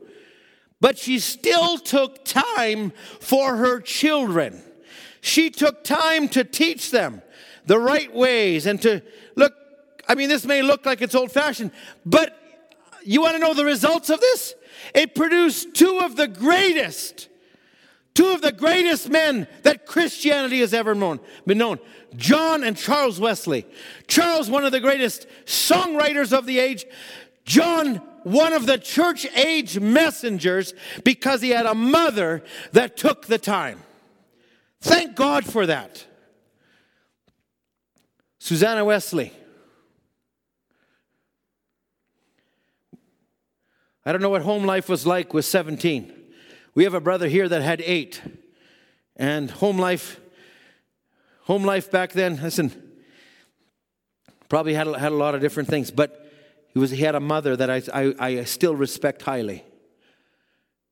[0.81, 4.61] But she still took time for her children.
[5.21, 7.21] She took time to teach them
[7.65, 9.01] the right ways and to
[9.35, 9.53] look.
[10.07, 11.71] I mean, this may look like it's old fashioned,
[12.05, 12.37] but
[13.03, 14.53] you want to know the results of this?
[14.93, 17.29] It produced two of the greatest
[18.15, 21.79] Two of the greatest men that Christianity has ever known, been known
[22.15, 23.67] John and Charles Wesley.
[24.07, 26.85] Charles, one of the greatest songwriters of the age.
[27.43, 30.73] John, one of the church age messengers
[31.03, 32.41] because he had a mother
[32.71, 33.83] that took the time.
[34.79, 36.05] Thank God for that.
[38.39, 39.33] Susanna Wesley.
[44.05, 46.13] I don't know what home life was like with 17.
[46.75, 48.21] We have a brother here that had eight.
[49.15, 50.19] And home life,
[51.43, 52.71] home life back then, listen,
[54.49, 56.31] probably had, had a lot of different things, but
[56.67, 59.63] he, was, he had a mother that I, I, I still respect highly.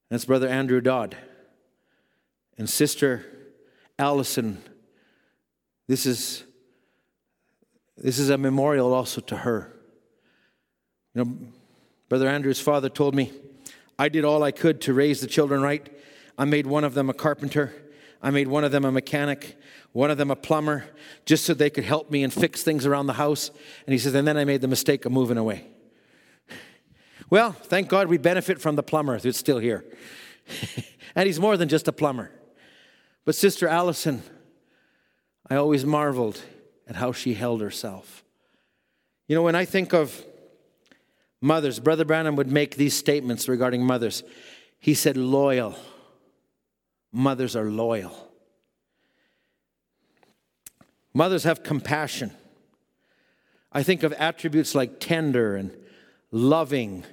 [0.09, 1.17] That's Brother Andrew Dodd.
[2.57, 3.25] And Sister
[3.99, 4.63] Allison,
[5.87, 6.43] this is,
[7.97, 9.73] this is a memorial also to her.
[11.13, 11.37] You know,
[12.13, 13.31] Brother Andrew's father told me,
[13.97, 15.91] I did all I could to raise the children right.
[16.37, 17.73] I made one of them a carpenter.
[18.21, 19.57] I made one of them a mechanic,
[19.93, 20.85] one of them a plumber,
[21.25, 23.49] just so they could help me and fix things around the house.
[23.87, 25.65] And he says, and then I made the mistake of moving away.
[27.31, 29.83] Well, thank God we benefit from the plumber who's still here.
[31.15, 32.29] and he's more than just a plumber.
[33.25, 34.21] But Sister Allison,
[35.49, 36.43] I always marveled
[36.87, 38.23] at how she held herself.
[39.27, 40.23] You know, when I think of
[41.43, 44.23] Mothers, Brother Branham would make these statements regarding mothers.
[44.79, 45.75] He said, loyal.
[47.11, 48.31] Mothers are loyal.
[51.13, 52.31] Mothers have compassion.
[53.73, 55.75] I think of attributes like tender and
[56.31, 57.03] loving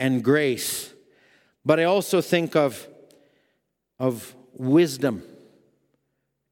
[0.00, 0.92] and grace.
[1.64, 2.88] But I also think of,
[4.00, 5.22] of wisdom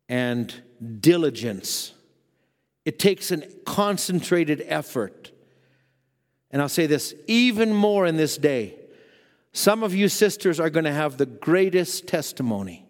[0.09, 0.55] and
[1.01, 1.95] diligence.
[2.85, 5.33] It takes a concentrated effort
[6.51, 8.77] and I'll say this even more in this day.
[9.53, 12.87] Some of you sisters are going to have the greatest testimony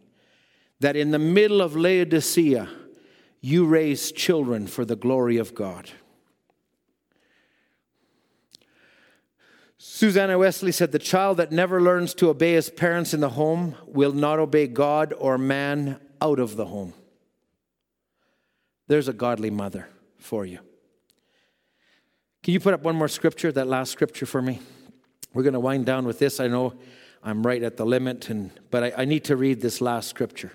[0.81, 2.69] that in the middle of Laodicea,
[3.41, 5.91] you raise children for the glory of God.
[9.79, 13.77] Susanna Wesley said, The child that never learns to obey his parents in the home
[13.87, 16.93] will not obey God or man out of the home.
[18.89, 20.59] There's a godly mother for you.
[22.43, 24.61] Can you put up one more scripture, that last scripture for me?
[25.35, 26.41] We're going to wind down with this.
[26.41, 26.75] I know
[27.23, 30.53] I'm right at the limit, and, but I, I need to read this last scripture.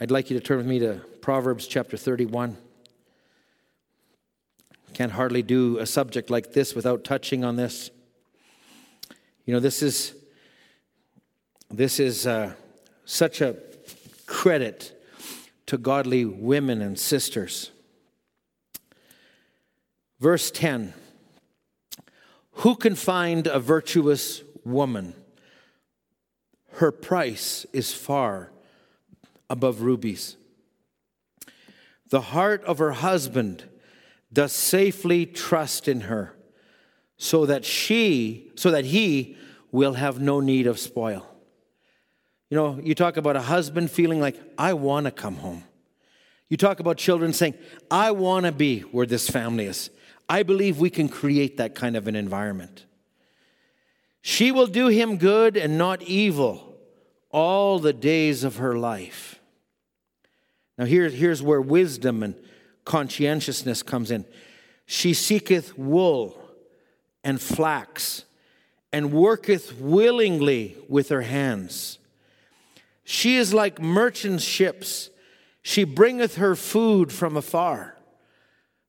[0.00, 2.56] I'd like you to turn with me to Proverbs chapter 31.
[4.94, 7.90] Can't hardly do a subject like this without touching on this.
[9.44, 10.14] You know, this is
[11.70, 12.54] this is uh,
[13.04, 13.56] such a
[14.26, 14.98] credit
[15.66, 17.70] to godly women and sisters.
[20.20, 20.94] Verse 10
[22.52, 25.14] Who can find a virtuous woman?
[26.72, 28.50] Her price is far
[29.50, 30.36] above rubies.
[32.10, 33.64] The heart of her husband
[34.32, 36.34] does safely trust in her,
[37.16, 39.36] so that she, so that he
[39.72, 41.26] will have no need of spoil.
[42.50, 45.64] You know, you talk about a husband feeling like, I want to come home.
[46.48, 47.54] You talk about children saying,
[47.90, 49.90] I want to be where this family is.
[50.28, 52.84] I believe we can create that kind of an environment.
[54.20, 56.76] She will do him good and not evil
[57.30, 59.40] all the days of her life.
[60.76, 62.34] Now, here, here's where wisdom and
[62.84, 64.24] conscientiousness comes in.
[64.86, 66.40] She seeketh wool
[67.24, 68.24] and flax
[68.92, 71.98] and worketh willingly with her hands.
[73.04, 75.10] She is like merchant ships.
[75.62, 77.97] She bringeth her food from afar.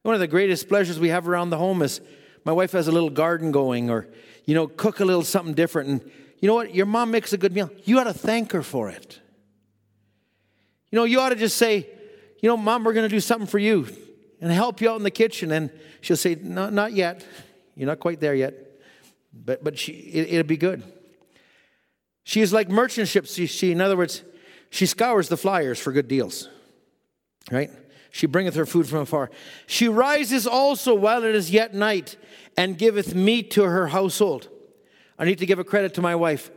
[0.04, 2.02] One of the greatest pleasures we have around the home is
[2.46, 4.08] my wife has a little garden going, or,
[4.46, 5.90] you know, cook a little something different.
[5.90, 6.74] And you know what?
[6.74, 7.70] Your mom makes a good meal.
[7.84, 9.20] You ought to thank her for it.
[10.92, 11.88] You know, you ought to just say,
[12.42, 13.88] you know, mom, we're going to do something for you
[14.40, 15.52] and help you out in the kitchen.
[15.52, 15.70] And
[16.02, 17.26] she'll say, no, not yet.
[17.76, 18.54] You're not quite there yet.
[19.34, 20.84] But, but she, it, will be good.
[22.24, 23.34] She is like merchant ships.
[23.34, 24.24] She, she, in other words,
[24.70, 26.50] she scours the flyers for good deals.
[27.52, 27.72] Right?
[28.12, 29.30] She bringeth her food from afar.
[29.68, 32.18] She rises also while it is yet night
[32.58, 34.50] and giveth meat to her household.
[35.18, 36.50] I need to give a credit to my wife.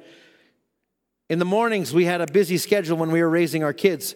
[1.28, 4.14] In the mornings, we had a busy schedule when we were raising our kids.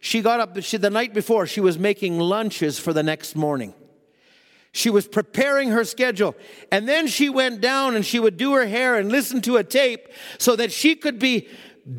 [0.00, 3.74] She got up she, the night before, she was making lunches for the next morning.
[4.72, 6.34] She was preparing her schedule.
[6.70, 9.64] And then she went down and she would do her hair and listen to a
[9.64, 11.46] tape so that she could be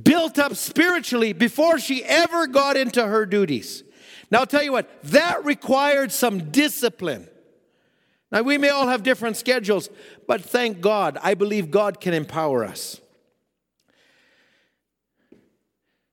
[0.03, 3.84] built up spiritually before she ever got into her duties.
[4.34, 7.27] Now, I'll tell you what, that required some discipline.
[8.31, 9.91] Now, we may all have different schedules,
[10.27, 12.99] but thank God, I believe God can empower us.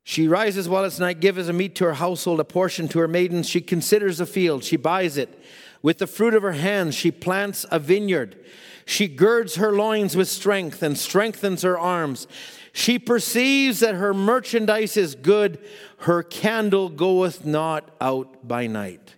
[0.05, 3.09] She rises while it's night, gives a meat to her household, a portion to her
[3.09, 3.49] maidens.
[3.49, 5.43] She considers a field, she buys it.
[5.81, 8.37] With the fruit of her hands, she plants a vineyard.
[8.85, 12.27] She girds her loins with strength and strengthens her arms.
[12.73, 15.59] She perceives that her merchandise is good.
[15.99, 19.17] Her candle goeth not out by night.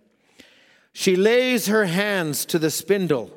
[0.93, 3.31] She lays her hands to the spindle,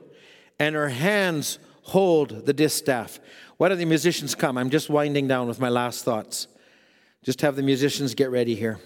[0.59, 3.19] and her hands hold the distaff.
[3.57, 4.57] Why don't the musicians come?
[4.57, 6.47] I'm just winding down with my last thoughts.
[7.23, 8.79] Just have the musicians get ready here.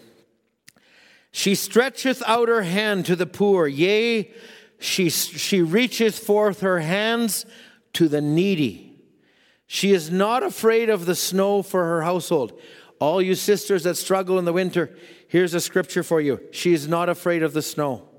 [1.31, 4.31] She stretcheth out her hand to the poor, yea,
[4.79, 7.45] she, she reacheth forth her hands
[7.93, 8.88] to the needy.
[9.71, 12.59] She is not afraid of the snow for her household.
[12.97, 14.97] All you sisters that struggle in the winter,
[15.27, 16.41] here's a scripture for you.
[16.51, 18.09] She is not afraid of the snow.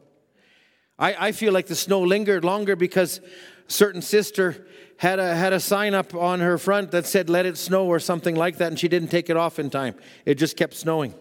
[0.97, 3.23] I, I feel like the snow lingered longer because a
[3.67, 4.65] certain sister
[4.97, 7.99] had a, had a sign up on her front that said, let it snow or
[7.99, 9.97] something like that, and she didn't take it off in time.
[10.25, 11.15] It just kept snowing.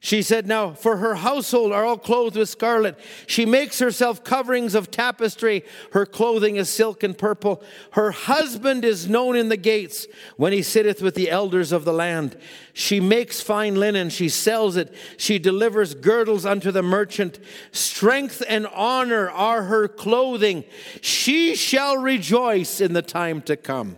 [0.00, 2.96] She said, Now, for her household are all clothed with scarlet.
[3.26, 5.64] She makes herself coverings of tapestry.
[5.92, 7.62] Her clothing is silk and purple.
[7.92, 10.06] Her husband is known in the gates
[10.36, 12.36] when he sitteth with the elders of the land.
[12.72, 14.08] She makes fine linen.
[14.08, 14.94] She sells it.
[15.16, 17.40] She delivers girdles unto the merchant.
[17.72, 20.62] Strength and honor are her clothing.
[21.00, 23.96] She shall rejoice in the time to come.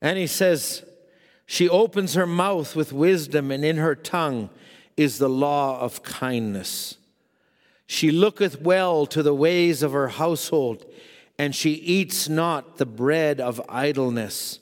[0.00, 0.84] And he says,
[1.52, 4.50] she opens her mouth with wisdom, and in her tongue
[4.96, 6.96] is the law of kindness.
[7.88, 10.86] She looketh well to the ways of her household,
[11.40, 14.60] and she eats not the bread of idleness.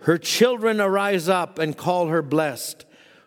[0.00, 2.84] Her children arise up and call her blessed,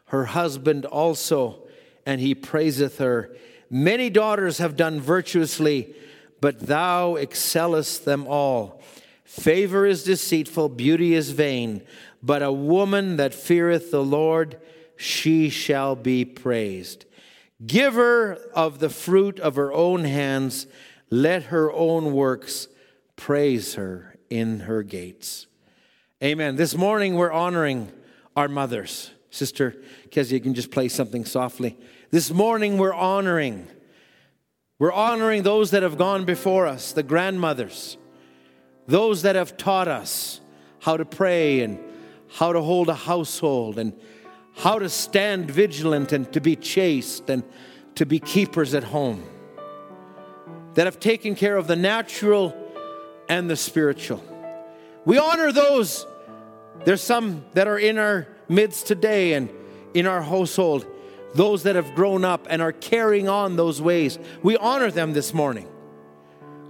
[0.10, 1.64] her husband also,
[2.06, 3.36] and he praiseth her.
[3.68, 5.95] Many daughters have done virtuously,
[6.40, 8.80] but thou excellest them all.
[9.24, 11.82] Favor is deceitful, beauty is vain
[12.26, 14.60] but a woman that feareth the Lord,
[14.97, 17.06] she shall be praised.
[17.64, 20.65] Giver of the fruit of her own hands,
[21.11, 22.68] let her own works
[23.15, 25.45] praise her in her gates.
[26.23, 26.56] Amen.
[26.56, 27.91] This morning we're honoring
[28.35, 29.11] our mothers.
[29.30, 29.76] Sister
[30.10, 31.77] Kezia, you can just play something softly.
[32.10, 33.68] This morning we're honoring.
[34.80, 37.97] We're honoring those that have gone before us, the grandmothers,
[38.88, 40.41] those that have taught us
[40.80, 41.80] how to pray and
[42.36, 43.94] how to hold a household and
[44.57, 47.44] how to stand vigilant and to be chaste and
[47.95, 49.24] to be keepers at home,
[50.74, 52.53] that have taken care of the natural
[53.30, 54.22] and the spiritual.
[55.06, 56.06] We honor those.
[56.84, 59.49] There's some that are in our midst today and
[59.94, 60.86] in our household,
[61.36, 64.20] those that have grown up and are carrying on those ways.
[64.44, 65.70] We honor them this morning.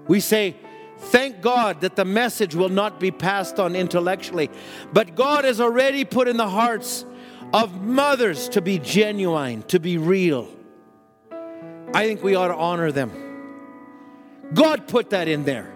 [0.08, 0.58] We say,
[0.98, 4.50] Thank God that the message will not be passed on intellectually,
[4.94, 7.06] but God has already put in the hearts
[7.54, 10.50] of mothers to be genuine, to be real.
[11.94, 13.12] I think we ought to honor them.
[14.54, 15.72] God put that in there.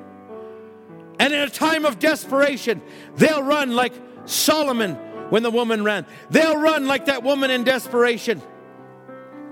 [1.19, 2.81] And in a time of desperation,
[3.15, 3.93] they'll run like
[4.25, 4.95] Solomon
[5.29, 6.05] when the woman ran.
[6.29, 8.41] They'll run like that woman in desperation.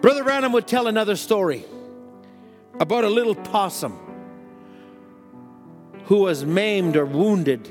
[0.01, 1.65] Brother Branham would tell another story
[2.79, 4.06] about a little possum
[6.07, 7.67] who was maimed or wounded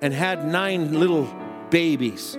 [0.00, 1.28] and had nine little
[1.70, 2.38] babies.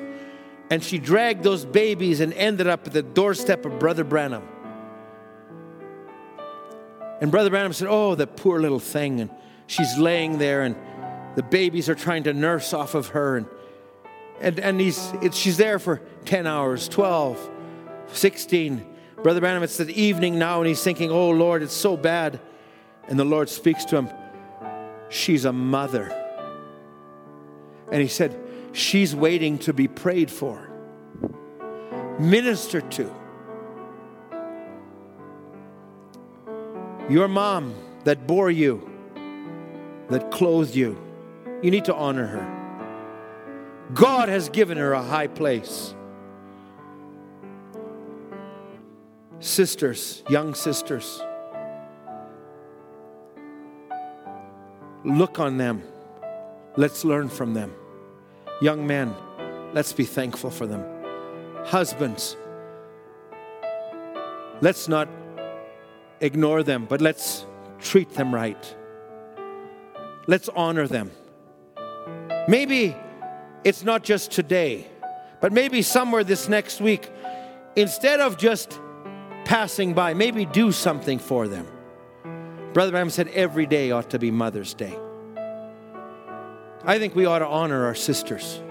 [0.72, 4.48] And she dragged those babies and ended up at the doorstep of Brother Branham.
[7.22, 9.22] And Brother Branham said, Oh, the poor little thing.
[9.22, 9.30] And
[9.68, 10.76] she's laying there, and
[11.36, 13.38] the babies are trying to nurse off of her.
[13.38, 13.48] And,
[14.42, 17.50] and, and he's, it, she's there for 10 hours, 12,
[18.08, 18.96] 16.
[19.22, 22.40] Brother Branham, it's the evening now, and he's thinking, Oh, Lord, it's so bad.
[23.08, 24.10] And the Lord speaks to him,
[25.10, 26.16] She's a mother.
[27.92, 28.40] And he said,
[28.72, 30.70] She's waiting to be prayed for,
[32.20, 33.12] ministered to.
[37.10, 37.74] Your mom
[38.04, 38.88] that bore you,
[40.10, 41.02] that clothed you,
[41.64, 42.60] you need to honor her.
[43.94, 45.96] God has given her a high place.
[49.40, 51.24] Sisters, young sisters,
[55.04, 55.84] look on them.
[56.76, 57.74] Let's learn from them.
[58.62, 59.16] Young men,
[59.74, 60.84] let's be thankful for them.
[61.66, 62.36] Husbands,
[64.62, 65.08] let's not
[66.22, 67.46] ignore them, but let's
[67.80, 68.76] treat them right.
[70.28, 71.12] Let's honor them.
[72.48, 72.96] Maybe
[73.64, 74.88] it's not just today,
[75.42, 77.10] but maybe somewhere this next week,
[77.76, 78.80] instead of just
[79.46, 81.68] passing by, maybe do something for them.
[82.74, 84.98] Brother Branham said every day ought to be Mother's Day.
[86.84, 88.62] I think we ought to honor our sisters.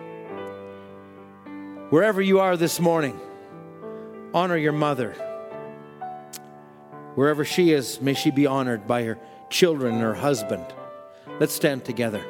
[1.90, 3.18] Wherever you are this morning,
[4.32, 5.12] honor your mother.
[7.16, 9.18] Wherever she is, may she be honored by her
[9.50, 10.64] children and her husband.
[11.40, 12.24] Let's stand together.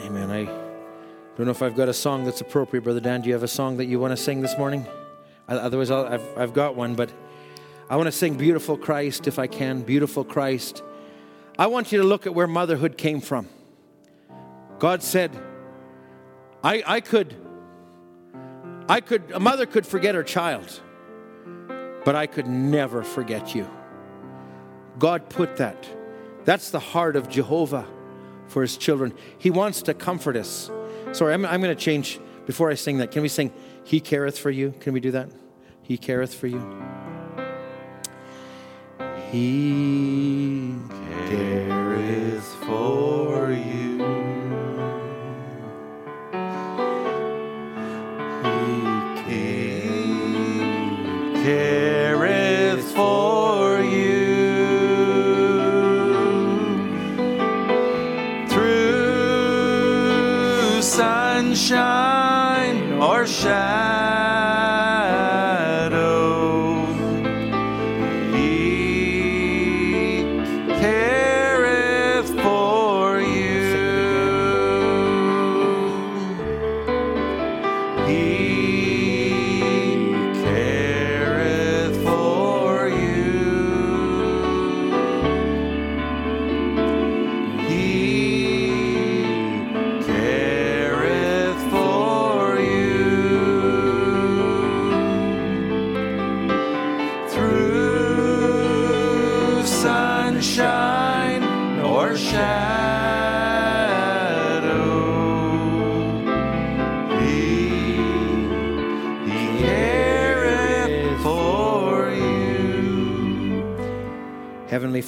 [0.00, 0.30] Amen.
[0.30, 0.44] I
[1.36, 3.20] don't know if I've got a song that's appropriate, Brother Dan.
[3.20, 4.84] Do you have a song that you want to sing this morning?
[5.48, 7.10] Otherwise, i have I've got one, but
[7.88, 9.82] I want to sing Beautiful Christ if I can.
[9.82, 10.82] Beautiful Christ.
[11.58, 13.48] I want you to look at where motherhood came from.
[14.78, 15.30] God said,
[16.62, 17.34] I, I could,
[18.88, 20.80] I could, a mother could forget her child,
[22.04, 23.68] but I could never forget you.
[24.98, 25.88] God put that.
[26.44, 27.86] That's the heart of Jehovah
[28.46, 29.12] for his children.
[29.38, 30.70] He wants to comfort us.
[31.12, 33.10] Sorry, I'm, I'm going to change before I sing that.
[33.10, 33.52] Can we sing,
[33.88, 34.74] He careth for you?
[34.80, 35.30] Can we do that?
[35.80, 36.60] He careth for you.
[39.32, 40.74] He
[41.30, 42.97] careth for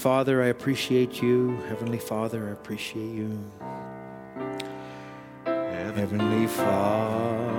[0.00, 1.58] Father, I appreciate you.
[1.68, 3.38] Heavenly Father, I appreciate you.
[5.44, 7.49] Heavenly Father,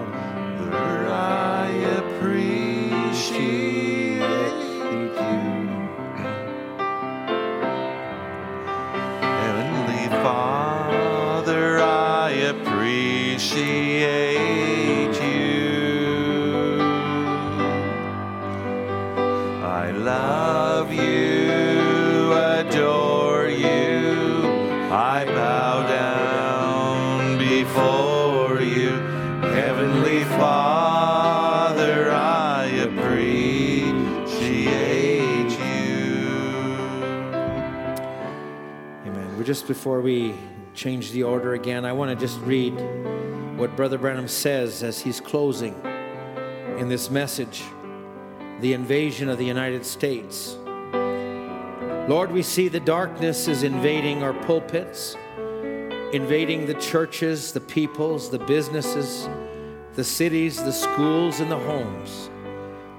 [39.72, 40.34] before we
[40.74, 42.74] change the order again, I want to just read
[43.58, 45.74] what Brother Branham says as he's closing
[46.78, 47.64] in this message
[48.60, 50.58] the invasion of the United States.
[52.10, 55.16] Lord, we see the darkness is invading our pulpits,
[56.12, 59.30] invading the churches, the peoples, the businesses,
[59.94, 62.30] the cities, the schools, and the homes.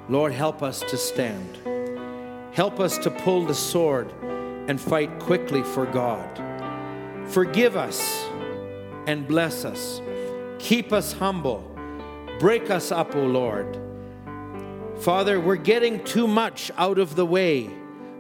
[0.09, 1.59] Lord, help us to stand.
[2.55, 4.11] Help us to pull the sword
[4.69, 6.52] and fight quickly for God.
[7.33, 8.29] Forgive us
[9.07, 10.03] and bless us.
[10.59, 11.65] Keep us humble.
[12.39, 13.79] Break us up, O Lord.
[14.99, 17.71] Father, we're getting too much out of the way.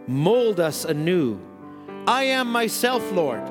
[0.06, 1.38] Mold us anew.
[2.06, 3.42] I am myself, Lord.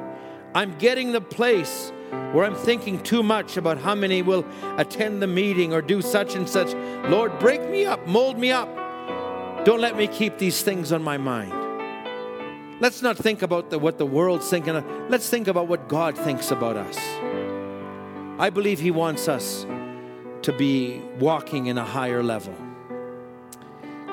[0.55, 1.91] I'm getting the place
[2.31, 4.45] where I'm thinking too much about how many will
[4.77, 6.73] attend the meeting or do such and such.
[7.07, 8.67] Lord, break me up, mold me up.
[9.63, 11.70] Don't let me keep these things on my mind.
[12.81, 14.75] Let's not think about the, what the world's thinking.
[14.75, 14.83] Of.
[15.07, 16.97] Let's think about what God thinks about us.
[18.39, 19.67] I believe He wants us
[20.41, 22.55] to be walking in a higher level.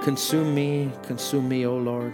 [0.02, 2.12] Consume me, consume me, O Lord.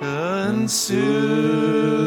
[0.00, 1.97] Consume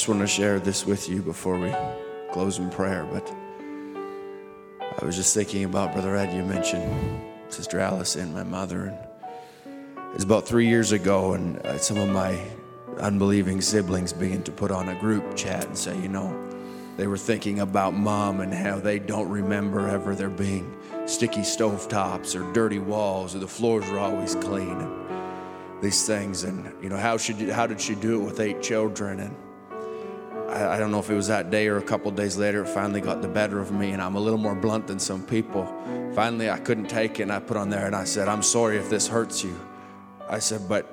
[0.00, 1.70] just want to share this with you before we
[2.32, 3.30] close in prayer, but
[4.98, 6.34] I was just thinking about Brother Ed.
[6.34, 7.20] You mentioned
[7.50, 8.98] Sister Alice and my mother, and
[9.98, 12.40] it was about three years ago, and uh, some of my
[12.98, 16.34] unbelieving siblings began to put on a group chat and say, you know,
[16.96, 20.74] they were thinking about mom and how they don't remember ever there being
[21.04, 24.80] sticky stovetops or dirty walls or the floors were always clean.
[24.80, 24.96] And,
[25.82, 28.60] these things and you know how she did, how did she do it with eight
[28.60, 29.34] children and
[30.60, 32.68] I, I don't know if it was that day or a couple days later it
[32.68, 35.66] finally got the better of me and i'm a little more blunt than some people
[36.14, 38.76] finally i couldn't take it and i put on there and i said i'm sorry
[38.76, 39.58] if this hurts you
[40.28, 40.86] i said but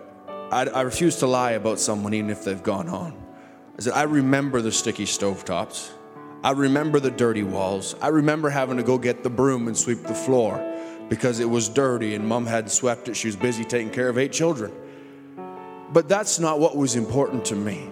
[0.51, 3.13] i, I refuse to lie about someone even if they've gone on
[3.77, 5.91] i said i remember the sticky stovetops
[6.43, 7.95] I remember the dirty walls.
[8.01, 10.63] I remember having to go get the broom and sweep the floor
[11.09, 13.15] because it was dirty and mom hadn't swept it.
[13.15, 14.71] She was busy taking care of eight children.
[15.91, 17.89] But that's not what was important to me.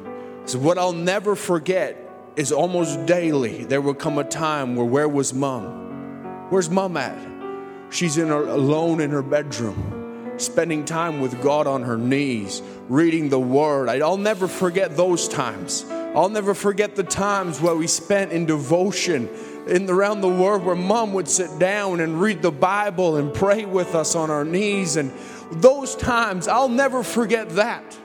[0.47, 1.97] So, what I'll never forget
[2.35, 6.47] is almost daily there would come a time where, where was mom?
[6.51, 7.17] Where's mom at?
[7.89, 13.29] She's in her, alone in her bedroom, spending time with God on her knees, reading
[13.29, 13.89] the Word.
[13.89, 15.83] I'll never forget those times.
[15.89, 19.27] I'll never forget the times where we spent in devotion
[19.67, 23.65] in around the Word, where Mom would sit down and read the Bible and pray
[23.65, 25.11] with us on our knees, and
[25.53, 27.97] those times I'll never forget that.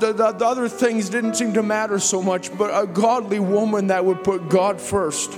[0.00, 3.88] The, the, the other things didn't seem to matter so much, but a godly woman
[3.88, 5.36] that would put God first.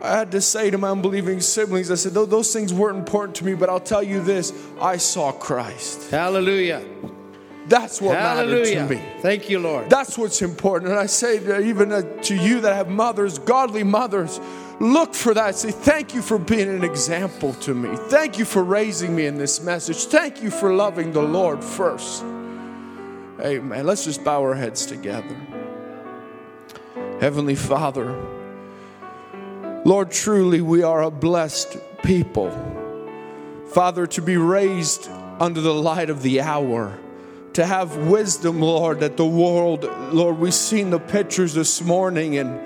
[0.00, 3.44] I had to say to my unbelieving siblings, I said, those things weren't important to
[3.44, 6.10] me, but I'll tell you this I saw Christ.
[6.10, 6.84] Hallelujah.
[7.66, 8.84] That's what Hallelujah.
[8.84, 9.20] mattered to me.
[9.20, 9.90] Thank you, Lord.
[9.90, 10.92] That's what's important.
[10.92, 14.40] And I say to, even uh, to you that have mothers, godly mothers,
[14.80, 15.54] look for that.
[15.56, 17.94] Say, thank you for being an example to me.
[18.08, 20.06] Thank you for raising me in this message.
[20.06, 22.24] Thank you for loving the Lord first.
[23.40, 23.86] Amen.
[23.86, 25.36] Let's just bow our heads together.
[27.20, 28.12] Heavenly Father,
[29.84, 32.50] Lord, truly we are a blessed people.
[33.72, 35.08] Father, to be raised
[35.38, 36.98] under the light of the hour,
[37.52, 42.60] to have wisdom, Lord, that the world, Lord, we've seen the pictures this morning and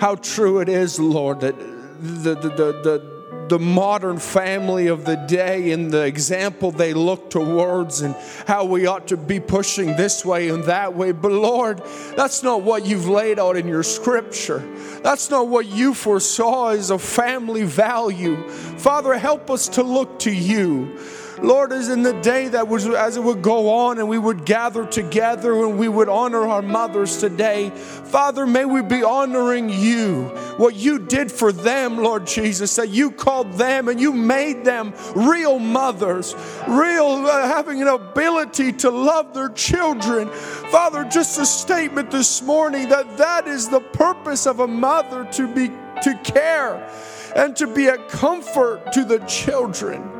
[0.00, 3.15] how true it is, Lord, that the, the, the, the
[3.48, 8.14] the modern family of the day and the example they look towards and
[8.46, 11.12] how we ought to be pushing this way and that way.
[11.12, 11.82] But Lord,
[12.16, 14.58] that's not what you've laid out in your scripture.
[15.02, 18.48] That's not what you foresaw as a family value.
[18.48, 20.98] Father, help us to look to you.
[21.42, 24.44] Lord, as in the day that was as it would go on and we would
[24.44, 30.24] gather together and we would honor our mothers today, Father, may we be honoring you,
[30.56, 34.94] what you did for them, Lord Jesus, that you called them and you made them
[35.14, 36.34] real mothers,
[36.66, 40.30] real uh, having an ability to love their children.
[40.30, 45.52] Father, just a statement this morning that that is the purpose of a mother to
[45.52, 45.70] be
[46.02, 46.88] to care
[47.34, 50.15] and to be a comfort to the children.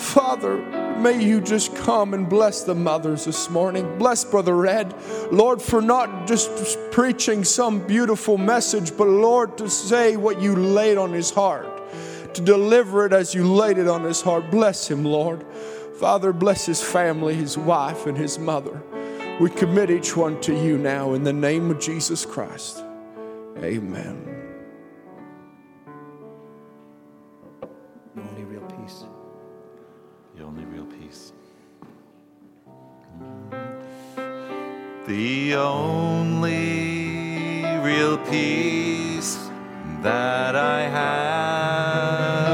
[0.00, 0.56] Father,
[0.98, 3.98] may you just come and bless the mothers this morning.
[3.98, 4.94] Bless Brother Ed,
[5.30, 10.96] Lord, for not just preaching some beautiful message, but Lord, to say what you laid
[10.98, 11.68] on his heart,
[12.34, 14.50] to deliver it as you laid it on his heart.
[14.50, 15.44] Bless him, Lord.
[15.98, 18.82] Father, bless his family, his wife, and his mother.
[19.38, 22.82] We commit each one to you now in the name of Jesus Christ.
[23.58, 24.39] Amen.
[35.10, 36.46] The only
[37.82, 39.50] real peace
[40.02, 42.49] that I have,